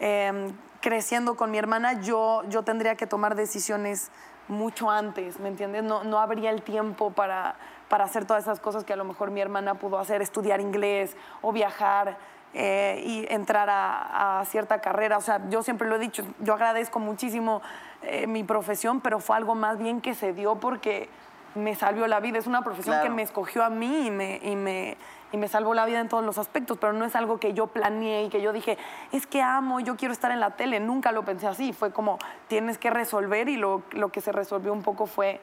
eh, 0.00 0.50
creciendo 0.86 1.34
con 1.34 1.50
mi 1.50 1.58
hermana, 1.58 2.00
yo, 2.00 2.44
yo 2.48 2.62
tendría 2.62 2.94
que 2.94 3.08
tomar 3.08 3.34
decisiones 3.34 4.12
mucho 4.46 4.88
antes, 4.88 5.40
¿me 5.40 5.48
entiendes? 5.48 5.82
No, 5.82 6.04
no 6.04 6.20
habría 6.20 6.50
el 6.50 6.62
tiempo 6.62 7.10
para, 7.10 7.56
para 7.88 8.04
hacer 8.04 8.24
todas 8.24 8.44
esas 8.44 8.60
cosas 8.60 8.84
que 8.84 8.92
a 8.92 8.96
lo 8.96 9.04
mejor 9.04 9.32
mi 9.32 9.40
hermana 9.40 9.74
pudo 9.74 9.98
hacer, 9.98 10.22
estudiar 10.22 10.60
inglés 10.60 11.16
o 11.42 11.50
viajar 11.50 12.18
eh, 12.54 13.02
y 13.04 13.26
entrar 13.34 13.68
a, 13.68 14.44
cierta 14.46 14.80
carrera. 14.80 15.18
O 15.18 15.20
sea, 15.20 15.40
yo 15.48 15.64
siempre 15.64 15.88
lo 15.88 15.96
he 15.96 15.98
dicho, 15.98 16.22
yo 16.38 16.54
agradezco 16.54 17.00
muchísimo 17.00 17.62
eh, 18.02 18.28
mi 18.28 18.44
profesión, 18.44 19.00
pero 19.00 19.18
fue 19.18 19.34
algo 19.34 19.56
más 19.56 19.78
bien 19.78 20.00
que 20.00 20.14
se 20.14 20.34
dio 20.34 20.54
porque 20.54 21.08
me 21.56 21.74
salvó 21.74 22.06
la 22.06 22.20
vida. 22.20 22.38
Es 22.38 22.46
una 22.46 22.62
profesión 22.62 22.94
Claro. 22.94 23.08
que 23.08 23.14
me 23.14 23.22
escogió 23.22 23.64
a 23.64 23.70
mí 23.70 24.06
y 24.06 24.10
me, 24.10 24.38
y, 24.42 24.54
me, 24.56 24.96
y 25.32 25.36
me 25.36 25.48
salvó 25.48 25.74
la 25.74 25.84
vida 25.86 26.00
en 26.00 26.08
todos 26.08 26.24
los 26.24 26.38
aspectos, 26.38 26.78
pero 26.78 26.92
no 26.92 27.04
es 27.04 27.16
algo 27.16 27.38
que 27.40 27.52
yo 27.54 27.66
planeé 27.66 28.24
y 28.24 28.28
que 28.28 28.40
yo 28.40 28.52
dije, 28.52 28.78
es 29.12 29.26
que 29.26 29.42
amo, 29.42 29.80
yo 29.80 29.96
quiero 29.96 30.12
estar 30.12 30.30
en 30.30 30.40
la 30.40 30.50
tele. 30.56 30.78
Nunca 30.80 31.12
lo 31.12 31.24
pensé 31.24 31.46
así. 31.46 31.72
Fue 31.72 31.92
como, 31.92 32.18
tienes 32.48 32.78
que 32.78 32.90
resolver 32.90 33.48
y 33.48 33.56
lo, 33.56 33.82
lo 33.92 34.10
que 34.10 34.20
se 34.20 34.32
resolvió 34.32 34.72
un 34.72 34.82
poco 34.82 35.06
fue 35.06 35.40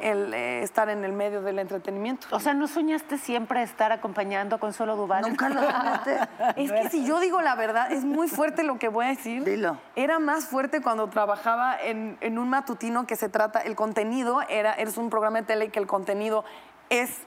el 0.00 0.32
eh, 0.32 0.62
estar 0.62 0.88
en 0.88 1.04
el 1.04 1.12
medio 1.12 1.42
del 1.42 1.58
entretenimiento. 1.58 2.26
O 2.30 2.40
sea, 2.40 2.54
¿no 2.54 2.66
soñaste 2.66 3.18
siempre 3.18 3.62
estar 3.62 3.92
acompañando 3.92 4.56
a 4.56 4.58
Consuelo 4.58 4.96
Duval? 4.96 5.22
Nunca 5.22 5.48
lo 5.48 5.60
soñaste. 5.60 6.18
Es 6.56 6.72
que 6.72 6.88
si 6.90 7.06
yo 7.06 7.20
digo 7.20 7.40
la 7.40 7.54
verdad, 7.54 7.92
es 7.92 8.04
muy 8.04 8.28
fuerte 8.28 8.62
lo 8.62 8.78
que 8.78 8.88
voy 8.88 9.06
a 9.06 9.08
decir. 9.08 9.44
Dilo. 9.44 9.78
Era 9.96 10.18
más 10.18 10.46
fuerte 10.46 10.80
cuando 10.80 11.08
trabajaba 11.08 11.76
en, 11.80 12.16
en 12.20 12.38
un 12.38 12.48
matutino 12.48 13.06
que 13.06 13.16
se 13.16 13.28
trata, 13.28 13.60
el 13.60 13.76
contenido 13.76 14.42
era, 14.48 14.72
es 14.72 14.96
un 14.96 15.10
programa 15.10 15.40
de 15.40 15.46
tele 15.46 15.68
que 15.70 15.78
el 15.78 15.86
contenido 15.86 16.44
es 16.88 17.20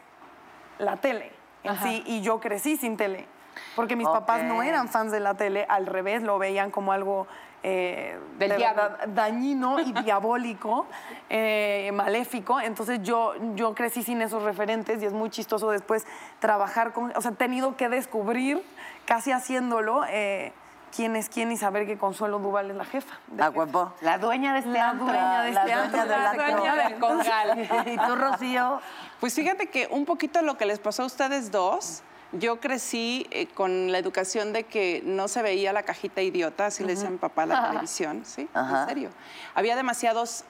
la 0.78 0.98
tele 0.98 1.32
en 1.64 1.72
Ajá. 1.72 1.84
sí, 1.88 2.04
y 2.06 2.22
yo 2.22 2.40
crecí 2.40 2.78
sin 2.78 2.98
tele. 2.98 3.28
Porque 3.76 3.96
mis 3.96 4.08
papás 4.08 4.44
no 4.44 4.64
eran 4.64 4.90
fans 4.90 5.12
de 5.12 5.20
la 5.20 5.36
tele, 5.36 5.66
al 5.70 5.86
revés, 5.86 6.22
lo 6.22 6.38
veían 6.38 6.72
como 6.72 6.92
algo 6.92 7.28
eh, 7.68 8.20
Del 8.38 8.50
de 8.50 8.58
diablo. 8.58 8.82
verdad 8.84 9.08
dañino 9.08 9.80
y 9.80 9.92
diabólico, 10.04 10.86
eh, 11.30 11.90
maléfico. 11.94 12.60
Entonces 12.62 13.00
yo, 13.02 13.34
yo 13.56 13.74
crecí 13.74 14.04
sin 14.04 14.22
esos 14.22 14.44
referentes 14.44 15.02
y 15.02 15.06
es 15.08 15.14
muy 15.14 15.30
chistoso 15.32 15.72
después 15.72 16.06
trabajar 16.40 16.94
con, 16.94 17.12
o 17.16 17.22
sea, 17.22 17.32
he 17.32 17.36
tenido 17.36 17.76
que 17.76 17.90
descubrir, 17.90 18.64
casi 19.06 19.32
haciéndolo, 19.32 20.04
eh, 20.10 20.54
quién 20.96 21.16
es 21.16 21.28
quién 21.28 21.52
y 21.52 21.58
saber 21.58 21.88
que 21.88 21.98
Consuelo 21.98 22.38
Duval 22.40 22.70
es 22.70 22.78
la 22.78 22.86
jefa. 22.86 23.16
de 23.28 23.42
A 23.42 23.48
jefa. 23.48 23.58
huevo. 23.58 23.94
La 24.02 24.18
dueña 24.20 24.54
de 24.54 24.60
este 24.60 24.72
La 24.72 24.90
antro. 24.92 25.08
dueña 25.08 25.42
de 25.42 25.52
La 25.52 25.62
este 25.62 25.74
dueña 25.74 25.84
antro. 25.84 26.00
del 26.02 26.10
La 26.10 26.30
antro. 26.30 26.52
dueña 26.52 26.76
del 26.76 26.96
congal. 27.00 27.70
¿Y 27.88 27.98
tú, 27.98 28.16
Rocío? 28.16 28.80
Pues 29.20 29.34
fíjate 29.34 29.68
que 29.68 29.88
un 29.90 30.06
poquito 30.06 30.42
lo 30.44 30.56
que 30.56 30.66
les 30.68 30.80
pasó 30.80 31.02
a 31.04 31.06
ustedes 31.08 31.52
dos, 31.52 32.04
yo 32.40 32.60
crecí 32.60 33.28
eh, 33.32 33.48
con 33.48 33.92
la 33.92 33.98
educación 33.98 34.54
de 34.54 34.64
que 34.64 35.02
no 35.06 35.28
se 35.28 35.42
veía 35.42 35.74
la 35.74 35.84
cajita 35.84 36.22
idiota, 36.22 36.68
así 36.68 36.84
le 36.84 36.96
decían 36.96 37.18
papá 37.18 37.44
a 37.44 37.46
la 37.46 37.68
televisión, 37.70 38.24
¿sí? 38.26 38.48
En 38.54 38.88
serio. 38.88 39.10
Había 39.54 39.76
demasiados 39.76 40.44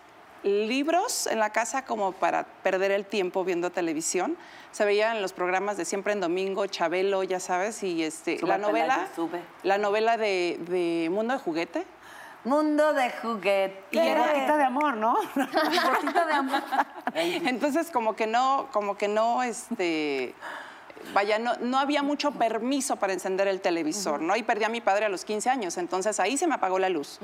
libros 0.43 1.25
en 1.27 1.39
la 1.39 1.49
casa 1.49 1.85
como 1.85 2.11
para 2.11 2.43
perder 2.43 2.91
el 2.91 3.05
tiempo 3.05 3.43
viendo 3.43 3.71
televisión. 3.71 4.37
Se 4.71 4.85
veían 4.85 5.21
los 5.21 5.33
programas 5.33 5.77
de 5.77 5.85
Siempre 5.85 6.13
en 6.13 6.21
Domingo, 6.21 6.65
Chabelo, 6.67 7.23
ya 7.23 7.39
sabes, 7.39 7.81
y 7.83 8.03
este, 8.03 8.37
Sube, 8.37 8.49
la 8.49 8.57
novela, 8.57 9.07
sube. 9.15 9.41
la 9.63 9.77
novela 9.77 10.17
de, 10.17 10.59
de 10.67 11.09
Mundo 11.09 11.33
de 11.33 11.39
Juguete. 11.39 11.85
Mundo 12.43 12.93
de 12.93 13.09
juguete. 13.09 13.85
Y 13.89 13.97
era 13.97 14.27
gotita 14.27 14.55
de 14.55 14.63
amor, 14.65 14.95
¿no? 14.97 15.15
Gotita 15.35 16.25
de 16.27 16.33
amor. 16.33 16.61
Entonces, 17.15 17.89
como 17.89 18.15
que 18.15 18.27
no, 18.27 18.69
como 18.71 18.95
que 18.97 19.07
no, 19.07 19.41
este, 19.41 20.35
vaya, 21.13 21.39
no, 21.39 21.55
no 21.61 21.79
había 21.79 22.03
mucho 22.03 22.31
permiso 22.31 22.95
para 22.95 23.13
encender 23.13 23.47
el 23.47 23.61
televisor, 23.61 24.21
¿no? 24.21 24.35
Y 24.35 24.43
perdí 24.43 24.63
a 24.63 24.69
mi 24.69 24.81
padre 24.81 25.05
a 25.05 25.09
los 25.09 25.25
15 25.25 25.49
años, 25.49 25.77
entonces 25.77 26.19
ahí 26.19 26.37
se 26.37 26.47
me 26.47 26.55
apagó 26.55 26.79
la 26.79 26.89
luz. 26.89 27.19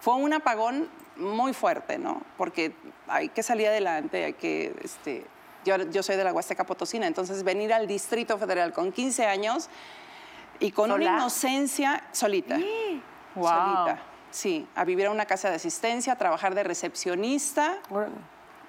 Fue 0.00 0.14
un 0.14 0.32
apagón 0.32 0.88
muy 1.16 1.52
fuerte, 1.52 1.98
¿no? 1.98 2.22
Porque 2.36 2.72
hay 3.08 3.28
que 3.30 3.42
salir 3.42 3.66
adelante, 3.68 4.24
hay 4.24 4.32
que, 4.34 4.74
este, 4.82 5.26
yo, 5.64 5.76
yo 5.90 6.02
soy 6.02 6.16
de 6.16 6.24
la 6.24 6.32
Huasteca 6.32 6.64
Potosina, 6.64 7.06
entonces 7.06 7.42
venir 7.42 7.72
al 7.72 7.86
Distrito 7.86 8.38
Federal 8.38 8.72
con 8.72 8.92
15 8.92 9.26
años 9.26 9.68
y 10.60 10.70
con 10.70 10.90
¿Sola? 10.90 11.10
una 11.10 11.18
inocencia 11.18 12.04
solita. 12.12 12.58
Wow. 13.34 13.48
Solita. 13.48 14.02
Sí, 14.30 14.68
a 14.74 14.84
vivir 14.84 15.06
a 15.06 15.10
una 15.10 15.24
casa 15.24 15.48
de 15.48 15.56
asistencia, 15.56 16.12
a 16.12 16.16
trabajar 16.16 16.54
de 16.54 16.62
recepcionista 16.62 17.78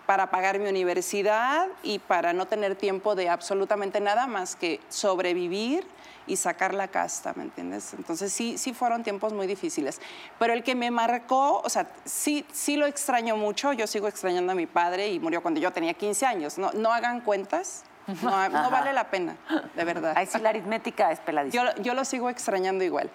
para 0.10 0.32
pagar 0.32 0.58
mi 0.58 0.67
universidad 0.67 1.67
y 1.84 2.00
para 2.00 2.34
no 2.34 2.48
tener 2.48 2.76
tiempo 2.76 3.13
de 3.13 3.30
absolutamente 3.30 4.02
nada 4.02 4.26
más 4.26 4.56
que 4.56 4.80
sobrevivir 4.89 5.86
y 6.26 6.36
sacar 6.36 6.74
la 6.74 6.88
casta, 6.88 7.34
¿me 7.36 7.43
entiendes? 7.43 7.93
Entonces 7.93 8.34
sí, 8.34 8.58
sí 8.58 8.74
fueron 8.74 9.04
tiempos 9.04 9.34
muy 9.34 9.45
difíciles. 9.45 10.02
Pero 10.39 10.54
el 10.54 10.63
que 10.63 10.74
me 10.74 10.89
marcó, 10.89 11.62
o 11.63 11.69
sea, 11.69 11.91
sí, 12.06 12.43
sí 12.52 12.76
lo 12.76 12.88
extraño 12.88 13.38
mucho, 13.38 13.72
yo 13.72 13.86
sigo 13.86 14.08
extrañando 14.08 14.54
a 14.54 14.56
mi 14.56 14.65
padre 14.65 15.10
y 15.10 15.19
murió 15.19 15.43
cuando 15.43 15.60
yo 15.60 15.72
tenía 15.72 15.93
15 15.93 16.26
años. 16.26 16.58
No, 16.58 16.72
no 16.72 16.91
hagan 16.91 17.22
cuentas, 17.22 17.84
no, 18.24 18.50
no 18.50 18.72
vale 18.72 18.93
la 18.93 19.12
pena, 19.12 19.38
de 19.76 19.84
verdad. 19.84 20.13
Ahí 20.15 20.26
sí 20.26 20.39
la 20.39 20.50
aritmética 20.50 21.12
es 21.12 21.19
peladísima. 21.19 21.76
Yo, 21.76 21.84
yo 21.84 21.93
lo 21.93 22.04
sigo 22.04 22.32
extrañando 22.32 22.84
igual. 22.84 23.12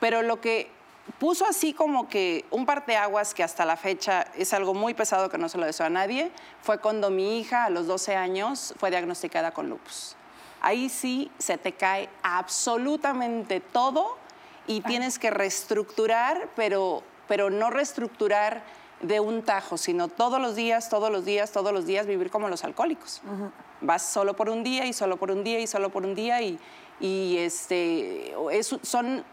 Pero 0.00 0.22
lo 0.22 0.40
que 0.40 0.70
puso 1.18 1.46
así 1.46 1.72
como 1.72 2.08
que 2.08 2.44
un 2.50 2.66
parteaguas 2.66 3.34
que 3.34 3.42
hasta 3.42 3.64
la 3.64 3.76
fecha 3.76 4.26
es 4.36 4.52
algo 4.52 4.74
muy 4.74 4.94
pesado 4.94 5.28
que 5.30 5.38
no 5.38 5.48
se 5.48 5.58
lo 5.58 5.66
deseo 5.66 5.86
a 5.86 5.90
nadie, 5.90 6.30
fue 6.62 6.78
cuando 6.78 7.10
mi 7.10 7.38
hija 7.40 7.64
a 7.64 7.70
los 7.70 7.86
12 7.86 8.14
años 8.16 8.74
fue 8.78 8.90
diagnosticada 8.90 9.50
con 9.52 9.68
lupus. 9.68 10.14
Ahí 10.60 10.88
sí 10.88 11.30
se 11.38 11.56
te 11.58 11.72
cae 11.72 12.08
absolutamente 12.22 13.60
todo 13.60 14.16
y 14.66 14.80
tienes 14.82 15.18
que 15.18 15.30
reestructurar, 15.30 16.48
pero, 16.56 17.02
pero 17.26 17.48
no 17.50 17.70
reestructurar 17.70 18.62
de 19.00 19.20
un 19.20 19.42
tajo, 19.42 19.76
sino 19.78 20.08
todos 20.08 20.40
los 20.40 20.56
días, 20.56 20.88
todos 20.90 21.10
los 21.10 21.24
días, 21.24 21.52
todos 21.52 21.72
los 21.72 21.86
días 21.86 22.06
vivir 22.06 22.30
como 22.30 22.48
los 22.48 22.64
alcohólicos. 22.64 23.22
Vas 23.80 24.02
solo 24.02 24.34
por 24.34 24.48
un 24.50 24.64
día 24.64 24.84
y 24.86 24.92
solo 24.92 25.16
por 25.16 25.30
un 25.30 25.44
día 25.44 25.60
y 25.60 25.66
solo 25.68 25.90
por 25.90 26.04
un 26.04 26.14
día 26.16 26.42
y, 26.42 26.58
y 27.00 27.36
este, 27.38 28.34
es- 28.50 28.76
son... 28.82 29.24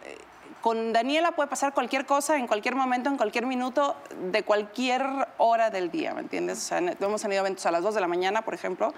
Con 0.66 0.94
Daniela 0.94 1.34
puede 1.34 1.48
pasar 1.48 1.76
cualquier 1.76 2.08
cosa 2.08 2.38
en 2.38 2.48
cualquier 2.48 2.74
momento, 2.74 3.08
en 3.08 3.18
cualquier 3.18 3.46
minuto, 3.46 3.96
de 4.32 4.42
cualquier 4.42 5.06
hora 5.38 5.70
del 5.70 5.92
día, 5.92 6.16
¿me 6.16 6.22
entiendes? 6.22 6.58
O 6.58 6.62
sea, 6.62 6.80
hemos 6.80 7.22
tenido 7.22 7.42
eventos 7.42 7.68
a 7.68 7.72
las 7.72 7.84
2 7.84 7.94
de 7.94 8.02
la 8.02 8.08
mañana, 8.08 8.42
por 8.42 8.56
ejemplo, 8.56 8.92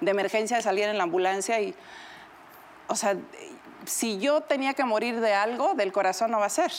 de 0.00 0.10
emergencia, 0.10 0.56
de 0.56 0.64
salir 0.64 0.88
en 0.88 0.98
la 0.98 1.04
ambulancia 1.04 1.60
y... 1.60 1.76
o 2.88 2.96
sea, 2.96 3.14
si 3.84 4.18
yo 4.18 4.40
tenía 4.40 4.74
que 4.74 4.82
morir 4.82 5.20
de 5.20 5.32
algo, 5.32 5.74
del 5.74 5.92
corazón 5.92 6.32
no 6.32 6.40
va 6.40 6.46
a 6.46 6.48
ser. 6.48 6.72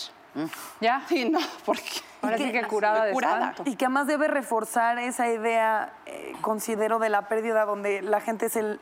¿Ya? 0.81 1.05
Sí, 1.07 1.23
no, 1.29 1.39
porque... 1.65 2.01
Ahora 2.21 2.37
sí 2.37 2.51
que 2.51 2.63
curada 2.63 3.05
de 3.05 3.13
espanto. 3.13 3.63
Y 3.65 3.77
que 3.77 3.85
además 3.85 4.07
debe 4.07 4.27
reforzar 4.27 4.99
esa 4.99 5.29
idea, 5.29 5.93
eh, 6.05 6.33
considero, 6.41 6.99
de 6.99 7.07
la 7.07 7.29
pérdida 7.29 7.63
donde 7.63 8.01
la 8.01 8.19
gente 8.19 8.47
es 8.47 8.57
el 8.57 8.81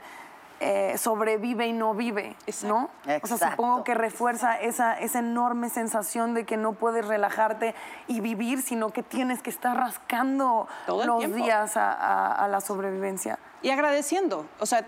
eh, 0.64 0.98
sobrevive 0.98 1.66
y 1.68 1.74
no 1.74 1.94
vive, 1.96 2.36
¿no? 2.64 2.84
O 2.86 2.90
sea, 3.04 3.16
Exacto. 3.18 3.50
supongo 3.52 3.84
que 3.84 3.96
refuerza 3.96 4.56
esa, 4.62 4.94
esa 5.00 5.20
enorme 5.20 5.70
sensación 5.70 6.34
de 6.36 6.46
que 6.46 6.56
no 6.56 6.74
puedes 6.74 7.06
relajarte 7.08 7.74
y 8.08 8.20
vivir, 8.22 8.62
sino 8.62 8.92
que 8.92 9.02
tienes 9.02 9.42
que 9.42 9.50
estar 9.50 9.76
rascando 9.76 10.68
Todo 10.86 11.06
los 11.06 11.18
tiempo. 11.20 11.38
días 11.38 11.76
a, 11.78 11.92
a- 11.92 12.46
a 12.46 12.48
la 12.48 12.62
sobrevivencia. 12.62 13.40
Y 13.64 13.72
agradeciendo, 13.72 14.46
o 14.60 14.66
sea, 14.68 14.86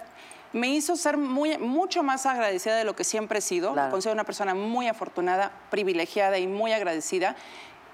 me 0.52 0.68
hizo 0.68 0.96
ser 0.96 1.18
muy, 1.18 1.58
mucho 1.58 2.04
más 2.04 2.28
agradecida 2.28 2.76
de 2.76 2.84
lo 2.84 2.96
que 2.96 3.04
siempre 3.04 3.40
he 3.40 3.42
sido. 3.42 3.74
Me 3.74 3.90
considero 3.90 4.14
una 4.14 4.24
persona 4.24 4.54
muy 4.54 4.88
afortunada, 4.88 5.52
privilegiada 5.72 6.38
y 6.38 6.46
muy 6.46 6.72
agradecida. 6.72 7.36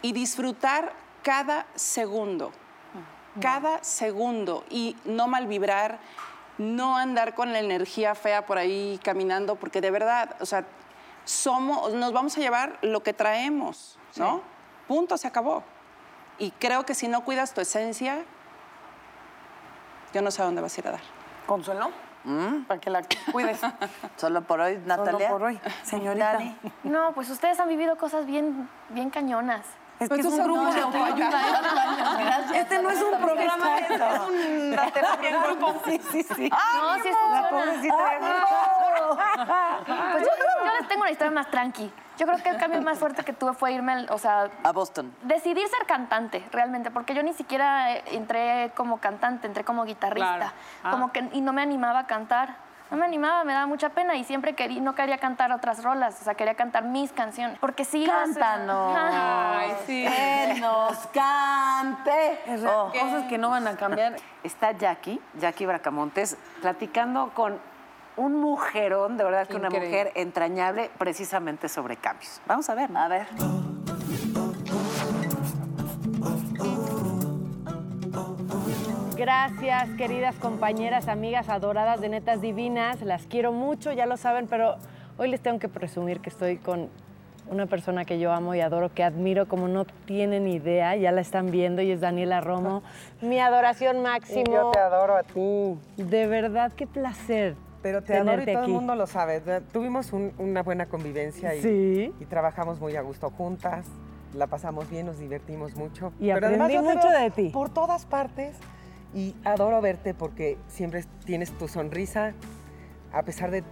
Y 0.02 0.12
disfrutar 0.12 0.92
cada 1.24 1.66
segundo, 1.76 2.52
cada 3.42 3.82
segundo. 3.84 4.66
Y 4.70 4.98
no 5.06 5.28
mal 5.28 5.48
vibrar, 5.48 6.00
no 6.60 6.98
andar 6.98 7.34
con 7.34 7.54
la 7.54 7.60
energía 7.60 8.14
fea 8.14 8.46
por 8.46 8.58
ahí 8.58 9.00
caminando, 9.04 9.56
porque 9.56 9.82
de 9.82 9.90
verdad, 9.90 10.36
o 10.42 10.46
sea, 10.46 10.66
somos, 11.24 11.94
nos 11.94 12.14
vamos 12.14 12.38
a 12.38 12.42
llevar 12.42 12.78
lo 12.82 13.02
que 13.02 13.14
traemos, 13.14 13.98
¿no? 14.18 14.42
Punto, 14.88 15.18
se 15.18 15.28
acabó. 15.28 15.64
Y 16.38 16.52
creo 16.52 16.86
que 16.86 16.94
si 16.94 17.08
no 17.08 17.24
cuidas 17.24 17.54
tu 17.54 17.62
esencia, 17.62 18.24
yo 20.14 20.22
no 20.22 20.32
sé 20.32 20.42
a 20.42 20.46
dónde 20.46 20.62
vas 20.62 20.78
a 20.78 20.82
ir 20.82 20.88
a 20.88 20.92
dar. 20.92 21.02
Consuelo, 21.48 21.92
para 22.68 22.80
que 22.82 22.90
la 22.90 23.04
cuides. 23.32 23.62
Solo 24.18 24.42
por 24.42 24.60
hoy, 24.60 24.82
Natalia. 24.86 25.30
por 25.30 25.44
hoy, 25.44 25.60
señorita. 25.84 26.40
No, 26.84 27.14
pues 27.14 27.30
ustedes 27.30 27.60
han 27.60 27.70
vivido 27.70 27.98
cosas 27.98 28.26
bien, 28.26 28.70
bien 28.90 29.10
cañonas. 29.10 29.66
Es 30.00 30.08
Pues 30.08 30.22
que 30.22 30.28
es 30.28 30.34
tú 30.34 30.42
un 30.42 30.44
grupo 30.46 30.66
de 30.72 30.80
no, 30.80 30.86
autoayuda. 30.88 31.40
Este 32.56 32.82
no 32.82 32.90
es 32.90 33.02
un 33.02 33.20
programa, 33.20 33.78
es 33.80 33.90
una 34.72 34.86
terapia 34.94 35.30
en 35.30 35.44
grupo. 35.44 35.82
Sí, 35.86 36.02
sí, 36.12 36.24
sí. 36.24 36.50
No, 36.82 37.04
sí 37.04 37.10
La 37.32 37.50
pobrecita. 37.50 37.96
Pues 40.12 40.24
yo, 40.24 40.30
yo 40.66 40.72
les 40.80 40.88
tengo 40.88 41.02
una 41.02 41.12
historia 41.12 41.32
más 41.32 41.50
tranqui. 41.52 41.92
Yo 42.18 42.26
creo 42.28 42.38
que 42.44 42.50
el 42.50 42.58
cambio 42.58 42.82
más 42.82 42.98
fuerte 43.00 43.24
que 43.24 43.32
tuve 43.34 43.54
fue 43.54 43.72
irme, 43.74 43.94
al- 43.94 44.08
o 44.12 44.18
sea, 44.18 44.50
A 44.64 44.72
Boston. 44.74 45.14
decidir 45.24 45.66
ser 45.70 45.86
cantante, 45.88 46.44
realmente, 46.52 46.92
porque 46.92 47.14
yo 47.14 47.24
ni 47.24 47.34
siquiera 47.34 47.94
eh, 47.94 48.04
entré 48.08 48.72
como 48.76 48.98
cantante, 49.00 49.48
entré 49.48 49.64
como 49.64 49.86
guitarrista. 49.86 50.36
Claro. 50.36 50.52
Ah. 50.84 50.92
Como 50.92 51.12
que, 51.14 51.30
y 51.32 51.40
no 51.42 51.54
me 51.54 51.62
animaba 51.62 52.00
a 52.00 52.08
cantar. 52.08 52.56
No 52.92 52.98
me 52.98 53.06
animaba, 53.06 53.44
me 53.44 53.54
daba 53.54 53.68
mucha 53.68 53.90
pena 53.90 54.16
y 54.16 54.24
siempre 54.24 54.56
quería, 54.56 54.82
no 54.82 54.96
quería 54.96 55.20
cantar 55.20 55.52
otras 55.52 55.84
rolas, 55.84 56.20
o 56.22 56.24
sea, 56.24 56.34
quería 56.34 56.56
cantar 56.56 56.86
mis 56.86 57.12
canciones. 57.12 57.60
Porque 57.60 57.86
sí, 57.86 58.06
Cántanos. 58.06 58.98
Ay, 58.98 59.74
sí. 59.86 60.06
Que 60.08 60.60
nos 60.60 60.98
cante. 61.08 62.40
Oh. 62.68 62.92
Cosas 62.92 63.26
que 63.26 63.38
no 63.38 63.52
van 63.52 63.68
a 63.68 63.76
cambiar. 63.76 64.16
Está 64.44 64.72
Jackie, 64.72 65.22
Jackie 65.40 65.68
Bracamontes, 65.68 66.36
platicando 66.62 67.32
con 67.36 67.60
un 68.18 68.36
mujerón, 68.36 69.18
de 69.18 69.24
verdad 69.24 69.48
que 69.48 69.56
una 69.56 69.70
mujer 69.70 70.12
entrañable, 70.16 70.90
precisamente 70.98 71.70
sobre 71.70 71.96
cambios. 71.96 72.42
Vamos 72.48 72.70
a 72.70 72.76
ver. 72.76 72.90
¿no? 72.90 73.00
A 73.00 73.08
ver. 73.08 73.28
Gracias, 79.24 79.90
queridas 79.98 80.34
compañeras, 80.36 81.10
amigas 81.10 81.50
adoradas 81.50 82.00
de 82.00 82.08
Netas 82.08 82.40
Divinas. 82.40 83.02
Las 83.02 83.26
quiero 83.28 83.52
mucho, 83.52 83.92
ya 83.92 84.06
lo 84.06 84.16
saben, 84.16 84.48
pero 84.48 84.78
hoy 85.18 85.28
les 85.28 85.42
tengo 85.42 85.60
que 85.60 85.68
presumir 85.68 86.22
que 86.22 86.30
estoy 86.30 86.56
con 86.56 86.88
una 87.52 87.66
persona 87.66 88.06
que 88.06 88.18
yo 88.18 88.32
amo 88.32 88.56
y 88.56 88.62
adoro, 88.62 88.94
que 88.94 89.04
admiro 89.04 89.46
como 89.50 89.68
no 89.68 89.84
tienen 90.06 90.48
idea, 90.48 90.96
ya 90.96 91.12
la 91.12 91.20
están 91.20 91.52
viendo 91.52 91.82
y 91.82 91.92
es 91.92 92.00
Daniela 92.00 92.40
Romo. 92.40 92.82
Mi 93.22 93.40
adoración 93.42 94.02
máximo. 94.02 94.46
Yo 94.50 94.72
te 94.72 94.80
adoro 94.80 95.18
a 95.18 95.24
ti. 95.24 95.78
De 96.02 96.26
verdad, 96.28 96.72
qué 96.72 96.88
placer. 96.88 97.56
Pero 97.82 98.02
te 98.02 98.16
adoro 98.16 98.42
y 98.42 98.46
todo 98.46 98.60
aquí. 98.60 98.72
el 98.72 98.76
mundo 98.78 98.96
lo 98.96 99.06
sabe. 99.06 99.42
Tuvimos 99.74 100.14
un- 100.14 100.32
una 100.38 100.64
buena 100.64 100.86
convivencia 100.86 101.54
y, 101.56 101.62
Sí. 101.62 102.14
y 102.22 102.26
trabajamos 102.26 102.80
muy 102.80 102.96
a 102.96 103.02
gusto 103.02 103.30
juntas. 103.32 103.86
La 104.34 104.48
pasamos 104.48 104.90
bien, 104.90 105.08
nos 105.08 105.20
divertimos 105.20 105.76
mucho. 105.76 106.14
Y 106.22 106.32
Pero 106.32 106.48
además 106.48 106.68
aprendí 106.70 106.74
yo 106.76 106.82
te 106.90 106.96
mucho 106.96 107.10
veo 107.10 107.20
de 107.20 107.32
ti. 107.32 107.50
Por 107.50 107.70
todas 107.70 108.06
partes 108.06 108.56
y 109.14 109.36
adoro 109.44 109.82
verte 109.82 110.14
porque 110.14 110.58
siempre 110.68 111.04
tienes 111.26 111.52
tu 111.58 111.68
sonrisa, 111.68 112.34
a 113.12 113.24
pesar 113.24 113.52
de 113.52 113.64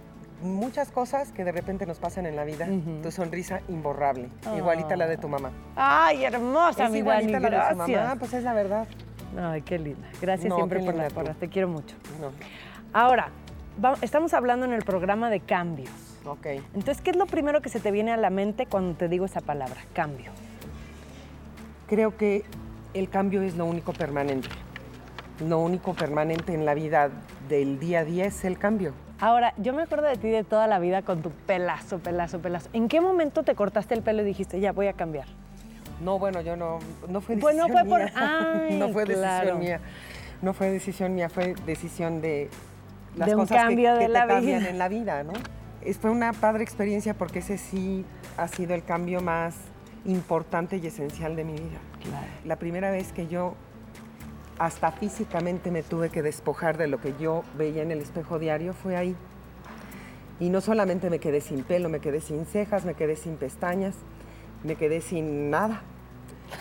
muchas 0.42 0.90
cosas 0.90 1.32
que 1.32 1.44
de 1.44 1.50
repente 1.52 1.84
nos 1.86 1.98
pasan 1.98 2.26
en 2.26 2.36
la 2.36 2.44
vida, 2.44 2.68
tu 3.02 3.10
sonrisa 3.10 3.60
imborrable, 3.68 4.28
Oh. 4.46 4.56
igualita 4.56 4.94
a 4.94 4.96
la 4.96 5.06
de 5.06 5.16
tu 5.16 5.28
mamá. 5.28 5.50
Ay, 5.76 6.24
hermosa, 6.24 6.86
es 6.86 6.90
mi 6.92 6.98
igualita 6.98 7.40
Dani, 7.40 7.46
a 7.46 7.50
la 7.50 7.58
de 7.58 7.74
gracias. 7.76 8.02
mamá, 8.04 8.16
pues 8.20 8.34
es 8.34 8.44
la 8.44 8.52
verdad. 8.52 8.86
Ay, 9.40 9.62
qué 9.62 9.78
linda. 9.78 10.08
Gracias 10.20 10.48
No, 10.48 10.56
siempre 10.56 10.80
por 10.84 10.94
las 10.94 11.12
porras, 11.12 11.36
te 11.36 11.48
quiero 11.48 11.68
mucho. 11.68 11.94
No, 12.20 12.30
Ahora, 12.92 13.28
estamos 14.00 14.32
hablando 14.32 14.64
en 14.64 14.72
el 14.72 14.82
programa 14.84 15.28
de 15.30 15.40
cambios. 15.40 15.90
ok. 16.24 16.46
Entonces, 16.74 17.00
¿qué 17.02 17.10
es 17.10 17.16
lo 17.16 17.26
primero 17.26 17.60
que 17.60 17.68
se 17.68 17.78
te 17.80 17.90
viene 17.90 18.12
a 18.12 18.16
la 18.16 18.30
mente 18.30 18.66
cuando 18.66 18.96
te 18.96 19.08
digo 19.08 19.24
esa 19.24 19.40
palabra? 19.40 19.76
Cambio. 19.92 20.30
Creo 21.88 22.16
que 22.16 22.44
el 22.94 23.08
cambio 23.08 23.42
es 23.42 23.56
lo 23.56 23.64
único 23.66 23.92
permanente. 23.92 24.48
Lo 25.40 25.58
único 25.60 25.94
permanente 25.94 26.52
en 26.52 26.64
la 26.66 26.74
vida 26.74 27.10
del 27.48 27.78
día 27.78 28.00
a 28.00 28.04
día 28.04 28.24
es 28.26 28.44
el 28.44 28.58
cambio. 28.58 28.92
Ahora, 29.20 29.52
yo 29.56 29.72
me 29.72 29.82
acuerdo 29.82 30.06
de 30.06 30.16
ti 30.16 30.28
de 30.28 30.44
toda 30.44 30.66
la 30.66 30.78
vida 30.78 31.02
con 31.02 31.22
tu 31.22 31.30
pelazo, 31.30 31.98
pelazo, 31.98 32.40
pelazo. 32.40 32.68
¿En 32.72 32.88
qué 32.88 33.00
momento 33.00 33.42
te 33.42 33.54
cortaste 33.54 33.94
el 33.94 34.02
pelo 34.02 34.22
y 34.22 34.24
dijiste, 34.26 34.60
ya 34.60 34.72
voy 34.72 34.86
a 34.88 34.92
cambiar? 34.92 35.26
No, 36.00 36.18
bueno, 36.18 36.40
yo 36.40 36.56
no, 36.56 36.78
no 37.08 37.20
fue 37.20 37.36
Bueno, 37.36 37.64
decisión 37.66 37.86
fue 37.88 37.88
por- 37.88 38.04
mía. 38.04 38.12
Ay, 38.68 38.78
no 38.78 38.88
fue 38.90 39.04
claro. 39.04 39.20
decisión 39.30 39.58
mía. 39.58 39.80
No 40.42 40.54
fue 40.54 40.70
decisión 40.70 41.14
mía, 41.14 41.28
fue 41.28 41.54
decisión 41.66 42.20
de 42.20 42.48
las 43.16 43.28
De 43.28 43.34
un 43.34 43.40
cosas 43.42 43.56
que- 43.58 43.64
cambio 43.64 43.92
que, 43.94 43.98
de 44.00 44.06
te 44.06 44.12
la 44.12 44.26
cambian 44.26 44.60
vida. 44.60 44.70
en 44.70 44.78
la 44.78 44.88
vida, 44.88 45.22
¿no? 45.24 45.32
Es, 45.82 45.98
fue 45.98 46.10
una 46.10 46.32
padre 46.32 46.62
experiencia 46.62 47.14
porque 47.14 47.40
ese 47.40 47.58
sí 47.58 48.04
ha 48.36 48.46
sido 48.46 48.74
el 48.74 48.84
cambio 48.84 49.20
más 49.20 49.56
importante 50.04 50.76
y 50.76 50.86
esencial 50.86 51.34
de 51.34 51.44
mi 51.44 51.52
vida. 51.54 51.78
La 52.44 52.56
primera 52.56 52.90
vez 52.92 53.12
que 53.12 53.26
yo 53.26 53.54
hasta 54.58 54.90
físicamente 54.92 55.70
me 55.70 55.82
tuve 55.82 56.10
que 56.10 56.22
despojar 56.22 56.76
de 56.76 56.88
lo 56.88 57.00
que 57.00 57.14
yo 57.18 57.42
veía 57.56 57.82
en 57.82 57.90
el 57.90 58.00
espejo 58.00 58.38
diario 58.38 58.72
fue 58.74 58.96
ahí. 58.96 59.16
Y 60.40 60.50
no 60.50 60.60
solamente 60.60 61.10
me 61.10 61.18
quedé 61.18 61.40
sin 61.40 61.62
pelo, 61.64 61.88
me 61.88 62.00
quedé 62.00 62.20
sin 62.20 62.46
cejas, 62.46 62.84
me 62.84 62.94
quedé 62.94 63.16
sin 63.16 63.36
pestañas, 63.36 63.96
me 64.64 64.76
quedé 64.76 65.00
sin 65.00 65.50
nada. 65.50 65.82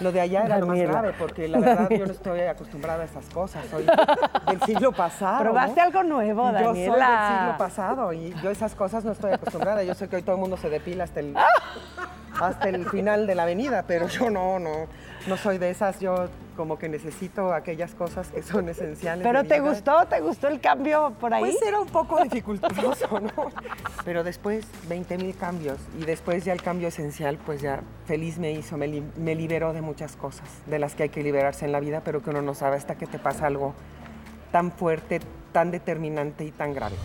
Lo 0.01 0.11
de 0.11 0.19
allá 0.19 0.43
era 0.43 0.59
lo 0.59 0.67
más 0.67 0.75
Daniela. 0.77 0.99
grave, 1.01 1.15
porque 1.17 1.47
la 1.47 1.59
verdad 1.59 1.89
yo 1.89 2.05
no 2.05 2.11
estoy 2.11 2.41
acostumbrada 2.41 3.03
a 3.03 3.05
esas 3.05 3.25
cosas. 3.29 3.65
Soy 3.67 3.85
del 3.85 4.61
siglo 4.63 4.91
pasado. 4.91 5.39
Probaste 5.43 5.79
¿no? 5.79 5.85
algo 5.85 6.03
nuevo, 6.03 6.43
Yo 6.51 6.57
soy 6.57 6.79
del 6.81 6.89
Daniela. 6.89 7.37
siglo 7.39 7.57
pasado 7.57 8.13
y 8.13 8.33
yo 8.43 8.49
esas 8.49 8.75
cosas 8.75 9.05
no 9.05 9.13
estoy 9.13 9.31
acostumbrada. 9.31 9.83
Yo 9.83 9.93
sé 9.93 10.09
que 10.09 10.17
hoy 10.17 10.23
todo 10.23 10.35
el 10.35 10.41
mundo 10.41 10.57
se 10.57 10.69
depila 10.69 11.05
hasta 11.05 11.21
el, 11.21 11.35
hasta 12.41 12.67
el 12.69 12.85
final 12.89 13.27
de 13.27 13.35
la 13.35 13.43
avenida, 13.43 13.85
pero 13.87 14.07
yo 14.07 14.29
no, 14.29 14.59
no, 14.59 14.87
no 15.27 15.37
soy 15.37 15.57
de 15.57 15.69
esas. 15.69 15.99
Yo 15.99 16.29
como 16.55 16.77
que 16.79 16.89
necesito 16.89 17.53
aquellas 17.53 17.93
cosas 17.93 18.29
que 18.29 18.41
son 18.41 18.67
esenciales. 18.69 19.23
¿Pero 19.25 19.43
te 19.43 19.59
vida. 19.59 19.69
gustó? 19.69 20.05
¿Te 20.07 20.19
gustó 20.21 20.47
el 20.47 20.59
cambio 20.59 21.13
por 21.19 21.33
ahí? 21.33 21.41
Pues 21.43 21.61
era 21.61 21.79
un 21.79 21.87
poco 21.87 22.21
dificultoso, 22.23 23.19
¿no? 23.19 23.51
Pero 24.05 24.23
después 24.23 24.65
20 24.87 25.17
mil 25.17 25.35
cambios 25.35 25.77
y 25.99 26.05
después 26.05 26.45
ya 26.45 26.53
el 26.53 26.61
cambio 26.61 26.87
esencial, 26.87 27.37
pues 27.45 27.61
ya 27.61 27.81
feliz 28.05 28.39
me 28.39 28.51
hizo, 28.51 28.77
me, 28.77 28.87
li- 28.87 29.03
me 29.17 29.35
liberó 29.35 29.73
de 29.73 29.81
muchas 29.81 30.15
cosas, 30.15 30.47
de 30.65 30.79
las 30.79 30.95
que 30.95 31.03
hay 31.03 31.09
que 31.09 31.21
liberarse 31.23 31.65
en 31.65 31.71
la 31.71 31.79
vida, 31.79 32.01
pero 32.03 32.23
que 32.23 32.29
uno 32.31 32.41
no 32.41 32.53
sabe 32.55 32.77
hasta 32.77 32.95
que 32.95 33.05
te 33.05 33.19
pasa 33.19 33.45
algo 33.47 33.73
tan 34.51 34.71
fuerte, 34.71 35.19
tan 35.51 35.71
determinante 35.71 36.43
y 36.45 36.51
tan 36.51 36.73
grave. 36.73 36.95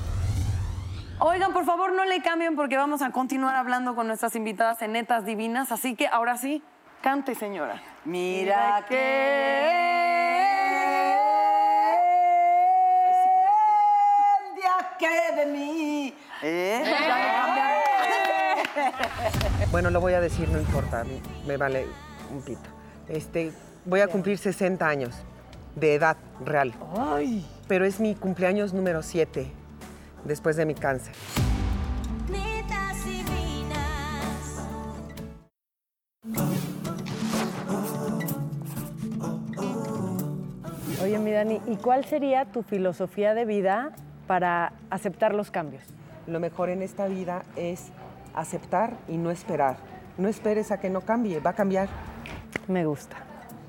Oigan, 1.18 1.52
por 1.52 1.64
favor, 1.64 1.92
no 1.92 2.04
le 2.04 2.20
cambien 2.22 2.56
porque 2.56 2.76
vamos 2.76 3.00
a 3.02 3.12
continuar 3.12 3.54
hablando 3.54 3.94
con 3.94 4.06
nuestras 4.08 4.34
invitadas 4.34 4.82
en 4.82 4.92
Netas 4.92 5.24
Divinas. 5.24 5.70
Así 5.70 5.94
que 5.94 6.08
ahora 6.08 6.36
sí, 6.36 6.62
cante, 7.02 7.34
señora. 7.34 7.82
Mira 8.04 8.84
que 8.88 9.68
el 14.38 14.54
día 14.56 14.96
que 14.98 15.36
de 15.36 15.46
mí. 15.46 16.14
¿Eh? 16.42 16.84
Bueno, 19.70 19.90
lo 19.90 20.00
voy 20.00 20.14
a 20.14 20.20
decir, 20.20 20.48
no 20.48 20.58
importa, 20.58 21.04
me 21.46 21.56
vale 21.56 21.86
un 22.30 22.42
pito. 22.42 22.68
Este, 23.08 23.52
voy 23.84 24.00
a 24.00 24.08
cumplir 24.08 24.38
60 24.38 24.86
años 24.86 25.14
de 25.74 25.94
edad 25.94 26.16
real. 26.44 26.72
Pero 27.68 27.84
es 27.84 28.00
mi 28.00 28.14
cumpleaños 28.14 28.72
número 28.72 29.02
7 29.02 29.50
después 30.24 30.56
de 30.56 30.66
mi 30.66 30.74
cáncer. 30.74 31.14
¿Y 41.66 41.76
cuál 41.76 42.04
sería 42.04 42.44
tu 42.44 42.62
filosofía 42.62 43.34
de 43.34 43.44
vida 43.44 43.92
para 44.26 44.72
aceptar 44.90 45.34
los 45.34 45.50
cambios? 45.50 45.82
lo 46.26 46.40
mejor 46.40 46.70
en 46.70 46.82
esta 46.82 47.06
vida 47.06 47.42
es 47.56 47.90
aceptar 48.34 48.94
y 49.08 49.16
no 49.16 49.30
esperar. 49.30 49.76
No 50.18 50.28
esperes 50.28 50.70
a 50.70 50.78
que 50.78 50.90
no 50.90 51.00
cambie, 51.00 51.40
va 51.40 51.50
a 51.50 51.54
cambiar. 51.54 51.88
Me 52.68 52.84
gusta. 52.84 53.16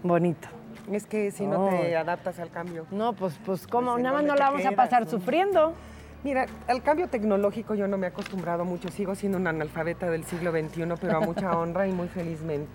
Bonito. 0.03 0.47
Es 0.91 1.05
que 1.05 1.31
si 1.31 1.45
no 1.45 1.69
te 1.69 1.95
adaptas 1.95 2.39
al 2.39 2.49
cambio. 2.49 2.85
No, 2.91 3.13
pues, 3.13 3.39
pues 3.45 3.65
¿cómo? 3.65 3.91
Pues, 3.91 3.97
¿en 3.97 4.03
Nada 4.03 4.17
más 4.17 4.25
no 4.25 4.35
la 4.35 4.51
vamos 4.51 4.65
a 4.65 4.71
pasar 4.73 5.05
no? 5.05 5.09
sufriendo. 5.09 5.73
Mira, 6.23 6.45
al 6.67 6.81
cambio 6.83 7.07
tecnológico 7.07 7.75
yo 7.75 7.87
no 7.87 7.97
me 7.97 8.07
he 8.07 8.09
acostumbrado 8.09 8.63
mucho, 8.63 8.89
sigo 8.89 9.15
siendo 9.15 9.37
una 9.37 9.49
analfabeta 9.49 10.09
del 10.09 10.23
siglo 10.23 10.51
XXI, 10.51 10.85
pero 10.99 11.17
a 11.17 11.19
mucha 11.19 11.57
honra 11.57 11.87
y 11.87 11.91
muy 11.91 12.07
felizmente. 12.07 12.71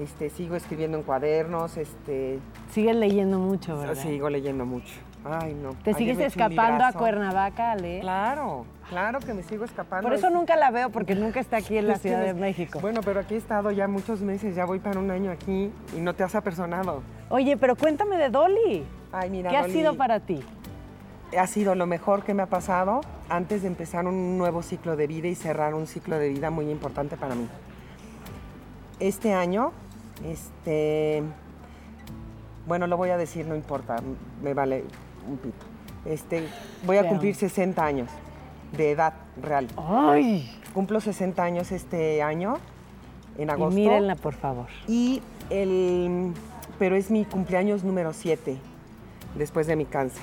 Este, 0.00 0.30
sigo 0.30 0.54
escribiendo 0.54 0.96
en 0.98 1.02
cuadernos, 1.02 1.76
este... 1.76 2.38
Sigues 2.70 2.94
leyendo 2.94 3.38
mucho, 3.38 3.78
¿verdad? 3.78 3.94
Sigo 3.94 4.30
leyendo 4.30 4.64
mucho. 4.64 4.94
Ay, 5.24 5.54
no. 5.54 5.70
¿Te 5.82 5.90
Ayer 5.90 5.96
sigues 5.96 6.18
escapando 6.20 6.84
a. 6.84 6.92
Cuernavaca, 6.92 7.72
Ale? 7.72 7.98
Claro, 8.00 8.64
claro 8.88 9.18
que 9.18 9.34
me 9.34 9.42
sigo 9.42 9.64
escapando. 9.64 10.08
Por 10.08 10.16
eso 10.16 10.28
Es- 10.28 10.32
nunca 10.32 10.54
la 10.56 10.70
veo, 10.70 10.90
porque 10.90 11.14
nunca 11.16 11.40
está 11.40 11.56
aquí 11.56 11.76
en 11.76 11.88
la 11.88 11.96
Ciudad 11.96 12.22
de 12.22 12.34
México. 12.34 12.78
Bueno, 12.80 13.00
pero 13.04 13.20
aquí 13.20 13.34
he 13.34 13.36
estado 13.36 13.72
ya 13.72 13.88
muchos 13.88 14.20
meses, 14.20 14.54
ya 14.54 14.64
voy 14.64 14.78
para 14.78 15.00
un 15.00 15.10
año 15.10 15.32
aquí 15.32 15.72
y 15.96 16.00
no 16.00 16.14
te 16.14 16.22
has 16.22 16.34
apersonado. 16.36 17.02
Oye, 17.30 17.56
pero 17.56 17.74
cuéntame 17.74 18.16
de 18.16 18.30
Dolly. 18.30 18.84
Ay, 19.12 19.30
mira, 19.30 19.50
¿Qué 19.50 19.56
ha 19.56 19.64
sido 19.64 19.96
para 19.96 20.20
ti? 20.20 20.40
ha 21.38 21.46
sido 21.46 21.74
lo 21.74 21.84
mejor 21.86 22.22
que 22.22 22.32
me 22.32 22.42
ha 22.42 22.46
pasado 22.46 23.02
antes 23.28 23.60
de 23.60 23.68
empezar 23.68 24.06
un 24.06 24.38
nuevo 24.38 24.62
ciclo 24.62 24.96
de 24.96 25.06
vida 25.06 25.28
y 25.28 25.34
cerrar 25.34 25.74
un 25.74 25.86
ciclo 25.86 26.18
de 26.18 26.30
vida 26.30 26.48
muy 26.50 26.70
importante 26.70 27.16
para 27.18 27.34
mí. 27.34 27.46
Este 28.98 29.34
año, 29.34 29.72
este, 30.24 31.22
bueno, 32.66 32.86
lo 32.86 32.96
voy 32.96 33.10
a 33.10 33.16
decir, 33.16 33.46
no 33.46 33.54
importa, 33.54 33.96
me 34.42 34.54
vale 34.54 34.84
un 35.28 35.36
pito. 35.38 35.66
Este, 36.04 36.48
voy 36.86 36.96
a 36.96 37.08
cumplir 37.08 37.32
amo. 37.34 37.40
60 37.40 37.84
años 37.84 38.10
de 38.76 38.90
edad 38.92 39.14
real. 39.42 39.68
¡Ay! 39.76 40.50
Cumplo 40.74 41.00
60 41.00 41.42
años 41.42 41.72
este 41.72 42.22
año, 42.22 42.58
en 43.36 43.50
agosto. 43.50 43.78
Y 43.78 43.82
mírenla, 43.82 44.14
por 44.16 44.34
favor. 44.34 44.66
Y 44.86 45.22
el, 45.50 46.32
pero 46.78 46.94
es 46.96 47.10
mi 47.10 47.24
cumpleaños 47.24 47.84
número 47.84 48.12
7, 48.12 48.56
después 49.36 49.66
de 49.66 49.76
mi 49.76 49.84
cáncer. 49.86 50.22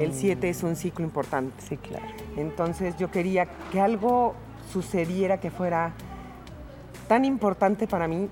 El 0.00 0.10
Mm. 0.10 0.14
7 0.14 0.48
es 0.48 0.62
un 0.62 0.76
ciclo 0.76 1.04
importante. 1.04 1.52
Sí, 1.68 1.76
claro. 1.76 2.06
Entonces 2.36 2.96
yo 2.96 3.10
quería 3.10 3.46
que 3.70 3.80
algo 3.80 4.34
sucediera 4.72 5.38
que 5.38 5.50
fuera 5.50 5.92
tan 7.08 7.24
importante 7.26 7.86
para 7.86 8.08
mí, 8.08 8.28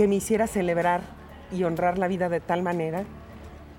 que 0.00 0.08
me 0.08 0.14
hiciera 0.14 0.46
celebrar 0.46 1.02
y 1.52 1.62
honrar 1.64 1.98
la 1.98 2.08
vida 2.08 2.30
de 2.30 2.40
tal 2.40 2.62
manera, 2.62 3.04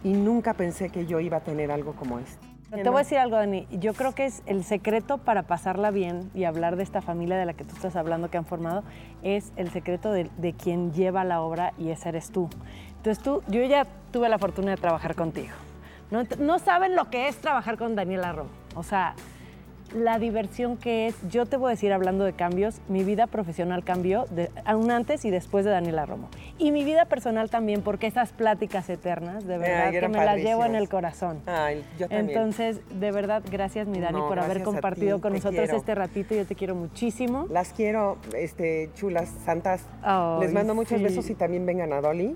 y 0.03 0.13
nunca 0.13 0.53
pensé 0.53 0.91
que 0.91 1.07
yo 1.07 1.19
iba 1.19 1.37
a 1.37 1.39
tener 1.39 1.71
algo 1.71 1.93
como 1.93 2.19
esto. 2.19 2.45
Te 2.69 2.87
voy 2.89 2.97
a 2.97 2.99
decir 2.99 3.17
algo, 3.17 3.37
Dani. 3.37 3.67
Yo 3.71 3.95
creo 3.95 4.13
que 4.13 4.27
es 4.27 4.43
el 4.45 4.63
secreto 4.63 5.17
para 5.17 5.41
pasarla 5.41 5.89
bien 5.89 6.29
y 6.35 6.43
hablar 6.43 6.75
de 6.75 6.83
esta 6.83 7.01
familia 7.01 7.37
de 7.37 7.47
la 7.47 7.53
que 7.53 7.63
tú 7.63 7.75
estás 7.75 7.95
hablando 7.95 8.29
que 8.29 8.37
han 8.37 8.45
formado, 8.45 8.83
es 9.23 9.51
el 9.55 9.71
secreto 9.71 10.11
de, 10.11 10.29
de 10.37 10.53
quien 10.53 10.93
lleva 10.93 11.23
la 11.23 11.41
obra 11.41 11.73
y 11.79 11.89
ese 11.89 12.09
eres 12.09 12.29
tú. 12.29 12.49
Entonces 12.97 13.23
tú, 13.23 13.41
yo 13.47 13.63
ya 13.63 13.87
tuve 14.11 14.29
la 14.29 14.37
fortuna 14.37 14.69
de 14.69 14.77
trabajar 14.77 15.15
contigo. 15.15 15.55
No, 16.11 16.21
no 16.37 16.59
saben 16.59 16.95
lo 16.95 17.09
que 17.09 17.29
es 17.29 17.37
trabajar 17.37 17.79
con 17.79 17.95
Daniela 17.95 18.31
Romo. 18.31 18.51
O 18.75 18.83
sea, 18.83 19.15
la 19.93 20.19
diversión 20.19 20.77
que 20.77 21.07
es, 21.07 21.15
yo 21.29 21.45
te 21.45 21.57
voy 21.57 21.69
a 21.69 21.71
decir 21.71 21.93
hablando 21.93 22.23
de 22.23 22.33
cambios, 22.33 22.81
mi 22.87 23.03
vida 23.03 23.27
profesional 23.27 23.83
cambió 23.83 24.25
de, 24.29 24.49
aún 24.65 24.91
antes 24.91 25.25
y 25.25 25.29
después 25.29 25.65
de 25.65 25.71
Daniela 25.71 26.05
Romo. 26.05 26.29
Y 26.57 26.71
mi 26.71 26.83
vida 26.83 27.05
personal 27.05 27.49
también, 27.49 27.81
porque 27.81 28.07
esas 28.07 28.31
pláticas 28.31 28.89
eternas, 28.89 29.45
de 29.45 29.57
verdad, 29.57 29.87
Ay, 29.87 29.99
que 29.99 30.07
me 30.07 30.25
las 30.25 30.37
llevo 30.37 30.65
en 30.65 30.75
el 30.75 30.89
corazón. 30.89 31.41
Ay, 31.45 31.83
yo 31.97 32.07
también. 32.07 32.29
Entonces, 32.29 32.79
de 32.99 33.11
verdad, 33.11 33.43
gracias, 33.49 33.87
mi 33.87 33.99
Dani, 33.99 34.19
No, 34.19 34.27
por 34.27 34.39
haber 34.39 34.63
compartido 34.63 35.17
ti, 35.17 35.21
con 35.21 35.33
nosotros 35.33 35.61
quiero. 35.61 35.77
este 35.77 35.95
ratito. 35.95 36.35
Yo 36.35 36.45
te 36.45 36.55
quiero 36.55 36.75
muchísimo. 36.75 37.45
Las 37.49 37.73
quiero, 37.73 38.17
este, 38.35 38.89
chulas, 38.95 39.29
santas. 39.45 39.85
Les 40.39 40.53
mando 40.53 40.75
muchos 40.75 41.01
besos 41.01 41.29
y 41.29 41.35
también 41.35 41.65
vengan 41.65 41.93
a 41.93 42.01
Dolly. 42.01 42.35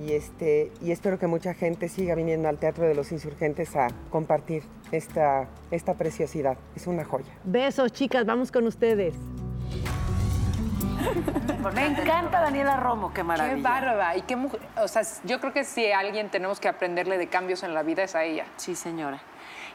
Y, 0.00 0.14
este, 0.14 0.72
y 0.80 0.92
espero 0.92 1.18
que 1.18 1.26
mucha 1.26 1.52
gente 1.52 1.88
siga 1.88 2.14
viniendo 2.14 2.48
al 2.48 2.58
Teatro 2.58 2.86
de 2.86 2.94
los 2.94 3.12
Insurgentes 3.12 3.76
a 3.76 3.88
compartir 4.10 4.62
esta, 4.92 5.46
esta 5.70 5.94
preciosidad. 5.94 6.56
Es 6.74 6.86
una 6.86 7.04
joya. 7.04 7.30
Besos, 7.44 7.92
chicas, 7.92 8.24
vamos 8.24 8.50
con 8.50 8.66
ustedes. 8.66 9.14
Me 11.74 11.86
encanta 11.86 12.40
Daniela 12.40 12.76
Romo, 12.76 13.12
qué 13.12 13.22
maravilla. 13.22 13.56
Qué 13.56 13.62
bárbara. 13.62 14.16
Y 14.16 14.22
qué 14.22 14.36
mujer. 14.36 14.60
O 14.82 14.88
sea, 14.88 15.02
yo 15.24 15.40
creo 15.40 15.52
que 15.52 15.64
si 15.64 15.90
a 15.92 15.98
alguien 15.98 16.30
tenemos 16.30 16.60
que 16.60 16.68
aprenderle 16.68 17.18
de 17.18 17.28
cambios 17.28 17.62
en 17.62 17.74
la 17.74 17.82
vida 17.82 18.02
es 18.02 18.14
a 18.14 18.24
ella. 18.24 18.46
Sí, 18.56 18.74
señora. 18.74 19.20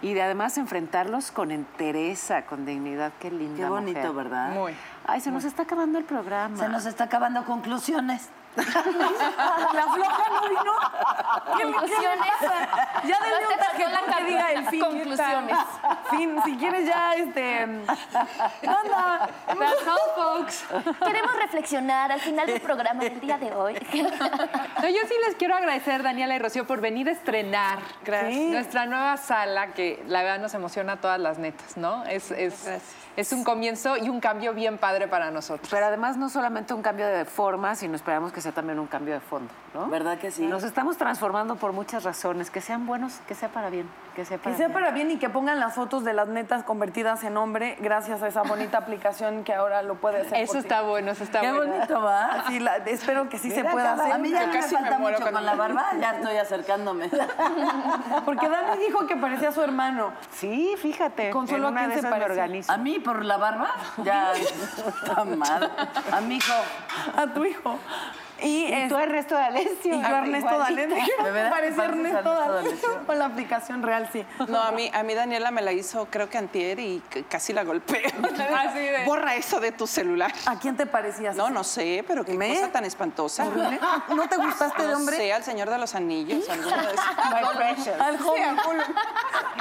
Y 0.01 0.13
de 0.13 0.21
además 0.21 0.57
enfrentarlos 0.57 1.31
con 1.31 1.51
entereza, 1.51 2.45
con 2.45 2.65
dignidad. 2.65 3.13
Qué 3.19 3.31
linda 3.31 3.63
Qué 3.63 3.69
bonito, 3.69 3.99
mujer. 3.99 4.13
¿verdad? 4.13 4.49
Muy. 4.53 4.73
Ay, 5.05 5.21
se 5.21 5.31
nos 5.31 5.45
está 5.45 5.63
acabando 5.63 5.97
el 5.99 6.05
programa. 6.05 6.57
Se 6.57 6.67
nos 6.67 6.85
está 6.85 7.05
acabando 7.05 7.45
conclusiones. 7.45 8.29
La 8.55 9.87
floja 9.93 10.23
no 10.29 10.49
vino. 10.49 10.73
Conclusiones. 11.45 12.33
Ya 13.03 13.19
No 13.19 13.25
denle 13.25 13.47
un 13.53 13.59
tarjetón 13.59 14.15
que 14.17 14.23
diga 14.25 14.51
el 14.51 14.67
fin. 14.67 14.79
Conclusiones. 14.79 15.57
Fin, 16.09 16.39
si 16.45 16.57
quieres 16.57 16.87
ya, 16.87 17.13
este... 17.15 17.63
Anda. 17.63 19.29
That's 19.47 19.87
all, 19.87 20.15
folks. 20.15 20.65
Queremos 21.05 21.35
reflexionar 21.35 22.11
al 22.11 22.19
final 22.21 22.47
del 22.47 22.61
programa 22.61 23.03
del 23.03 23.19
día 23.19 23.37
de 23.37 23.53
hoy. 23.53 23.73
No, 24.81 24.89
yo 24.89 24.99
sí 25.07 25.13
les 25.25 25.35
quiero 25.35 25.55
agradecer, 25.55 26.03
Daniela 26.03 26.35
y 26.35 26.39
Rocío, 26.39 26.65
por 26.65 26.81
venir 26.81 27.09
a 27.09 27.11
estrenar 27.11 27.79
Gracias. 28.03 28.51
nuestra 28.51 28.85
nueva 28.85 29.17
sala, 29.17 29.73
que 29.73 30.03
la 30.07 30.21
verdad 30.23 30.39
nos 30.39 30.53
emociona 30.53 30.93
a 30.93 30.97
todas 30.97 31.19
las 31.19 31.37
netas, 31.37 31.77
¿no? 31.77 32.03
Es, 32.05 32.31
es, 32.31 32.67
es 33.15 33.31
un 33.31 33.43
comienzo 33.43 33.97
y 33.97 34.09
un 34.09 34.19
cambio 34.19 34.53
bien 34.53 34.77
padre 34.77 35.07
para 35.07 35.31
nosotros. 35.31 35.67
Pero 35.69 35.85
además 35.85 36.17
no 36.17 36.29
solamente 36.29 36.73
un 36.73 36.81
cambio 36.81 37.07
de 37.07 37.25
forma, 37.25 37.75
sino 37.75 37.95
esperamos 37.95 38.31
que 38.31 38.41
sea 38.41 38.51
también 38.51 38.79
un 38.79 38.87
cambio 38.87 39.13
de 39.13 39.19
fondo, 39.19 39.51
¿no? 39.75 39.87
¿Verdad 39.87 40.17
que 40.17 40.31
sí? 40.31 40.47
Nos 40.47 40.63
estamos 40.63 40.97
transformando 40.97 41.57
por 41.57 41.73
muchas 41.73 42.03
razones, 42.03 42.49
que 42.49 42.61
sean 42.61 42.85
buenos, 42.87 43.19
que 43.27 43.35
sea 43.35 43.49
para 43.49 43.69
bien, 43.69 43.87
que 44.15 44.23
sea 44.25 44.37
para 44.37 44.51
Que 44.51 44.57
sea 44.57 44.67
bien. 44.67 44.73
para 44.79 44.91
bien 44.91 45.11
y 45.11 45.17
que 45.17 45.29
pongan 45.29 45.59
las 45.59 45.75
fotos 45.75 46.03
de 46.05 46.13
las 46.13 46.29
netas 46.29 46.63
convertidas 46.63 47.23
en 47.25 47.35
hombre 47.35 47.75
gracias 47.81 48.23
a 48.23 48.27
esa 48.29 48.43
bonita 48.43 48.77
aplicación 48.77 49.43
que 49.43 49.53
ahora 49.53 49.81
lo 49.83 49.95
puede 49.95 50.21
hacer. 50.21 50.37
Eso 50.39 50.57
está 50.57 50.81
bueno, 50.81 51.11
eso 51.11 51.23
está 51.25 51.41
Qué 51.41 51.51
bueno. 51.51 51.73
bonito, 51.73 52.01
¿va? 52.01 52.45
Sí, 52.47 52.59
la- 52.59 52.77
espero 52.77 53.27
que 53.29 53.37
sí 53.37 53.51
se 53.51 53.63
pueda 53.65 53.93
hacer. 53.93 54.11
A 54.13 54.17
mí 54.17 54.31
ya 54.31 54.47
no 54.47 54.53
me 54.53 54.59
casi 54.59 54.75
me 54.75 54.81
falta 54.81 54.97
mucho 54.99 55.31
con 55.31 55.45
la 55.45 55.55
barba, 55.55 55.85
ya 55.99 56.11
estoy 56.15 56.37
acercándome. 56.37 57.09
Porque 58.23 58.47
Dani 58.47 58.77
dijo 58.77 59.05
que 59.07 59.17
parecía 59.17 59.51
su 59.51 59.61
hermano. 59.61 60.13
Sí, 60.31 60.73
fíjate. 60.81 61.31
Con 61.31 61.47
solo 61.47 61.67
a 61.67 61.73
quién 61.75 61.91
se 61.99 62.03
parece. 62.07 62.31
organizo. 62.31 62.71
¿A 62.71 62.77
mí 62.77 62.99
por 62.99 63.25
la 63.25 63.35
barba? 63.37 63.71
Ya, 64.03 64.31
está 65.03 65.25
mal. 65.25 65.71
A 66.11 66.21
mi 66.21 66.37
hijo. 66.37 66.53
A 67.17 67.27
tu 67.27 67.43
hijo. 67.43 67.77
Y, 68.41 68.65
Y 68.73 68.87
tú 68.89 68.97
Ernesto 68.97 69.35
D'Alessio. 69.35 69.95
Y 69.95 70.01
yo 70.01 70.07
Ernesto 70.07 70.49
Igualito. 70.53 70.95
D'Alessio. 70.95 71.23
¿De? 71.23 71.49
Parece 71.49 71.49
¿Pareces 71.49 71.77
Ernesto 71.79 72.17
Ernesto 72.17 72.33
D'Alessio. 72.35 73.05
Con 73.05 73.19
la 73.19 73.25
aplicación 73.25 73.81
real, 73.83 74.09
sí. 74.11 74.25
No, 74.47 74.61
a 74.61 74.71
mí, 74.71 74.91
a 74.93 75.03
mí 75.03 75.13
Daniela 75.13 75.51
me 75.51 75.61
la 75.61 75.71
hizo, 75.71 76.07
creo 76.11 76.29
que 76.29 76.37
antier, 76.37 76.79
y 76.79 77.01
casi 77.29 77.53
la 77.53 77.63
golpeé. 77.63 78.03
Así 78.55 78.79
de- 78.79 79.05
Borra 79.05 79.35
eso 79.35 79.59
de 79.59 79.71
tu 79.71 79.87
celular. 79.87 80.33
¿A 80.47 80.59
quién 80.59 80.75
te 80.75 80.85
parecías? 80.85 81.35
No, 81.35 81.49
no 81.49 81.63
sé, 81.63 82.03
pero 82.07 82.25
qué 82.25 82.33
¿Me? 82.33 82.53
cosa 82.55 82.71
tan 82.71 82.83
espantosa. 82.85 83.45
¿No 83.45 84.27
te 84.27 84.37
gustaste 84.37 84.83
de 84.83 84.89
No 84.89 84.97
hombre? 84.97 85.15
sé, 85.17 85.31
al 85.33 85.43
Señor 85.43 85.69
de 85.69 85.77
los 85.77 85.95
Anillos, 85.95 86.47
alguno 86.49 86.75
de 86.77 86.93
esos. 86.93 87.05
My 87.31 87.55
precious. 87.57 87.99
Al 88.01 88.17
joven. 88.17 88.57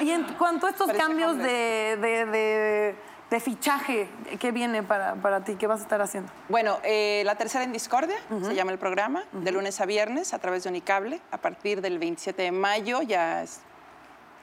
Y 0.01 0.11
en 0.11 0.25
cuanto 0.35 0.67
a 0.67 0.71
estos 0.71 0.87
Parece 0.89 1.05
cambios 1.05 1.37
de, 1.39 1.97
de, 2.01 2.27
de- 2.27 2.97
de 3.35 3.41
fichaje, 3.41 4.09
¿qué 4.39 4.53
viene 4.53 4.85
para, 4.85 5.17
para 5.17 5.43
ti? 5.43 5.57
¿Qué 5.57 5.67
vas 5.67 5.81
a 5.81 5.83
estar 5.83 6.01
haciendo? 6.01 6.31
Bueno, 6.49 6.79
eh, 6.85 7.23
La 7.27 7.35
Tercera 7.35 7.65
en 7.65 7.73
Discordia, 7.73 8.15
se 8.45 8.55
llama 8.55 8.71
el 8.71 8.79
programa, 8.79 9.25
de 9.33 9.51
lunes 9.51 9.81
a 9.81 9.87
viernes 9.87 10.33
a 10.35 10.39
través 10.39 10.63
de 10.63 10.69
Unicable. 10.71 11.21
A 11.33 11.39
partir 11.39 11.81
del 11.81 11.99
27 11.99 12.41
de 12.43 12.53
mayo 12.53 13.03
ya 13.03 13.43
es 13.43 13.59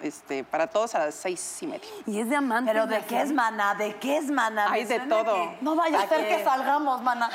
este, 0.02 0.44
para 0.44 0.68
todos 0.68 0.94
a 0.96 1.00
las 1.06 1.16
seis 1.16 1.60
y 1.62 1.68
media. 1.68 1.88
Y 2.06 2.20
es 2.20 2.28
de 2.30 2.36
amante. 2.36 2.70
¿Pero 2.70 2.86
de 2.86 3.00
qué 3.06 3.22
es 3.22 3.32
mana? 3.32 3.76
¿De 3.76 3.96
qué 3.96 4.18
es 4.18 4.26
mana? 4.30 4.70
Hay 4.70 4.84
de 4.84 5.00
todo. 5.02 5.36
que- 5.36 5.58
No 5.62 5.76
vaya 5.78 6.02
a 6.02 6.10
ser 6.10 6.28
que 6.28 6.44
salgamos, 6.44 7.02
mana. 7.02 7.30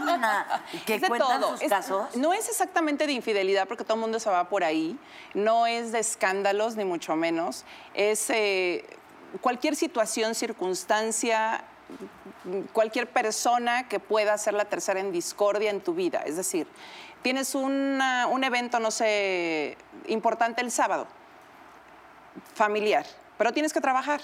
Mana. 0.00 0.62
¿Que 0.86 0.94
Es 0.96 1.02
de 1.02 1.06
cuentan 1.08 1.40
todo. 1.40 1.52
sus 1.52 1.62
Es- 1.62 1.68
casos? 1.68 2.16
no 2.16 2.32
es 2.32 2.48
exactamente 2.48 3.06
de 3.06 3.12
infidelidad 3.12 3.68
porque 3.68 3.84
todo 3.84 3.94
el 3.94 4.00
mundo 4.00 4.18
se 4.18 4.28
va 4.28 4.48
por 4.48 4.64
ahí. 4.64 4.98
No 5.34 5.68
es 5.68 5.92
de 5.92 6.00
escándalos, 6.00 6.74
ni 6.74 6.84
mucho 6.84 7.14
menos. 7.14 7.64
Es 7.94 8.28
eh, 8.30 8.95
cualquier 9.40 9.76
situación, 9.76 10.34
circunstancia, 10.34 11.64
cualquier 12.72 13.08
persona 13.10 13.88
que 13.88 14.00
pueda 14.00 14.36
ser 14.38 14.54
la 14.54 14.64
tercera 14.64 15.00
en 15.00 15.12
discordia 15.12 15.70
en 15.70 15.80
tu 15.80 15.94
vida. 15.94 16.22
Es 16.26 16.36
decir, 16.36 16.66
tienes 17.22 17.54
una- 17.54 18.26
un 18.28 18.44
evento, 18.44 18.78
no 18.80 18.90
sé, 18.90 19.76
importante 20.08 20.60
el 20.60 20.70
sábado, 20.70 21.06
familiar, 22.54 23.06
pero 23.38 23.52
tienes 23.52 23.72
que 23.72 23.80
trabajar. 23.80 24.20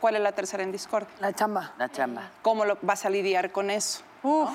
¿Cuál 0.00 0.16
es 0.16 0.22
la 0.22 0.32
tercera 0.32 0.62
en 0.62 0.72
discordia? 0.72 1.08
La 1.20 1.32
chamba. 1.32 1.72
La 1.78 1.88
chamba. 1.88 2.30
¿Cómo 2.42 2.64
lo 2.64 2.76
vas 2.82 3.06
a 3.06 3.10
lidiar 3.10 3.52
con 3.52 3.70
eso? 3.70 4.02
Uf. 4.22 4.50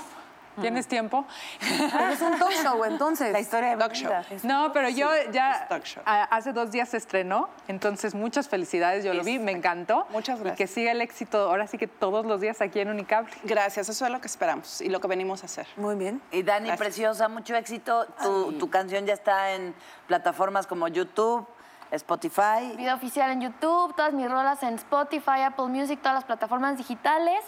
¿Tienes 0.62 0.88
tiempo? 0.88 1.26
Pero 1.60 2.08
es 2.10 2.22
un 2.22 2.38
talk 2.38 2.52
show, 2.64 2.84
entonces. 2.86 3.32
La 3.32 3.40
historia 3.40 3.70
de 3.72 3.78
Talk 3.78 3.94
show. 3.94 4.12
No, 4.44 4.72
pero 4.74 4.90
yo 4.90 5.10
ya 5.32 5.68
talk 5.68 5.84
show. 5.84 6.04
a- 6.06 6.24
hace 6.24 6.54
dos 6.54 6.72
días 6.72 6.90
se 6.90 6.98
estrenó, 6.98 7.50
entonces 7.68 8.14
muchas 8.16 8.48
felicidades, 8.50 9.04
yo 9.04 9.14
lo 9.14 9.24
vi, 9.24 9.40
me 9.40 9.52
encantó. 9.52 10.08
Muchas 10.12 10.40
Y 10.40 10.44
gracias. 10.44 10.58
que 10.58 10.68
siga 10.68 10.92
el 10.92 11.02
éxito, 11.02 11.38
ahora 11.50 11.68
sí 11.68 11.78
que 11.78 11.88
todos 11.88 12.26
los 12.26 12.42
días 12.42 12.62
aquí 12.62 12.80
en 12.80 12.90
Unicable. 12.90 13.30
Gracias, 13.44 13.90
eso 13.90 14.06
es 14.06 14.12
lo 14.12 14.22
que 14.22 14.28
esperamos 14.28 14.82
y 14.82 14.90
lo 14.90 15.00
que 15.00 15.08
venimos 15.08 15.44
a 15.44 15.46
hacer. 15.46 15.68
Muy 15.78 15.96
bien. 15.96 16.22
Y 16.32 16.44
Dani, 16.44 16.68
Gracias. 16.68 16.78
preciosa, 16.80 17.28
mucho 17.30 17.56
éxito. 17.56 18.06
Tu, 18.22 18.54
tu 18.54 18.70
canción 18.70 19.06
ya 19.06 19.14
está 19.14 19.52
en 19.52 19.74
plataformas 20.08 20.68
como 20.68 20.88
YouTube, 20.88 21.48
Spotify. 21.92 22.76
Video 22.78 22.96
oficial 22.96 23.32
en 23.32 23.42
YouTube, 23.42 23.96
todas 23.96 24.14
mis 24.14 24.30
rolas 24.30 24.62
en 24.64 24.76
Spotify, 24.76 25.42
Apple 25.46 25.66
Music, 25.68 26.00
todas 26.00 26.14
las 26.16 26.24
plataformas 26.24 26.78
digitales. 26.78 27.40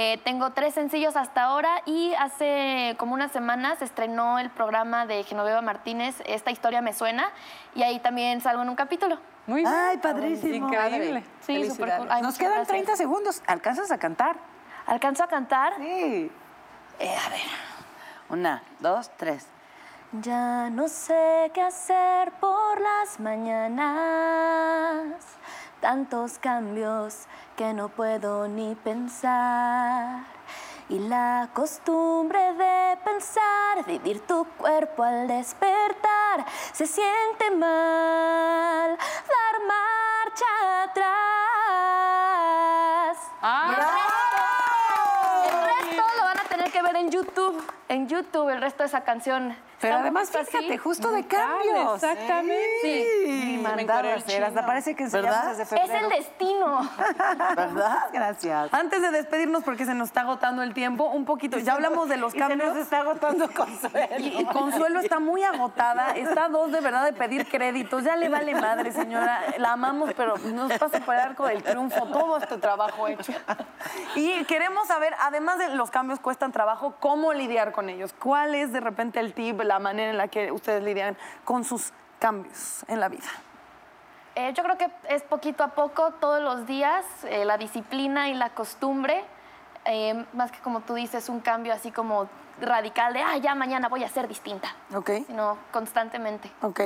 Eh, 0.00 0.20
tengo 0.22 0.50
tres 0.50 0.74
sencillos 0.74 1.16
hasta 1.16 1.42
ahora 1.42 1.82
y 1.84 2.14
hace 2.14 2.94
como 3.00 3.14
unas 3.14 3.32
semanas 3.32 3.80
se 3.80 3.84
estrenó 3.84 4.38
el 4.38 4.48
programa 4.48 5.06
de 5.06 5.24
Genoveva 5.24 5.60
Martínez, 5.60 6.22
Esta 6.24 6.52
historia 6.52 6.80
me 6.80 6.92
suena, 6.92 7.32
y 7.74 7.82
ahí 7.82 7.98
también 7.98 8.40
salgo 8.40 8.62
en 8.62 8.68
un 8.68 8.76
capítulo. 8.76 9.18
Muy 9.48 9.62
bien. 9.62 9.74
Ay, 9.74 9.98
padrísimo. 9.98 10.68
Increíble. 10.68 11.24
Sí, 11.40 11.68
súper 11.68 11.96
cool. 11.96 12.06
Ay, 12.12 12.22
Nos 12.22 12.38
quedan 12.38 12.52
gracias. 12.52 12.68
30 12.68 12.94
segundos. 12.94 13.42
¿Alcanzas 13.48 13.90
a 13.90 13.98
cantar? 13.98 14.36
¿Alcanzo 14.86 15.24
a 15.24 15.26
cantar? 15.26 15.72
Sí. 15.78 16.30
Una, 18.28 18.62
dos, 18.78 19.10
tres. 19.16 19.48
Ya 20.12 20.70
no 20.70 20.86
sé 20.86 21.50
qué 21.52 21.62
hacer 21.62 22.30
por 22.38 22.80
las 22.80 23.18
mañanas, 23.18 23.82
tantos 25.80 26.38
cambios 26.38 27.26
que 27.56 27.72
no 27.72 27.88
puedo 27.88 28.48
ni 28.48 28.74
pensar. 28.74 30.24
Y 30.88 30.98
la 31.00 31.50
costumbre 31.52 32.54
de 32.54 32.98
pensar, 33.04 33.84
vivir 33.86 34.26
tu 34.26 34.46
cuerpo 34.56 35.02
al 35.02 35.28
despertar, 35.28 36.46
se 36.72 36.86
siente 36.86 37.50
mal 37.50 38.96
dar 38.96 39.60
marcha 39.66 40.82
atrás. 40.84 41.08
Ah, 43.42 43.74
El 45.44 45.52
resto 45.62 46.02
lo 46.16 46.24
van 46.24 46.38
a 46.38 46.44
tener 46.44 46.72
que 46.72 46.80
ver 46.82 46.96
en 46.96 47.10
YouTube. 47.10 47.62
En 47.88 48.08
YouTube, 48.08 48.48
el 48.48 48.60
resto 48.60 48.82
de 48.82 48.86
esa 48.88 49.02
canción. 49.02 49.54
Pero 49.80 49.96
además, 49.96 50.34
así. 50.34 50.44
fíjate, 50.56 50.78
justo 50.78 51.10
de 51.12 51.26
cambios. 51.26 51.94
exactamente. 52.02 52.58
Sí. 52.82 53.04
Sí. 53.24 53.42
Ni 53.44 53.58
mandado 53.58 54.08
a 54.10 54.14
hacer. 54.14 54.42
Hasta 54.44 54.66
parece 54.66 54.94
que 54.94 55.06
¿Verdad? 55.06 55.50
desde 55.50 55.62
Es 55.62 55.68
febrero. 55.68 55.94
el 56.04 56.08
destino. 56.10 56.90
¿Verdad? 57.56 57.98
Gracias. 58.12 58.74
Antes 58.74 59.02
de 59.02 59.10
despedirnos, 59.10 59.62
porque 59.64 59.84
se 59.84 59.94
nos 59.94 60.08
está 60.08 60.22
agotando 60.22 60.62
el 60.62 60.74
tiempo, 60.74 61.04
un 61.06 61.24
poquito. 61.24 61.58
Ya 61.58 61.74
hablamos 61.74 62.08
de 62.08 62.16
los 62.16 62.34
Y 62.34 62.38
se 62.38 62.44
cambios. 62.46 62.74
nos 62.74 62.82
está 62.82 62.98
agotando 63.00 63.48
Consuelo. 63.52 64.18
Y, 64.18 64.40
y 64.40 64.44
Consuelo 64.46 65.00
está 65.00 65.18
muy 65.20 65.42
agotada, 65.44 66.10
está 66.16 66.44
a 66.46 66.48
dos 66.48 66.72
de 66.72 66.80
verdad 66.80 67.04
de 67.04 67.12
pedir 67.12 67.46
créditos, 67.48 68.04
ya 68.04 68.16
le 68.16 68.28
vale 68.28 68.54
madre, 68.54 68.92
señora, 68.92 69.40
la 69.58 69.72
amamos, 69.72 70.12
pero 70.16 70.36
nos 70.38 70.72
pasa 70.78 71.00
por 71.00 71.14
el 71.14 71.20
arco 71.20 71.46
del 71.46 71.62
triunfo 71.62 72.06
todo 72.06 72.36
este 72.38 72.58
trabajo 72.58 73.06
hecho. 73.08 73.32
Y 74.14 74.44
queremos 74.44 74.86
saber, 74.88 75.14
además 75.20 75.58
de 75.58 75.68
los 75.74 75.90
cambios 75.90 76.18
cuestan 76.20 76.52
trabajo, 76.52 76.94
cómo 77.00 77.32
lidiar 77.32 77.72
con 77.72 77.88
ellos, 77.88 78.12
cuál 78.18 78.54
es 78.54 78.72
de 78.72 78.80
repente 78.80 79.20
el 79.20 79.32
tip, 79.34 79.60
la 79.68 79.78
manera 79.78 80.10
en 80.10 80.16
la 80.16 80.28
que 80.28 80.50
ustedes 80.50 80.82
lidian 80.82 81.16
con 81.44 81.62
sus 81.64 81.92
cambios 82.18 82.84
en 82.88 82.98
la 82.98 83.08
vida. 83.08 83.28
Eh, 84.34 84.52
yo 84.54 84.62
creo 84.62 84.78
que 84.78 84.88
es 85.08 85.22
poquito 85.22 85.64
a 85.64 85.68
poco, 85.68 86.12
todos 86.20 86.40
los 86.40 86.66
días, 86.66 87.04
eh, 87.24 87.44
la 87.44 87.58
disciplina 87.58 88.28
y 88.28 88.34
la 88.34 88.50
costumbre, 88.50 89.24
eh, 89.84 90.24
más 90.32 90.52
que 90.52 90.60
como 90.60 90.80
tú 90.80 90.94
dices, 90.94 91.28
un 91.28 91.40
cambio 91.40 91.72
así 91.72 91.90
como 91.90 92.28
radical 92.60 93.12
de, 93.12 93.20
ah, 93.20 93.36
ya 93.38 93.54
mañana 93.54 93.88
voy 93.88 94.04
a 94.04 94.08
ser 94.08 94.28
distinta, 94.28 94.74
¿Ok? 94.94 95.10
sino 95.26 95.58
constantemente. 95.72 96.50
¿Ok? 96.62 96.80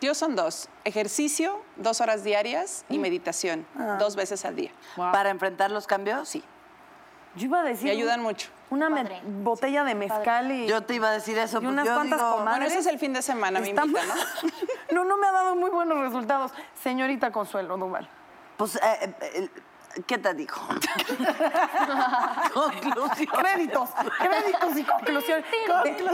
Yo 0.00 0.14
son 0.14 0.36
dos, 0.36 0.68
ejercicio, 0.84 1.62
dos 1.76 2.00
horas 2.00 2.22
diarias 2.24 2.84
y 2.90 2.98
meditación, 2.98 3.66
dos 3.98 4.14
veces 4.14 4.44
al 4.44 4.54
día. 4.54 4.70
¿Para 4.94 5.30
enfrentar 5.30 5.70
los 5.70 5.86
cambios? 5.86 6.28
Sí. 6.28 6.44
Yo 7.34 7.46
iba 7.46 7.60
a 7.60 7.64
decir... 7.64 7.84
Me 7.84 7.92
ayudan 7.92 8.22
mucho. 8.22 8.50
Una 8.68 8.90
Padre. 8.90 9.20
botella 9.24 9.84
de 9.84 9.94
mezcal 9.94 10.50
y... 10.50 10.66
Yo 10.66 10.82
te 10.82 10.94
iba 10.94 11.08
a 11.08 11.12
decir 11.12 11.38
eso. 11.38 11.58
Y 11.58 11.60
pues 11.60 11.72
unas 11.72 11.86
yo 11.86 11.94
cuantas 11.94 12.18
digo, 12.18 12.36
comadres. 12.36 12.58
Bueno, 12.58 12.66
ese 12.66 12.78
es 12.80 12.86
el 12.86 12.98
fin 12.98 13.12
de 13.12 13.22
semana, 13.22 13.60
me 13.60 13.68
invitan, 13.68 13.92
¿no? 13.92 13.98
no, 14.92 15.04
no 15.04 15.16
me 15.16 15.26
ha 15.26 15.32
dado 15.32 15.54
muy 15.54 15.70
buenos 15.70 15.98
resultados. 15.98 16.52
Señorita 16.82 17.30
Consuelo 17.30 17.76
Duval. 17.76 18.08
Pues, 18.56 18.76
eh, 18.76 19.14
eh, 19.20 19.48
¿qué 20.06 20.18
te 20.18 20.34
digo? 20.34 20.54
Conclusión. 22.52 23.28
Créditos, 23.38 23.90
créditos 24.18 24.76
y 24.76 24.84
conclusión. 24.84 25.42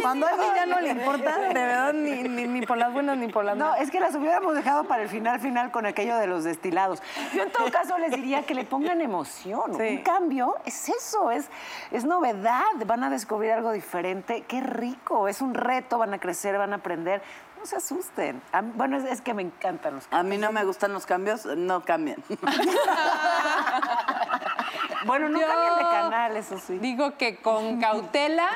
Cuando 0.00 0.26
a 0.26 0.30
alguien 0.30 0.54
ya 0.54 0.66
no 0.66 0.80
le 0.80 0.90
importa, 0.90 1.38
de 1.38 1.54
verdad, 1.54 1.92
ni, 1.92 2.22
ni, 2.22 2.46
ni 2.46 2.66
por 2.66 2.76
las 2.78 2.92
buenas 2.92 3.16
ni 3.16 3.28
por 3.28 3.44
las 3.44 3.56
No, 3.56 3.66
malas. 3.70 3.80
es 3.82 3.90
que 3.90 4.00
las 4.00 4.14
hubiéramos 4.14 4.54
dejado 4.54 4.84
para 4.84 5.02
el 5.02 5.08
final 5.08 5.40
final 5.40 5.70
con 5.70 5.86
aquello 5.86 6.16
de 6.16 6.26
los 6.26 6.44
destilados. 6.44 7.02
Yo 7.34 7.42
en 7.42 7.50
todo 7.52 7.70
caso 7.70 7.98
les 7.98 8.12
diría 8.12 8.42
que 8.44 8.54
le 8.54 8.64
pongan 8.64 9.00
emoción. 9.00 9.76
Sí. 9.76 9.96
Un 9.96 10.02
cambio 10.02 10.56
es 10.64 10.88
eso, 10.88 11.30
es, 11.30 11.48
es 11.90 12.04
novedad. 12.04 12.62
Van 12.86 13.04
a 13.04 13.10
descubrir 13.10 13.52
algo 13.52 13.72
diferente. 13.72 14.42
Qué 14.48 14.60
rico, 14.60 15.28
es 15.28 15.40
un 15.40 15.54
reto, 15.54 15.98
van 15.98 16.14
a 16.14 16.18
crecer, 16.18 16.58
van 16.58 16.72
a 16.72 16.76
aprender. 16.76 17.22
No 17.62 17.66
se 17.66 17.76
asusten. 17.76 18.42
A 18.50 18.60
mí- 18.60 18.72
bueno, 18.74 18.96
es, 18.96 19.04
es 19.04 19.20
que 19.20 19.34
me 19.34 19.42
encantan 19.42 19.94
los 19.94 20.08
A 20.10 20.24
mí 20.24 20.36
no 20.36 20.50
me 20.50 20.64
gustan 20.64 20.92
los 20.92 21.06
cambios, 21.06 21.46
no 21.46 21.84
cambien. 21.84 22.22
Bueno, 25.04 25.28
no 25.28 25.40
Yo 25.40 25.46
cambien 25.46 25.76
de 25.78 25.82
canal, 25.82 26.36
eso 26.36 26.58
sí. 26.58 26.78
Digo 26.78 27.16
que 27.16 27.36
con 27.38 27.80
cautela 27.80 28.48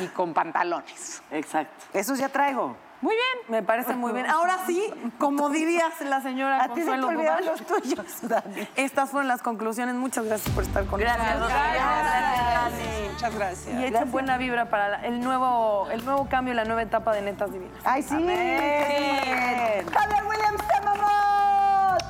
y 0.00 0.08
con 0.08 0.34
pantalones. 0.34 1.22
Exacto. 1.30 1.84
Esos 1.92 2.18
ya 2.18 2.28
traigo. 2.28 2.76
Muy 3.04 3.14
bien. 3.16 3.50
Me 3.50 3.62
parece 3.62 3.94
muy 3.94 4.12
bien. 4.12 4.24
Ahora 4.24 4.60
sí, 4.66 4.90
como 5.18 5.50
dirías 5.50 6.00
la 6.00 6.22
señora 6.22 6.64
A 6.64 6.68
ti 6.68 6.80
se 6.80 6.86
te 6.90 6.98
Consuelo 6.98 7.20
Duval, 7.20 7.44
los 7.44 7.66
tuyos, 7.66 8.06
Dani. 8.22 8.66
estas 8.76 9.10
fueron 9.10 9.28
las 9.28 9.42
conclusiones. 9.42 9.94
Muchas 9.94 10.24
gracias 10.24 10.54
por 10.54 10.64
estar 10.64 10.86
con 10.86 10.98
Gracias, 10.98 11.38
nosotros. 11.38 11.52
Dani. 11.52 13.08
Muchas 13.12 13.34
gracias. 13.34 13.78
Y 13.78 13.84
echen 13.84 14.10
buena 14.10 14.38
vibra 14.38 14.70
para 14.70 15.04
el 15.04 15.20
nuevo, 15.20 15.86
el 15.90 16.02
nuevo 16.02 16.26
cambio 16.30 16.54
y 16.54 16.56
la 16.56 16.64
nueva 16.64 16.80
etapa 16.80 17.12
de 17.12 17.20
Netas 17.20 17.52
Divinas. 17.52 17.76
¡Ay, 17.84 18.02
sí! 18.02 18.14
Amén. 18.14 19.86
¡Javier 19.92 20.24
Williams, 20.24 20.66
te 20.66 20.74
amamos! 20.78 22.02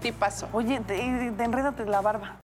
Tipazo. 0.00 0.48
Oye, 0.52 0.78
te, 0.86 1.32
te 1.36 1.42
enrédate 1.44 1.84
la 1.84 2.00
barba. 2.00 2.36